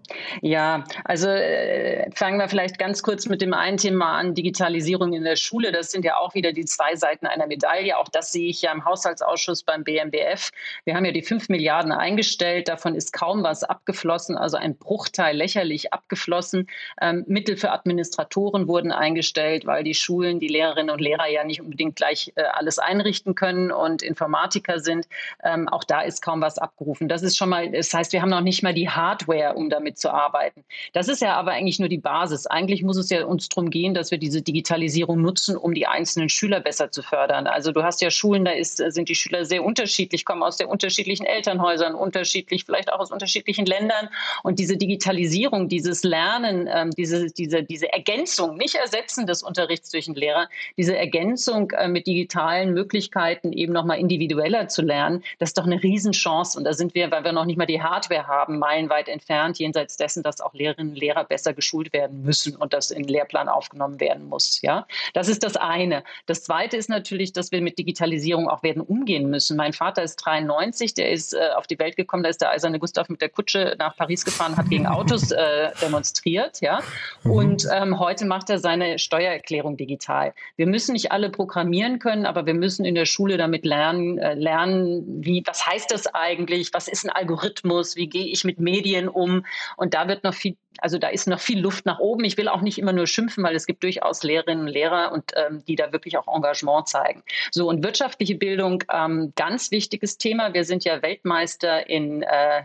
Ja, 0.40 0.84
also 1.04 1.28
äh, 1.28 2.08
fangen 2.14 2.38
wir 2.38 2.48
vielleicht 2.48 2.78
ganz 2.78 3.02
kurz 3.02 3.26
mit 3.26 3.42
dem 3.42 3.54
einen 3.54 3.76
Thema 3.76 4.12
an, 4.12 4.34
Digitalisierung 4.34 5.12
in 5.14 5.24
der 5.24 5.34
Schule. 5.34 5.72
Das 5.72 5.90
sind 5.90 6.04
ja 6.04 6.16
auch 6.18 6.34
wieder 6.34 6.52
die 6.52 6.64
zwei 6.64 6.94
Seiten 6.94 7.26
einer 7.26 7.48
Medaille. 7.48 7.55
Auch 7.64 8.08
das 8.08 8.32
sehe 8.32 8.48
ich 8.48 8.62
ja 8.62 8.72
im 8.72 8.84
Haushaltsausschuss 8.84 9.62
beim 9.62 9.84
BMBF. 9.84 10.50
Wir 10.84 10.94
haben 10.94 11.04
ja 11.04 11.12
die 11.12 11.22
5 11.22 11.48
Milliarden 11.48 11.92
eingestellt. 11.92 12.68
Davon 12.68 12.94
ist 12.94 13.12
kaum 13.12 13.42
was 13.42 13.64
abgeflossen, 13.64 14.36
also 14.36 14.56
ein 14.56 14.76
Bruchteil 14.76 15.36
lächerlich 15.36 15.92
abgeflossen. 15.92 16.68
Ähm, 17.00 17.24
Mittel 17.26 17.56
für 17.56 17.72
Administratoren 17.72 18.68
wurden 18.68 18.92
eingestellt, 18.92 19.66
weil 19.66 19.84
die 19.84 19.94
Schulen, 19.94 20.40
die 20.40 20.48
Lehrerinnen 20.48 20.90
und 20.90 21.00
Lehrer 21.00 21.28
ja 21.28 21.44
nicht 21.44 21.60
unbedingt 21.60 21.96
gleich 21.96 22.32
äh, 22.36 22.42
alles 22.42 22.78
einrichten 22.78 23.34
können 23.34 23.70
und 23.70 24.02
Informatiker 24.02 24.80
sind. 24.80 25.06
Ähm, 25.42 25.68
auch 25.68 25.84
da 25.84 26.02
ist 26.02 26.22
kaum 26.22 26.40
was 26.40 26.58
abgerufen. 26.58 27.08
Das 27.08 27.22
ist 27.22 27.36
schon 27.36 27.48
mal, 27.48 27.70
das 27.70 27.92
heißt, 27.92 28.12
wir 28.12 28.22
haben 28.22 28.30
noch 28.30 28.40
nicht 28.40 28.62
mal 28.62 28.74
die 28.74 28.88
Hardware, 28.88 29.54
um 29.54 29.70
damit 29.70 29.98
zu 29.98 30.10
arbeiten. 30.10 30.64
Das 30.92 31.08
ist 31.08 31.22
ja 31.22 31.34
aber 31.34 31.52
eigentlich 31.52 31.78
nur 31.78 31.88
die 31.88 31.98
Basis. 31.98 32.46
Eigentlich 32.46 32.82
muss 32.82 32.96
es 32.96 33.10
ja 33.10 33.24
uns 33.24 33.48
darum 33.48 33.70
gehen, 33.70 33.94
dass 33.94 34.10
wir 34.10 34.18
diese 34.18 34.42
Digitalisierung 34.42 35.20
nutzen, 35.20 35.56
um 35.56 35.74
die 35.74 35.86
einzelnen 35.86 36.28
Schüler 36.28 36.60
besser 36.60 36.90
zu 36.90 37.02
fördern. 37.02 37.45
Also 37.46 37.72
du 37.72 37.82
hast 37.82 38.00
ja 38.02 38.10
Schulen, 38.10 38.44
da 38.44 38.52
ist, 38.52 38.76
sind 38.76 39.08
die 39.08 39.14
Schüler 39.14 39.44
sehr 39.44 39.64
unterschiedlich, 39.64 40.24
kommen 40.24 40.42
aus 40.42 40.58
sehr 40.58 40.68
unterschiedlichen 40.68 41.26
Elternhäusern, 41.26 41.94
unterschiedlich, 41.94 42.64
vielleicht 42.64 42.92
auch 42.92 43.00
aus 43.00 43.10
unterschiedlichen 43.10 43.66
Ländern. 43.66 44.08
Und 44.42 44.58
diese 44.58 44.76
Digitalisierung, 44.76 45.68
dieses 45.68 46.02
Lernen, 46.02 46.68
ähm, 46.72 46.90
diese, 46.90 47.30
diese, 47.30 47.62
diese 47.62 47.92
Ergänzung, 47.92 48.56
nicht 48.56 48.74
Ersetzen 48.74 49.26
des 49.26 49.42
Unterrichts 49.42 49.90
durch 49.90 50.06
einen 50.06 50.16
Lehrer, 50.16 50.48
diese 50.76 50.96
Ergänzung 50.96 51.70
äh, 51.72 51.88
mit 51.88 52.06
digitalen 52.06 52.74
Möglichkeiten 52.74 53.52
eben 53.52 53.72
nochmal 53.72 53.98
individueller 53.98 54.68
zu 54.68 54.82
lernen, 54.82 55.22
das 55.38 55.50
ist 55.50 55.58
doch 55.58 55.66
eine 55.66 55.82
Riesenchance. 55.82 56.58
Und 56.58 56.64
da 56.64 56.72
sind 56.72 56.94
wir, 56.94 57.10
weil 57.10 57.24
wir 57.24 57.32
noch 57.32 57.44
nicht 57.44 57.56
mal 57.56 57.66
die 57.66 57.82
Hardware 57.82 58.26
haben, 58.26 58.58
meilenweit 58.58 59.08
entfernt, 59.08 59.58
jenseits 59.58 59.96
dessen, 59.96 60.22
dass 60.22 60.40
auch 60.40 60.54
Lehrerinnen 60.54 60.92
und 60.92 60.98
Lehrer 60.98 61.24
besser 61.24 61.52
geschult 61.52 61.92
werden 61.92 62.22
müssen 62.22 62.56
und 62.56 62.72
das 62.72 62.90
in 62.90 63.02
den 63.02 63.08
Lehrplan 63.08 63.48
aufgenommen 63.48 64.00
werden 64.00 64.28
muss. 64.28 64.60
Ja, 64.62 64.86
das 65.14 65.28
ist 65.28 65.42
das 65.42 65.56
eine. 65.56 66.02
Das 66.26 66.42
zweite 66.42 66.76
ist 66.76 66.88
natürlich, 66.88 67.32
dass 67.36 67.52
wir 67.52 67.60
mit 67.60 67.78
Digitalisierung 67.78 68.48
auch 68.48 68.62
werden 68.62 68.82
umgehen 68.82 69.28
müssen. 69.30 69.56
Mein 69.56 69.72
Vater 69.72 70.02
ist 70.02 70.16
93, 70.16 70.94
der 70.94 71.10
ist 71.10 71.34
äh, 71.34 71.50
auf 71.56 71.66
die 71.66 71.78
Welt 71.78 71.96
gekommen, 71.96 72.22
da 72.22 72.28
ist 72.28 72.40
der 72.40 72.50
eiserne 72.50 72.78
Gustav 72.78 73.08
mit 73.08 73.20
der 73.20 73.28
Kutsche 73.28 73.74
nach 73.78 73.96
Paris 73.96 74.24
gefahren, 74.24 74.56
hat 74.56 74.68
gegen 74.68 74.86
Autos 74.86 75.30
äh, 75.32 75.70
demonstriert, 75.80 76.60
ja. 76.60 76.80
Mhm. 77.22 77.30
Und 77.30 77.68
ähm, 77.72 77.98
heute 77.98 78.26
macht 78.26 78.50
er 78.50 78.58
seine 78.58 78.98
Steuererklärung 78.98 79.76
digital. 79.76 80.34
Wir 80.56 80.66
müssen 80.66 80.92
nicht 80.92 81.12
alle 81.12 81.30
programmieren 81.30 81.98
können, 81.98 82.26
aber 82.26 82.46
wir 82.46 82.54
müssen 82.54 82.84
in 82.84 82.94
der 82.94 83.06
Schule 83.06 83.36
damit 83.36 83.64
lernen, 83.64 84.18
äh, 84.18 84.34
lernen, 84.34 85.04
wie, 85.24 85.42
was 85.46 85.66
heißt 85.66 85.90
das 85.90 86.06
eigentlich? 86.14 86.72
Was 86.72 86.88
ist 86.88 87.04
ein 87.04 87.10
Algorithmus? 87.10 87.96
Wie 87.96 88.08
gehe 88.08 88.26
ich 88.26 88.44
mit 88.44 88.58
Medien 88.58 89.08
um? 89.08 89.44
Und 89.76 89.94
da 89.94 90.08
wird 90.08 90.24
noch 90.24 90.34
viel 90.34 90.56
also 90.78 90.98
da 90.98 91.08
ist 91.08 91.26
noch 91.26 91.40
viel 91.40 91.60
Luft 91.60 91.86
nach 91.86 91.98
oben. 91.98 92.24
Ich 92.24 92.36
will 92.36 92.48
auch 92.48 92.60
nicht 92.60 92.78
immer 92.78 92.92
nur 92.92 93.06
schimpfen, 93.06 93.44
weil 93.44 93.54
es 93.54 93.66
gibt 93.66 93.82
durchaus 93.82 94.22
Lehrerinnen 94.22 94.66
und 94.66 94.72
Lehrer 94.72 95.12
und 95.12 95.32
ähm, 95.36 95.64
die 95.66 95.76
da 95.76 95.92
wirklich 95.92 96.16
auch 96.18 96.26
Engagement 96.34 96.88
zeigen. 96.88 97.22
So 97.50 97.68
und 97.68 97.84
wirtschaftliche 97.84 98.34
Bildung, 98.34 98.82
ähm, 98.92 99.32
ganz 99.36 99.70
wichtiges 99.70 100.18
Thema. 100.18 100.54
Wir 100.54 100.64
sind 100.64 100.84
ja 100.84 101.02
Weltmeister 101.02 101.88
in 101.88 102.22
äh, 102.22 102.62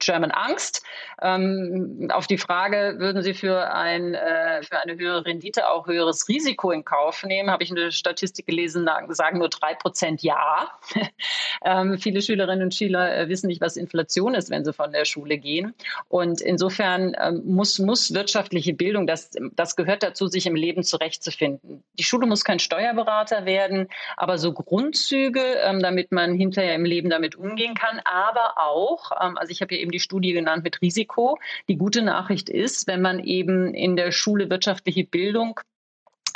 German 0.00 0.30
Angst. 0.30 0.82
Ähm, 1.22 2.08
auf 2.12 2.26
die 2.26 2.38
Frage, 2.38 2.96
würden 2.98 3.22
Sie 3.22 3.34
für, 3.34 3.72
ein, 3.72 4.14
äh, 4.14 4.62
für 4.62 4.80
eine 4.80 4.96
höhere 4.96 5.24
Rendite 5.26 5.68
auch 5.68 5.86
höheres 5.86 6.28
Risiko 6.28 6.70
in 6.70 6.84
Kauf 6.84 7.22
nehmen, 7.22 7.50
habe 7.50 7.62
ich 7.62 7.70
eine 7.70 7.92
Statistik 7.92 8.46
gelesen, 8.46 8.88
sagen 9.10 9.38
nur 9.38 9.48
drei 9.48 9.74
Prozent 9.74 10.22
ja. 10.22 10.70
ähm, 11.64 11.98
viele 11.98 12.22
Schülerinnen 12.22 12.64
und 12.64 12.74
Schüler 12.74 13.16
äh, 13.16 13.28
wissen 13.28 13.48
nicht, 13.48 13.60
was 13.60 13.76
Inflation 13.76 14.34
ist, 14.34 14.50
wenn 14.50 14.64
sie 14.64 14.72
von 14.72 14.92
der 14.92 15.04
Schule 15.04 15.38
gehen. 15.38 15.74
Und 16.08 16.40
insofern 16.40 17.14
ähm, 17.20 17.42
muss, 17.44 17.78
muss 17.78 18.14
wirtschaftliche 18.14 18.72
Bildung, 18.72 19.06
das, 19.06 19.30
das 19.54 19.76
gehört 19.76 20.02
dazu, 20.02 20.26
sich 20.26 20.46
im 20.46 20.54
Leben 20.54 20.82
zurechtzufinden. 20.82 21.82
Die 21.98 22.04
Schule 22.04 22.26
muss 22.26 22.44
kein 22.44 22.58
Steuerberater 22.58 23.44
werden, 23.44 23.88
aber 24.16 24.38
so 24.38 24.52
Grundzüge, 24.52 25.42
ähm, 25.62 25.80
damit 25.80 26.12
man 26.12 26.34
hinterher 26.34 26.74
im 26.74 26.84
Leben 26.84 27.10
damit 27.10 27.36
umgehen 27.36 27.74
kann, 27.74 28.00
aber 28.04 28.54
auch, 28.56 29.10
ähm, 29.20 29.36
also 29.36 29.50
ich 29.50 29.60
habe 29.60 29.74
hier 29.74 29.82
eben 29.82 29.89
die 29.90 30.00
Studie 30.00 30.32
genannt 30.32 30.64
mit 30.64 30.80
Risiko. 30.82 31.38
Die 31.68 31.76
gute 31.76 32.02
Nachricht 32.02 32.48
ist, 32.48 32.86
wenn 32.86 33.00
man 33.00 33.20
eben 33.20 33.74
in 33.74 33.96
der 33.96 34.12
Schule 34.12 34.50
wirtschaftliche 34.50 35.04
Bildung 35.04 35.60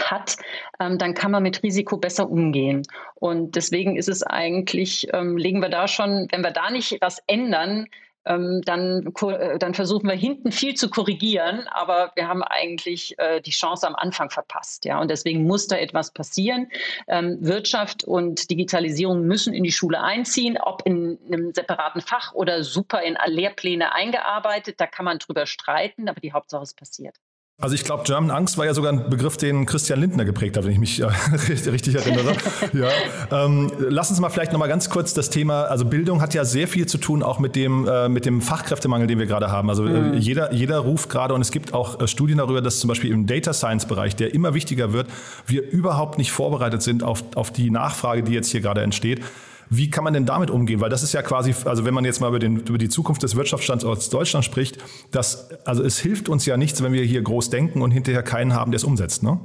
hat, 0.02 0.36
ähm, 0.80 0.98
dann 0.98 1.14
kann 1.14 1.30
man 1.30 1.42
mit 1.42 1.62
Risiko 1.62 1.96
besser 1.96 2.28
umgehen. 2.28 2.82
Und 3.14 3.56
deswegen 3.56 3.96
ist 3.96 4.08
es 4.08 4.22
eigentlich, 4.22 5.08
ähm, 5.12 5.36
legen 5.36 5.60
wir 5.60 5.68
da 5.68 5.88
schon, 5.88 6.28
wenn 6.30 6.42
wir 6.42 6.50
da 6.50 6.70
nicht 6.70 6.98
was 7.00 7.22
ändern, 7.26 7.86
ähm, 8.26 8.62
dann, 8.64 9.12
äh, 9.22 9.58
dann 9.58 9.74
versuchen 9.74 10.08
wir 10.08 10.16
hinten 10.16 10.52
viel 10.52 10.74
zu 10.74 10.88
korrigieren, 10.88 11.66
aber 11.68 12.12
wir 12.14 12.28
haben 12.28 12.42
eigentlich 12.42 13.18
äh, 13.18 13.40
die 13.40 13.50
Chance 13.50 13.86
am 13.86 13.94
Anfang 13.94 14.30
verpasst. 14.30 14.84
Ja? 14.84 15.00
Und 15.00 15.10
deswegen 15.10 15.44
muss 15.44 15.66
da 15.66 15.76
etwas 15.76 16.12
passieren. 16.12 16.68
Ähm, 17.08 17.38
Wirtschaft 17.40 18.04
und 18.04 18.50
Digitalisierung 18.50 19.22
müssen 19.26 19.54
in 19.54 19.64
die 19.64 19.72
Schule 19.72 20.00
einziehen, 20.00 20.58
ob 20.60 20.82
in 20.86 21.18
einem 21.26 21.52
separaten 21.52 22.00
Fach 22.00 22.34
oder 22.34 22.62
super 22.62 23.02
in 23.02 23.16
Lehrpläne 23.26 23.92
eingearbeitet. 23.92 24.80
Da 24.80 24.86
kann 24.86 25.04
man 25.04 25.18
drüber 25.18 25.46
streiten, 25.46 26.08
aber 26.08 26.20
die 26.20 26.32
Hauptsache 26.32 26.62
es 26.62 26.74
passiert. 26.74 27.16
Also 27.60 27.76
ich 27.76 27.84
glaube, 27.84 28.02
German 28.02 28.32
Angst 28.32 28.58
war 28.58 28.64
ja 28.64 28.74
sogar 28.74 28.92
ein 28.92 29.08
Begriff, 29.08 29.36
den 29.36 29.64
Christian 29.64 30.00
Lindner 30.00 30.24
geprägt 30.24 30.56
hat, 30.56 30.64
wenn 30.64 30.72
ich 30.72 30.80
mich 30.80 31.00
äh, 31.00 31.04
richtig 31.70 31.94
erinnere. 31.94 32.34
ja. 32.72 32.88
Ähm, 33.30 33.70
lass 33.78 34.10
uns 34.10 34.18
mal 34.18 34.28
vielleicht 34.28 34.50
nochmal 34.50 34.68
ganz 34.68 34.90
kurz 34.90 35.14
das 35.14 35.30
Thema, 35.30 35.62
also 35.62 35.84
Bildung 35.84 36.20
hat 36.20 36.34
ja 36.34 36.44
sehr 36.44 36.66
viel 36.66 36.86
zu 36.86 36.98
tun 36.98 37.22
auch 37.22 37.38
mit 37.38 37.54
dem, 37.54 37.86
äh, 37.86 38.08
mit 38.08 38.26
dem 38.26 38.40
Fachkräftemangel, 38.42 39.06
den 39.06 39.20
wir 39.20 39.26
gerade 39.26 39.52
haben. 39.52 39.70
Also 39.70 39.86
äh, 39.86 40.00
mhm. 40.00 40.14
jeder, 40.14 40.52
jeder 40.52 40.78
ruft 40.80 41.08
gerade 41.10 41.32
und 41.32 41.42
es 41.42 41.52
gibt 41.52 41.74
auch 41.74 42.00
äh, 42.00 42.08
Studien 42.08 42.38
darüber, 42.38 42.60
dass 42.60 42.80
zum 42.80 42.88
Beispiel 42.88 43.12
im 43.12 43.24
Data 43.26 43.52
Science 43.52 43.86
Bereich, 43.86 44.16
der 44.16 44.34
immer 44.34 44.52
wichtiger 44.54 44.92
wird, 44.92 45.06
wir 45.46 45.62
überhaupt 45.62 46.18
nicht 46.18 46.32
vorbereitet 46.32 46.82
sind 46.82 47.04
auf, 47.04 47.22
auf 47.36 47.52
die 47.52 47.70
Nachfrage, 47.70 48.24
die 48.24 48.32
jetzt 48.32 48.50
hier 48.50 48.62
gerade 48.62 48.82
entsteht. 48.82 49.22
Wie 49.76 49.90
kann 49.90 50.04
man 50.04 50.12
denn 50.14 50.26
damit 50.26 50.50
umgehen? 50.50 50.80
Weil 50.80 50.90
das 50.90 51.02
ist 51.02 51.12
ja 51.12 51.22
quasi, 51.22 51.54
also 51.64 51.84
wenn 51.84 51.94
man 51.94 52.04
jetzt 52.04 52.20
mal 52.20 52.28
über, 52.28 52.38
den, 52.38 52.58
über 52.58 52.78
die 52.78 52.88
Zukunft 52.88 53.22
des 53.22 53.36
Wirtschaftsstandorts 53.36 54.10
Deutschland 54.10 54.44
spricht, 54.44 54.78
das, 55.10 55.50
also 55.64 55.82
es 55.82 55.98
hilft 55.98 56.28
uns 56.28 56.46
ja 56.46 56.56
nichts, 56.56 56.82
wenn 56.82 56.92
wir 56.92 57.04
hier 57.04 57.22
groß 57.22 57.50
denken 57.50 57.82
und 57.82 57.90
hinterher 57.90 58.22
keinen 58.22 58.54
haben, 58.54 58.70
der 58.70 58.76
es 58.76 58.84
umsetzt, 58.84 59.22
ne? 59.22 59.38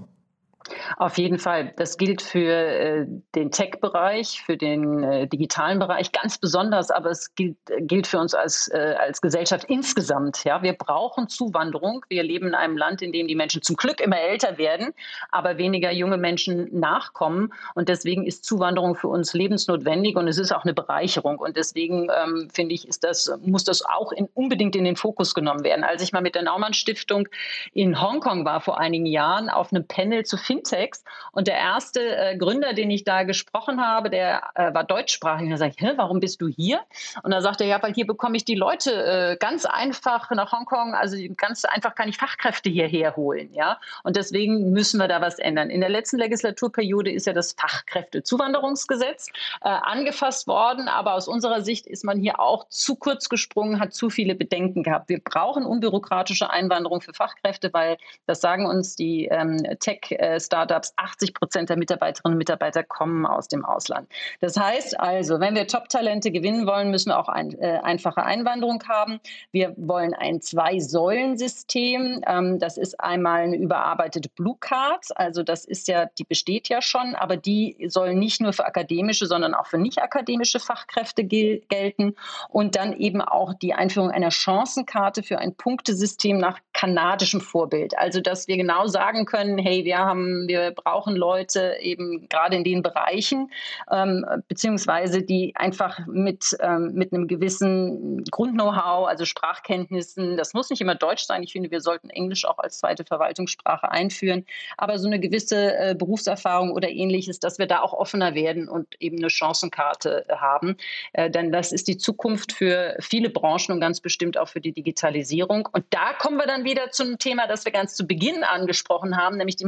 Auf 0.97 1.17
jeden 1.17 1.39
Fall. 1.39 1.73
Das 1.77 1.97
gilt 1.97 2.21
für 2.21 2.51
äh, 2.51 3.05
den 3.35 3.51
Tech-Bereich, 3.51 4.41
für 4.45 4.57
den 4.57 5.03
äh, 5.03 5.27
digitalen 5.27 5.79
Bereich 5.79 6.11
ganz 6.11 6.37
besonders, 6.37 6.91
aber 6.91 7.09
es 7.09 7.33
gilt, 7.35 7.57
äh, 7.69 7.81
gilt 7.81 8.07
für 8.07 8.19
uns 8.19 8.33
als, 8.33 8.67
äh, 8.69 8.95
als 8.99 9.21
Gesellschaft 9.21 9.65
insgesamt. 9.65 10.43
Ja? 10.43 10.61
Wir 10.63 10.73
brauchen 10.73 11.27
Zuwanderung. 11.27 12.05
Wir 12.09 12.23
leben 12.23 12.47
in 12.47 12.55
einem 12.55 12.77
Land, 12.77 13.01
in 13.01 13.11
dem 13.11 13.27
die 13.27 13.35
Menschen 13.35 13.61
zum 13.61 13.75
Glück 13.75 14.01
immer 14.01 14.19
älter 14.19 14.57
werden, 14.57 14.93
aber 15.31 15.57
weniger 15.57 15.91
junge 15.91 16.17
Menschen 16.17 16.67
nachkommen. 16.79 17.53
Und 17.75 17.89
deswegen 17.89 18.25
ist 18.25 18.45
Zuwanderung 18.45 18.95
für 18.95 19.07
uns 19.07 19.33
lebensnotwendig 19.33 20.15
und 20.15 20.27
es 20.27 20.37
ist 20.37 20.51
auch 20.51 20.63
eine 20.63 20.73
Bereicherung. 20.73 21.39
Und 21.39 21.57
deswegen 21.57 22.09
ähm, 22.09 22.49
finde 22.53 22.75
ich, 22.75 22.87
ist 22.87 23.03
das, 23.03 23.31
muss 23.41 23.63
das 23.63 23.83
auch 23.83 24.11
in, 24.11 24.27
unbedingt 24.33 24.75
in 24.75 24.83
den 24.83 24.95
Fokus 24.95 25.33
genommen 25.33 25.63
werden. 25.63 25.83
Als 25.83 26.01
ich 26.01 26.11
mal 26.11 26.21
mit 26.21 26.35
der 26.35 26.43
Naumann 26.43 26.73
Stiftung 26.73 27.27
in 27.73 28.01
Hongkong 28.01 28.45
war 28.45 28.61
vor 28.61 28.79
einigen 28.79 29.05
Jahren 29.05 29.49
auf 29.49 29.71
einem 29.71 29.85
Panel 29.85 30.25
zu 30.25 30.37
Fintechs 30.59 31.03
und 31.31 31.47
der 31.47 31.55
erste 31.55 31.99
äh, 32.01 32.37
Gründer, 32.37 32.73
den 32.73 32.91
ich 32.91 33.03
da 33.03 33.23
gesprochen 33.23 33.81
habe, 33.81 34.09
der 34.09 34.43
äh, 34.55 34.73
war 34.73 34.83
deutschsprachig. 34.83 35.45
Und 35.45 35.51
da 35.51 35.57
sage 35.57 35.73
ich, 35.77 35.97
warum 35.97 36.19
bist 36.19 36.41
du 36.41 36.47
hier? 36.47 36.81
Und 37.23 37.31
da 37.31 37.41
sagte 37.41 37.63
er, 37.63 37.69
ja, 37.69 37.83
weil 37.83 37.93
hier 37.93 38.07
bekomme 38.07 38.37
ich 38.37 38.45
die 38.45 38.55
Leute 38.55 38.91
äh, 38.91 39.37
ganz 39.37 39.65
einfach 39.65 40.29
nach 40.31 40.51
Hongkong, 40.51 40.93
also 40.93 41.17
ganz 41.37 41.65
einfach 41.65 41.95
kann 41.95 42.09
ich 42.09 42.17
Fachkräfte 42.17 42.69
hierher 42.69 43.15
holen. 43.15 43.53
Ja? 43.53 43.79
Und 44.03 44.15
deswegen 44.15 44.71
müssen 44.71 44.99
wir 44.99 45.07
da 45.07 45.21
was 45.21 45.39
ändern. 45.39 45.69
In 45.69 45.81
der 45.81 45.89
letzten 45.89 46.17
Legislaturperiode 46.17 47.11
ist 47.11 47.27
ja 47.27 47.33
das 47.33 47.53
Fachkräftezuwanderungsgesetz 47.53 49.27
äh, 49.61 49.69
angefasst 49.69 50.47
worden, 50.47 50.87
aber 50.87 51.13
aus 51.13 51.27
unserer 51.27 51.61
Sicht 51.61 51.87
ist 51.87 52.03
man 52.03 52.19
hier 52.19 52.39
auch 52.39 52.67
zu 52.69 52.95
kurz 52.95 53.29
gesprungen, 53.29 53.79
hat 53.79 53.93
zu 53.93 54.09
viele 54.09 54.35
Bedenken 54.35 54.83
gehabt. 54.83 55.09
Wir 55.09 55.19
brauchen 55.19 55.65
unbürokratische 55.65 56.49
Einwanderung 56.49 57.01
für 57.01 57.13
Fachkräfte, 57.13 57.71
weil 57.73 57.97
das 58.25 58.41
sagen 58.41 58.65
uns 58.65 58.95
die 58.95 59.25
ähm, 59.25 59.63
Tech-Startups, 59.79 60.48
80 60.53 61.33
Prozent 61.33 61.69
der 61.69 61.77
Mitarbeiterinnen 61.77 62.33
und 62.35 62.37
Mitarbeiter 62.37 62.83
kommen 62.83 63.25
aus 63.25 63.47
dem 63.47 63.65
Ausland. 63.65 64.07
Das 64.39 64.57
heißt 64.57 64.99
also, 64.99 65.39
wenn 65.39 65.55
wir 65.55 65.67
Top-Talente 65.67 66.31
gewinnen 66.31 66.65
wollen, 66.65 66.91
müssen 66.91 67.09
wir 67.09 67.19
auch 67.19 67.29
ein, 67.29 67.57
äh, 67.59 67.79
einfache 67.83 68.23
Einwanderung 68.23 68.83
haben. 68.87 69.19
Wir 69.51 69.73
wollen 69.77 70.13
ein 70.13 70.41
Zwei-Säulen-System. 70.41 72.21
Ähm, 72.27 72.59
das 72.59 72.77
ist 72.77 72.99
einmal 72.99 73.41
eine 73.41 73.57
überarbeitete 73.57 74.29
Blue 74.29 74.57
Card. 74.59 75.05
Also 75.15 75.43
das 75.43 75.65
ist 75.65 75.87
ja, 75.87 76.05
die 76.17 76.23
besteht 76.23 76.69
ja 76.69 76.81
schon, 76.81 77.15
aber 77.15 77.37
die 77.37 77.77
soll 77.87 78.15
nicht 78.15 78.41
nur 78.41 78.53
für 78.53 78.65
akademische, 78.65 79.25
sondern 79.25 79.53
auch 79.53 79.67
für 79.67 79.77
nicht 79.77 80.01
akademische 80.01 80.59
Fachkräfte 80.59 81.23
gel 81.23 81.61
gelten. 81.69 82.15
Und 82.49 82.75
dann 82.75 82.93
eben 82.93 83.21
auch 83.21 83.53
die 83.53 83.73
Einführung 83.73 84.11
einer 84.11 84.31
Chancenkarte 84.31 85.23
für 85.23 85.39
ein 85.39 85.55
Punktesystem 85.55 86.37
nach 86.37 86.59
kanadischem 86.73 87.41
Vorbild. 87.41 87.97
Also 87.97 88.21
dass 88.21 88.47
wir 88.47 88.57
genau 88.57 88.87
sagen 88.87 89.25
können, 89.25 89.57
hey, 89.57 89.85
wir 89.85 89.97
haben, 89.97 90.38
wir 90.47 90.71
brauchen 90.71 91.15
Leute 91.15 91.77
eben 91.81 92.27
gerade 92.29 92.55
in 92.55 92.63
den 92.63 92.81
Bereichen, 92.81 93.51
ähm, 93.91 94.25
beziehungsweise 94.47 95.21
die 95.21 95.55
einfach 95.55 95.99
mit, 96.07 96.57
ähm, 96.61 96.93
mit 96.93 97.13
einem 97.13 97.27
gewissen 97.27 98.23
Grund-Know-how, 98.25 99.07
also 99.07 99.25
Sprachkenntnissen, 99.25 100.37
das 100.37 100.53
muss 100.53 100.69
nicht 100.69 100.81
immer 100.81 100.95
Deutsch 100.95 101.23
sein. 101.23 101.43
Ich 101.43 101.53
finde, 101.53 101.71
wir 101.71 101.81
sollten 101.81 102.09
Englisch 102.09 102.45
auch 102.45 102.57
als 102.57 102.79
zweite 102.79 103.05
Verwaltungssprache 103.05 103.91
einführen, 103.91 104.45
aber 104.77 104.99
so 104.99 105.07
eine 105.07 105.19
gewisse 105.19 105.77
äh, 105.77 105.95
Berufserfahrung 105.95 106.71
oder 106.71 106.89
ähnliches, 106.89 107.39
dass 107.39 107.59
wir 107.59 107.67
da 107.67 107.81
auch 107.81 107.93
offener 107.93 108.35
werden 108.35 108.67
und 108.67 108.87
eben 108.99 109.17
eine 109.17 109.29
Chancenkarte 109.29 110.25
haben. 110.29 110.77
Äh, 111.13 111.29
denn 111.29 111.51
das 111.51 111.71
ist 111.71 111.87
die 111.87 111.97
Zukunft 111.97 112.51
für 112.51 112.95
viele 112.99 113.29
Branchen 113.29 113.73
und 113.73 113.79
ganz 113.79 113.99
bestimmt 114.01 114.37
auch 114.37 114.47
für 114.47 114.61
die 114.61 114.71
Digitalisierung. 114.71 115.67
Und 115.71 115.85
da 115.89 116.13
kommen 116.13 116.37
wir 116.37 116.47
dann 116.47 116.63
wieder 116.63 116.91
zum 116.91 117.17
Thema, 117.17 117.47
das 117.47 117.65
wir 117.65 117.71
ganz 117.71 117.95
zu 117.95 118.05
Beginn 118.07 118.43
angesprochen 118.43 119.17
haben, 119.17 119.37
nämlich 119.37 119.55
die 119.55 119.65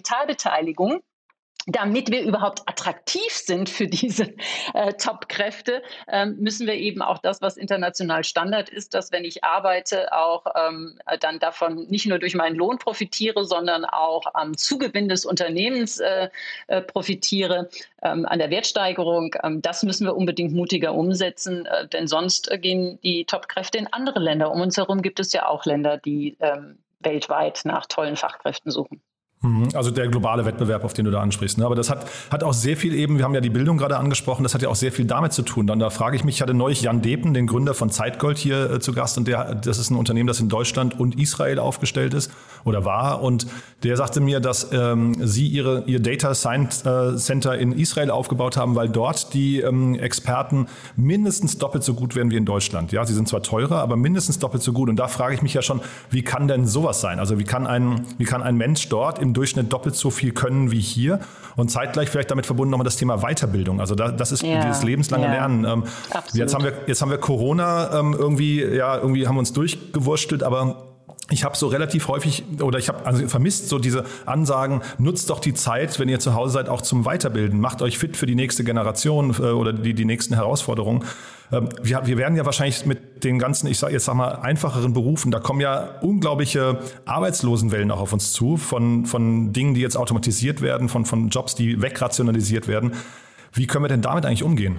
Mitarbeiterkapitalbeteiligung 0.00 1.02
damit 1.66 2.10
wir 2.10 2.22
überhaupt 2.22 2.62
attraktiv 2.66 3.30
sind 3.30 3.68
für 3.68 3.86
diese 3.86 4.32
äh, 4.72 4.94
Top-Kräfte, 4.94 5.82
ähm, 6.08 6.38
müssen 6.40 6.66
wir 6.66 6.74
eben 6.74 7.02
auch 7.02 7.18
das, 7.18 7.42
was 7.42 7.58
international 7.58 8.24
Standard 8.24 8.70
ist, 8.70 8.94
dass 8.94 9.12
wenn 9.12 9.26
ich 9.26 9.44
arbeite, 9.44 10.10
auch 10.10 10.46
ähm, 10.56 10.98
dann 11.20 11.38
davon 11.38 11.86
nicht 11.88 12.06
nur 12.06 12.18
durch 12.18 12.34
meinen 12.34 12.56
Lohn 12.56 12.78
profitiere, 12.78 13.44
sondern 13.44 13.84
auch 13.84 14.22
am 14.32 14.56
Zugewinn 14.56 15.10
des 15.10 15.26
Unternehmens 15.26 16.00
äh, 16.00 16.30
äh, 16.68 16.80
profitiere, 16.80 17.68
ähm, 18.02 18.24
an 18.24 18.38
der 18.38 18.48
Wertsteigerung. 18.48 19.36
Ähm, 19.42 19.60
das 19.60 19.82
müssen 19.82 20.06
wir 20.06 20.16
unbedingt 20.16 20.54
mutiger 20.54 20.94
umsetzen, 20.94 21.66
äh, 21.66 21.86
denn 21.88 22.06
sonst 22.08 22.50
gehen 22.62 22.98
die 23.02 23.26
Top-Kräfte 23.26 23.76
in 23.76 23.86
andere 23.92 24.18
Länder. 24.18 24.50
Um 24.50 24.62
uns 24.62 24.78
herum 24.78 25.02
gibt 25.02 25.20
es 25.20 25.34
ja 25.34 25.46
auch 25.46 25.66
Länder, 25.66 25.98
die 25.98 26.38
ähm, 26.40 26.78
weltweit 27.00 27.60
nach 27.64 27.84
tollen 27.84 28.16
Fachkräften 28.16 28.70
suchen. 28.70 29.02
Mhm. 29.42 29.68
Also 29.72 29.90
der 29.90 30.06
globale 30.08 30.44
Wettbewerb, 30.44 30.84
auf 30.84 30.92
den 30.92 31.06
du 31.06 31.10
da 31.10 31.22
ansprichst. 31.22 31.56
Ne? 31.56 31.64
Aber 31.64 31.74
das 31.74 31.88
hat, 31.88 32.06
hat 32.30 32.44
auch 32.44 32.52
sehr 32.52 32.76
viel 32.76 32.92
eben, 32.92 33.16
wir 33.16 33.24
haben 33.24 33.34
ja 33.34 33.40
die 33.40 33.48
Bildung 33.48 33.78
gerade 33.78 33.96
angesprochen, 33.96 34.42
das 34.42 34.52
hat 34.52 34.60
ja 34.60 34.68
auch 34.68 34.76
sehr 34.76 34.92
viel 34.92 35.06
damit 35.06 35.32
zu 35.32 35.40
tun. 35.40 35.66
Dann 35.66 35.78
da 35.78 35.88
frage 35.88 36.14
ich 36.14 36.24
mich, 36.24 36.36
ich 36.36 36.42
hatte 36.42 36.52
neulich 36.52 36.82
Jan 36.82 37.00
Depen, 37.00 37.32
den 37.32 37.46
Gründer 37.46 37.72
von 37.72 37.88
Zeitgold 37.88 38.36
hier 38.36 38.70
äh, 38.70 38.80
zu 38.80 38.92
Gast 38.92 39.16
und 39.16 39.26
der, 39.26 39.54
das 39.54 39.78
ist 39.78 39.88
ein 39.88 39.96
Unternehmen, 39.96 40.26
das 40.26 40.40
in 40.40 40.50
Deutschland 40.50 41.00
und 41.00 41.18
Israel 41.18 41.58
aufgestellt 41.58 42.12
ist 42.12 42.30
oder 42.64 42.84
war 42.84 43.22
und 43.22 43.46
der 43.82 43.96
sagte 43.96 44.20
mir, 44.20 44.40
dass 44.40 44.72
ähm, 44.72 45.16
sie 45.26 45.46
ihre, 45.46 45.84
ihr 45.86 46.00
Data 46.00 46.34
Science 46.34 46.84
äh, 46.84 47.16
Center 47.16 47.56
in 47.56 47.72
Israel 47.72 48.10
aufgebaut 48.10 48.58
haben, 48.58 48.74
weil 48.74 48.90
dort 48.90 49.32
die 49.32 49.60
ähm, 49.60 49.94
Experten 49.94 50.66
mindestens 50.96 51.56
doppelt 51.56 51.82
so 51.82 51.94
gut 51.94 52.14
werden 52.14 52.30
wie 52.30 52.36
in 52.36 52.44
Deutschland. 52.44 52.92
Ja, 52.92 53.06
sie 53.06 53.14
sind 53.14 53.26
zwar 53.26 53.42
teurer, 53.42 53.80
aber 53.80 53.96
mindestens 53.96 54.38
doppelt 54.38 54.62
so 54.62 54.74
gut 54.74 54.90
und 54.90 54.96
da 54.96 55.08
frage 55.08 55.34
ich 55.34 55.40
mich 55.40 55.54
ja 55.54 55.62
schon, 55.62 55.80
wie 56.10 56.20
kann 56.20 56.46
denn 56.46 56.66
sowas 56.66 57.00
sein? 57.00 57.18
Also 57.18 57.38
wie 57.38 57.44
kann 57.44 57.66
ein, 57.66 58.02
wie 58.18 58.24
kann 58.24 58.42
ein 58.42 58.58
Mensch 58.58 58.86
dort 58.90 59.18
im 59.18 59.29
im 59.30 59.34
Durchschnitt 59.34 59.72
doppelt 59.72 59.94
so 59.94 60.10
viel 60.10 60.32
können 60.32 60.70
wie 60.70 60.80
hier. 60.80 61.20
Und 61.56 61.70
zeitgleich 61.70 62.10
vielleicht 62.10 62.30
damit 62.30 62.46
verbunden 62.46 62.70
nochmal 62.70 62.84
das 62.84 62.96
Thema 62.96 63.18
Weiterbildung. 63.18 63.80
Also 63.80 63.94
da, 63.94 64.10
das 64.10 64.32
ist 64.32 64.42
ja, 64.42 64.60
dieses 64.64 64.82
lebenslange 64.82 65.26
ja, 65.26 65.32
Lernen. 65.32 65.64
Ähm, 65.64 65.84
jetzt 66.32 66.54
haben 66.54 66.64
wir 66.64 66.72
jetzt 66.86 67.00
haben 67.02 67.10
wir 67.10 67.18
Corona 67.18 67.98
ähm, 67.98 68.14
irgendwie 68.18 68.62
ja 68.62 68.96
irgendwie 68.96 69.26
haben 69.26 69.36
wir 69.36 69.40
uns 69.40 69.52
durchgewurstelt, 69.52 70.42
aber 70.42 70.86
ich 71.30 71.44
habe 71.44 71.56
so 71.56 71.68
relativ 71.68 72.08
häufig 72.08 72.44
oder 72.60 72.78
ich 72.78 72.88
habe 72.88 73.06
also 73.06 73.26
vermisst 73.28 73.68
so 73.68 73.78
diese 73.78 74.04
Ansagen, 74.26 74.80
nutzt 74.98 75.30
doch 75.30 75.38
die 75.38 75.54
Zeit, 75.54 75.98
wenn 76.00 76.08
ihr 76.08 76.18
zu 76.18 76.34
Hause 76.34 76.54
seid, 76.54 76.68
auch 76.68 76.82
zum 76.82 77.04
Weiterbilden. 77.04 77.60
Macht 77.60 77.82
euch 77.82 77.98
fit 77.98 78.16
für 78.16 78.26
die 78.26 78.34
nächste 78.34 78.64
Generation 78.64 79.36
äh, 79.38 79.42
oder 79.42 79.72
die, 79.72 79.94
die 79.94 80.04
nächsten 80.04 80.34
Herausforderungen. 80.34 81.04
Ähm, 81.52 81.68
wir, 81.82 82.06
wir 82.06 82.16
werden 82.16 82.36
ja 82.36 82.44
wahrscheinlich 82.44 82.86
mit 82.86 83.24
den 83.24 83.38
ganzen, 83.38 83.66
ich 83.66 83.78
sage 83.78 83.92
jetzt 83.92 84.04
sag 84.04 84.14
mal, 84.14 84.36
einfacheren 84.36 84.92
Berufen, 84.92 85.30
da 85.30 85.40
kommen 85.40 85.60
ja 85.60 85.98
unglaubliche 86.00 86.78
Arbeitslosenwellen 87.04 87.90
auch 87.90 88.00
auf 88.00 88.12
uns 88.12 88.32
zu, 88.32 88.56
von, 88.56 89.06
von 89.06 89.52
Dingen, 89.52 89.74
die 89.74 89.80
jetzt 89.80 89.96
automatisiert 89.96 90.62
werden, 90.62 90.88
von, 90.88 91.04
von 91.04 91.28
Jobs, 91.28 91.54
die 91.54 91.82
wegrationalisiert 91.82 92.68
werden. 92.68 92.92
Wie 93.52 93.66
können 93.66 93.84
wir 93.84 93.88
denn 93.88 94.02
damit 94.02 94.24
eigentlich 94.26 94.42
umgehen? 94.42 94.78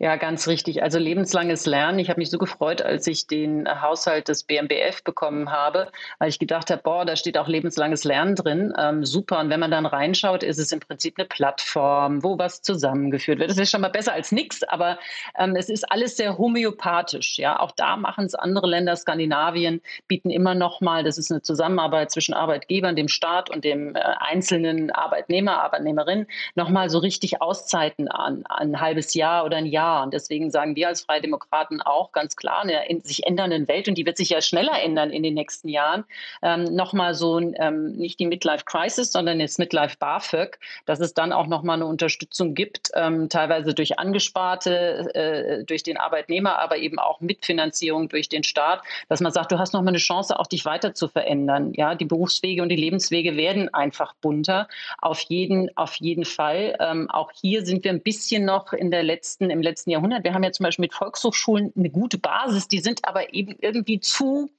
Ja, 0.00 0.14
ganz 0.14 0.46
richtig. 0.46 0.84
Also 0.84 1.00
lebenslanges 1.00 1.66
Lernen. 1.66 1.98
Ich 1.98 2.08
habe 2.08 2.20
mich 2.20 2.30
so 2.30 2.38
gefreut, 2.38 2.82
als 2.82 3.08
ich 3.08 3.26
den 3.26 3.68
Haushalt 3.82 4.28
des 4.28 4.44
BMBF 4.44 5.02
bekommen 5.02 5.50
habe, 5.50 5.90
weil 6.20 6.28
ich 6.28 6.38
gedacht 6.38 6.70
habe, 6.70 6.80
boah, 6.84 7.04
da 7.04 7.16
steht 7.16 7.36
auch 7.36 7.48
lebenslanges 7.48 8.04
Lernen 8.04 8.36
drin. 8.36 8.72
Ähm, 8.78 9.04
super. 9.04 9.40
Und 9.40 9.50
wenn 9.50 9.58
man 9.58 9.72
dann 9.72 9.86
reinschaut, 9.86 10.44
ist 10.44 10.58
es 10.58 10.70
im 10.70 10.78
Prinzip 10.78 11.18
eine 11.18 11.26
Plattform, 11.26 12.22
wo 12.22 12.38
was 12.38 12.62
zusammengeführt 12.62 13.40
wird. 13.40 13.50
Das 13.50 13.58
ist 13.58 13.72
schon 13.72 13.80
mal 13.80 13.88
besser 13.88 14.12
als 14.12 14.30
nichts, 14.30 14.62
aber 14.62 15.00
ähm, 15.36 15.56
es 15.56 15.68
ist 15.68 15.90
alles 15.90 16.16
sehr 16.16 16.38
homöopathisch. 16.38 17.36
Ja, 17.36 17.58
auch 17.58 17.72
da 17.72 17.96
machen 17.96 18.24
es 18.24 18.36
andere 18.36 18.68
Länder. 18.68 18.94
Skandinavien 18.94 19.80
bieten 20.06 20.30
immer 20.30 20.54
noch 20.54 20.80
mal, 20.80 21.02
das 21.02 21.18
ist 21.18 21.32
eine 21.32 21.42
Zusammenarbeit 21.42 22.12
zwischen 22.12 22.34
Arbeitgebern, 22.34 22.94
dem 22.94 23.08
Staat 23.08 23.50
und 23.50 23.64
dem 23.64 23.96
äh, 23.96 24.00
einzelnen 24.20 24.92
Arbeitnehmer, 24.92 25.60
Arbeitnehmerin, 25.60 26.28
noch 26.54 26.68
mal 26.68 26.88
so 26.88 26.98
richtig 26.98 27.42
Auszeiten 27.42 28.06
an, 28.06 28.44
ein 28.48 28.80
halbes 28.80 29.14
Jahr 29.14 29.44
oder 29.44 29.56
ein 29.56 29.66
Jahr. 29.66 29.87
Und 29.96 30.14
deswegen 30.14 30.50
sagen 30.50 30.76
wir 30.76 30.88
als 30.88 31.02
Freie 31.02 31.20
Demokraten 31.20 31.80
auch 31.82 32.12
ganz 32.12 32.36
klar, 32.36 32.62
in 32.62 32.68
der 32.68 32.84
sich 33.02 33.26
ändernden 33.26 33.68
Welt, 33.68 33.88
und 33.88 33.96
die 33.96 34.06
wird 34.06 34.16
sich 34.16 34.30
ja 34.30 34.40
schneller 34.40 34.80
ändern 34.82 35.10
in 35.10 35.22
den 35.22 35.34
nächsten 35.34 35.68
Jahren, 35.68 36.04
ähm, 36.42 36.64
nochmal 36.64 37.14
so 37.14 37.38
ähm, 37.38 37.92
nicht 37.92 38.20
die 38.20 38.26
Midlife 38.26 38.64
Crisis, 38.64 39.12
sondern 39.12 39.40
jetzt 39.40 39.58
Midlife 39.58 39.96
BAföG, 39.98 40.58
dass 40.86 41.00
es 41.00 41.14
dann 41.14 41.32
auch 41.32 41.46
nochmal 41.46 41.76
eine 41.76 41.86
Unterstützung 41.86 42.54
gibt, 42.54 42.90
ähm, 42.94 43.28
teilweise 43.28 43.74
durch 43.74 43.98
Angesparte, 43.98 45.14
äh, 45.14 45.64
durch 45.64 45.82
den 45.82 45.96
Arbeitnehmer, 45.96 46.58
aber 46.58 46.78
eben 46.78 46.98
auch 46.98 47.20
Mitfinanzierung 47.20 48.08
durch 48.08 48.28
den 48.28 48.44
Staat, 48.44 48.82
dass 49.08 49.20
man 49.20 49.32
sagt, 49.32 49.52
du 49.52 49.58
hast 49.58 49.72
nochmal 49.72 49.92
eine 49.92 49.98
Chance, 49.98 50.38
auch 50.38 50.46
dich 50.46 50.64
weiter 50.64 50.94
zu 50.94 51.08
verändern. 51.08 51.72
Ja, 51.74 51.94
die 51.94 52.04
Berufswege 52.04 52.62
und 52.62 52.68
die 52.68 52.76
Lebenswege 52.76 53.36
werden 53.36 53.72
einfach 53.72 54.14
bunter. 54.20 54.68
Auf 54.98 55.20
jeden, 55.22 55.76
auf 55.76 55.94
jeden 55.96 56.24
Fall. 56.24 56.76
Ähm, 56.80 57.10
auch 57.10 57.30
hier 57.32 57.64
sind 57.64 57.84
wir 57.84 57.92
ein 57.92 58.02
bisschen 58.02 58.44
noch 58.44 58.72
in 58.72 58.90
der 58.90 59.02
letzten 59.02 59.50
im 59.50 59.62
letzten 59.62 59.77
Jahrhundert. 59.86 60.24
Wir 60.24 60.34
haben 60.34 60.44
ja 60.44 60.52
zum 60.52 60.64
Beispiel 60.64 60.84
mit 60.84 60.94
Volkshochschulen 60.94 61.72
eine 61.76 61.90
gute 61.90 62.18
Basis, 62.18 62.68
die 62.68 62.80
sind 62.80 63.04
aber 63.04 63.32
eben 63.34 63.56
irgendwie 63.60 64.00
zu 64.00 64.50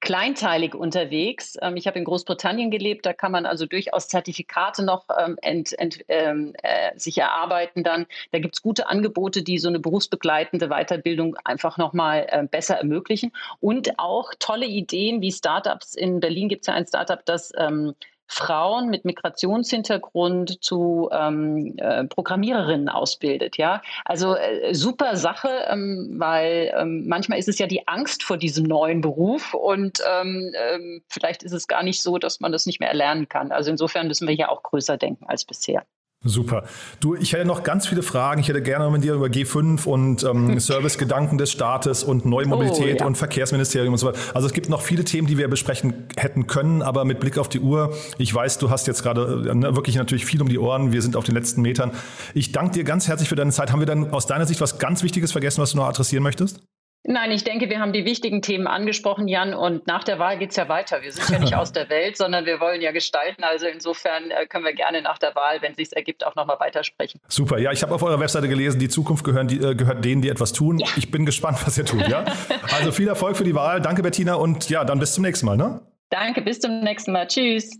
kleinteilig 0.00 0.74
unterwegs. 0.74 1.56
Ähm, 1.60 1.76
ich 1.76 1.86
habe 1.86 1.98
in 1.98 2.04
Großbritannien 2.04 2.70
gelebt, 2.70 3.06
da 3.06 3.12
kann 3.12 3.32
man 3.32 3.46
also 3.46 3.66
durchaus 3.66 4.08
Zertifikate 4.08 4.84
noch 4.84 5.06
ähm, 5.18 5.38
ent, 5.42 5.78
ent, 5.78 6.04
ähm, 6.08 6.54
äh, 6.62 6.96
sich 6.96 7.18
erarbeiten 7.18 7.82
dann. 7.82 8.06
Da 8.32 8.38
gibt 8.38 8.54
es 8.54 8.62
gute 8.62 8.88
Angebote, 8.88 9.42
die 9.42 9.58
so 9.58 9.68
eine 9.68 9.80
berufsbegleitende 9.80 10.68
Weiterbildung 10.68 11.36
einfach 11.44 11.78
nochmal 11.78 12.26
äh, 12.28 12.44
besser 12.44 12.76
ermöglichen. 12.76 13.32
Und 13.60 13.98
auch 13.98 14.32
tolle 14.38 14.66
Ideen 14.66 15.20
wie 15.20 15.32
Startups. 15.32 15.94
In 15.94 16.20
Berlin 16.20 16.48
gibt 16.48 16.62
es 16.62 16.66
ja 16.68 16.74
ein 16.74 16.86
Startup, 16.86 17.24
das 17.24 17.52
ähm, 17.56 17.94
Frauen 18.28 18.90
mit 18.90 19.04
Migrationshintergrund 19.04 20.62
zu 20.62 21.08
ähm, 21.10 21.74
äh, 21.78 22.04
Programmiererinnen 22.04 22.88
ausbildet. 22.88 23.56
Ja, 23.56 23.82
also 24.04 24.36
äh, 24.36 24.74
super 24.74 25.16
Sache, 25.16 25.48
ähm, 25.68 26.16
weil 26.18 26.72
ähm, 26.76 27.08
manchmal 27.08 27.38
ist 27.38 27.48
es 27.48 27.58
ja 27.58 27.66
die 27.66 27.88
Angst 27.88 28.22
vor 28.22 28.36
diesem 28.36 28.64
neuen 28.64 29.00
Beruf 29.00 29.54
und 29.54 30.00
ähm, 30.06 30.52
ähm, 30.54 31.02
vielleicht 31.08 31.42
ist 31.42 31.52
es 31.52 31.66
gar 31.68 31.82
nicht 31.82 32.02
so, 32.02 32.18
dass 32.18 32.40
man 32.40 32.52
das 32.52 32.66
nicht 32.66 32.80
mehr 32.80 32.90
erlernen 32.90 33.28
kann. 33.28 33.50
Also 33.50 33.70
insofern 33.70 34.06
müssen 34.06 34.28
wir 34.28 34.34
hier 34.34 34.50
auch 34.50 34.62
größer 34.62 34.98
denken 34.98 35.24
als 35.26 35.44
bisher. 35.44 35.84
Super. 36.24 36.64
Du, 36.98 37.14
ich 37.14 37.32
hätte 37.32 37.44
noch 37.44 37.62
ganz 37.62 37.86
viele 37.86 38.02
Fragen. 38.02 38.40
Ich 38.40 38.48
hätte 38.48 38.60
gerne 38.60 38.90
mit 38.90 39.04
dir 39.04 39.14
über 39.14 39.26
G5 39.26 39.86
und 39.86 40.24
ähm, 40.24 40.58
Servicegedanken 40.58 41.38
des 41.38 41.52
Staates 41.52 42.02
und 42.02 42.26
Neue 42.26 42.46
oh, 42.46 42.48
Mobilität 42.48 42.96
oh, 42.96 42.98
ja. 43.00 43.06
und 43.06 43.16
Verkehrsministerium 43.16 43.94
und 43.94 43.98
so 43.98 44.08
weiter. 44.08 44.18
Also 44.34 44.48
es 44.48 44.52
gibt 44.52 44.68
noch 44.68 44.82
viele 44.82 45.04
Themen, 45.04 45.28
die 45.28 45.38
wir 45.38 45.46
besprechen 45.46 46.08
hätten 46.16 46.48
können, 46.48 46.82
aber 46.82 47.04
mit 47.04 47.20
Blick 47.20 47.38
auf 47.38 47.48
die 47.48 47.60
Uhr, 47.60 47.94
ich 48.18 48.34
weiß, 48.34 48.58
du 48.58 48.68
hast 48.68 48.88
jetzt 48.88 49.04
gerade 49.04 49.48
äh, 49.48 49.54
ne, 49.54 49.76
wirklich 49.76 49.94
natürlich 49.94 50.26
viel 50.26 50.42
um 50.42 50.48
die 50.48 50.58
Ohren. 50.58 50.92
Wir 50.92 51.02
sind 51.02 51.14
auf 51.14 51.24
den 51.24 51.36
letzten 51.36 51.62
Metern. 51.62 51.92
Ich 52.34 52.50
danke 52.50 52.72
dir 52.72 52.84
ganz 52.84 53.06
herzlich 53.06 53.28
für 53.28 53.36
deine 53.36 53.52
Zeit. 53.52 53.70
Haben 53.70 53.80
wir 53.80 53.86
dann 53.86 54.10
aus 54.10 54.26
deiner 54.26 54.46
Sicht 54.46 54.60
was 54.60 54.78
ganz 54.78 55.04
Wichtiges 55.04 55.30
vergessen, 55.30 55.62
was 55.62 55.70
du 55.70 55.76
noch 55.76 55.86
adressieren 55.86 56.24
möchtest? 56.24 56.60
Nein, 57.04 57.30
ich 57.30 57.44
denke, 57.44 57.70
wir 57.70 57.80
haben 57.80 57.92
die 57.92 58.04
wichtigen 58.04 58.42
Themen 58.42 58.66
angesprochen, 58.66 59.28
Jan, 59.28 59.54
und 59.54 59.86
nach 59.86 60.04
der 60.04 60.18
Wahl 60.18 60.38
geht 60.38 60.50
es 60.50 60.56
ja 60.56 60.68
weiter. 60.68 61.00
Wir 61.00 61.12
sind 61.12 61.30
ja 61.30 61.38
nicht 61.38 61.54
aus 61.56 61.72
der 61.72 61.88
Welt, 61.88 62.16
sondern 62.16 62.44
wir 62.44 62.60
wollen 62.60 62.82
ja 62.82 62.92
gestalten. 62.92 63.44
Also 63.44 63.66
insofern 63.66 64.30
äh, 64.30 64.46
können 64.46 64.64
wir 64.64 64.74
gerne 64.74 65.00
nach 65.00 65.18
der 65.18 65.34
Wahl, 65.34 65.62
wenn 65.62 65.72
es 65.72 65.76
sich 65.76 65.96
ergibt, 65.96 66.26
auch 66.26 66.34
nochmal 66.34 66.60
weitersprechen. 66.60 67.20
Super, 67.28 67.58
ja, 67.58 67.72
ich 67.72 67.82
habe 67.82 67.94
auf 67.94 68.02
eurer 68.02 68.20
Webseite 68.20 68.48
gelesen, 68.48 68.78
die 68.78 68.88
Zukunft 68.88 69.24
gehören, 69.24 69.48
die, 69.48 69.58
äh, 69.58 69.74
gehört 69.74 70.04
denen, 70.04 70.22
die 70.22 70.28
etwas 70.28 70.52
tun. 70.52 70.78
Ja. 70.78 70.86
Ich 70.96 71.10
bin 71.10 71.24
gespannt, 71.24 71.58
was 71.64 71.78
ihr 71.78 71.84
tut, 71.84 72.06
ja? 72.08 72.24
Also 72.76 72.92
viel 72.92 73.08
Erfolg 73.08 73.36
für 73.36 73.44
die 73.44 73.54
Wahl. 73.54 73.80
Danke, 73.80 74.02
Bettina, 74.02 74.34
und 74.34 74.68
ja, 74.68 74.84
dann 74.84 74.98
bis 74.98 75.14
zum 75.14 75.22
nächsten 75.24 75.46
Mal, 75.46 75.56
ne? 75.56 75.80
Danke, 76.10 76.42
bis 76.42 76.60
zum 76.60 76.80
nächsten 76.80 77.12
Mal. 77.12 77.26
Tschüss. 77.26 77.70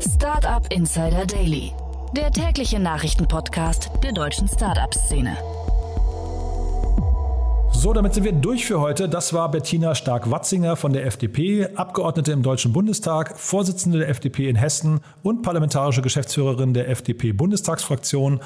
Startup 0.00 0.62
Insider 0.72 1.26
Daily, 1.26 1.72
der 2.16 2.30
tägliche 2.30 2.78
Nachrichtenpodcast 2.78 3.90
der 4.02 4.12
deutschen 4.12 4.48
Startup-Szene. 4.48 5.36
So, 7.72 7.92
damit 7.92 8.14
sind 8.14 8.24
wir 8.24 8.32
durch 8.32 8.66
für 8.66 8.80
heute. 8.80 9.08
Das 9.08 9.32
war 9.32 9.50
Bettina 9.50 9.94
Stark-Watzinger 9.94 10.76
von 10.76 10.92
der 10.92 11.06
FDP, 11.06 11.68
Abgeordnete 11.74 12.32
im 12.32 12.42
Deutschen 12.42 12.72
Bundestag, 12.72 13.38
Vorsitzende 13.38 13.98
der 13.98 14.08
FDP 14.08 14.48
in 14.48 14.56
Hessen 14.56 15.00
und 15.22 15.42
parlamentarische 15.42 16.02
Geschäftsführerin 16.02 16.74
der 16.74 16.88
FDP-Bundestagsfraktion. 16.88 18.40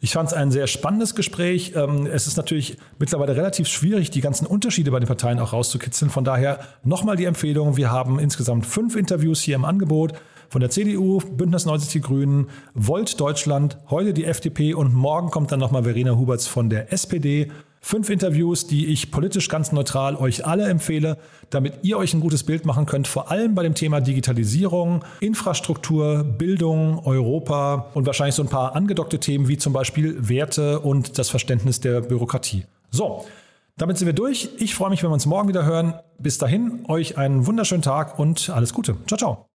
Ich 0.00 0.12
fand 0.12 0.28
es 0.28 0.34
ein 0.34 0.50
sehr 0.50 0.66
spannendes 0.66 1.14
Gespräch. 1.14 1.72
Ähm, 1.74 2.06
es 2.06 2.26
ist 2.26 2.36
natürlich 2.36 2.76
mittlerweile 2.98 3.36
relativ 3.36 3.68
schwierig, 3.68 4.10
die 4.10 4.20
ganzen 4.20 4.46
Unterschiede 4.46 4.90
bei 4.90 5.00
den 5.00 5.06
Parteien 5.06 5.38
auch 5.38 5.52
rauszukitzeln. 5.52 6.10
Von 6.10 6.24
daher 6.24 6.60
nochmal 6.82 7.16
die 7.16 7.24
Empfehlung. 7.24 7.76
Wir 7.76 7.90
haben 7.90 8.18
insgesamt 8.18 8.66
fünf 8.66 8.96
Interviews 8.96 9.40
hier 9.40 9.54
im 9.54 9.64
Angebot 9.64 10.12
von 10.50 10.60
der 10.60 10.70
CDU, 10.70 11.20
Bündnis 11.20 11.64
90 11.64 11.90
Die 11.90 12.00
Grünen, 12.00 12.48
Volt 12.74 13.18
Deutschland, 13.18 13.78
heute 13.88 14.12
die 14.12 14.24
FDP 14.24 14.74
und 14.74 14.94
morgen 14.94 15.30
kommt 15.30 15.50
dann 15.50 15.58
nochmal 15.58 15.84
Verena 15.84 16.16
Huberts 16.16 16.46
von 16.46 16.68
der 16.68 16.92
SPD. 16.92 17.50
Fünf 17.86 18.08
Interviews, 18.08 18.66
die 18.66 18.86
ich 18.86 19.10
politisch 19.10 19.50
ganz 19.50 19.70
neutral 19.70 20.16
euch 20.16 20.46
alle 20.46 20.64
empfehle, 20.64 21.18
damit 21.50 21.80
ihr 21.82 21.98
euch 21.98 22.14
ein 22.14 22.20
gutes 22.20 22.42
Bild 22.42 22.64
machen 22.64 22.86
könnt, 22.86 23.06
vor 23.06 23.30
allem 23.30 23.54
bei 23.54 23.62
dem 23.62 23.74
Thema 23.74 24.00
Digitalisierung, 24.00 25.04
Infrastruktur, 25.20 26.24
Bildung, 26.24 27.00
Europa 27.04 27.90
und 27.92 28.06
wahrscheinlich 28.06 28.36
so 28.36 28.42
ein 28.42 28.48
paar 28.48 28.74
angedockte 28.74 29.20
Themen 29.20 29.48
wie 29.48 29.58
zum 29.58 29.74
Beispiel 29.74 30.16
Werte 30.26 30.80
und 30.80 31.18
das 31.18 31.28
Verständnis 31.28 31.78
der 31.78 32.00
Bürokratie. 32.00 32.64
So, 32.90 33.26
damit 33.76 33.98
sind 33.98 34.06
wir 34.06 34.14
durch. 34.14 34.48
Ich 34.56 34.74
freue 34.74 34.88
mich, 34.88 35.02
wenn 35.02 35.10
wir 35.10 35.14
uns 35.14 35.26
morgen 35.26 35.48
wieder 35.48 35.66
hören. 35.66 35.92
Bis 36.18 36.38
dahin, 36.38 36.86
euch 36.88 37.18
einen 37.18 37.46
wunderschönen 37.46 37.82
Tag 37.82 38.18
und 38.18 38.48
alles 38.48 38.72
Gute. 38.72 38.96
Ciao, 39.06 39.18
ciao. 39.18 39.53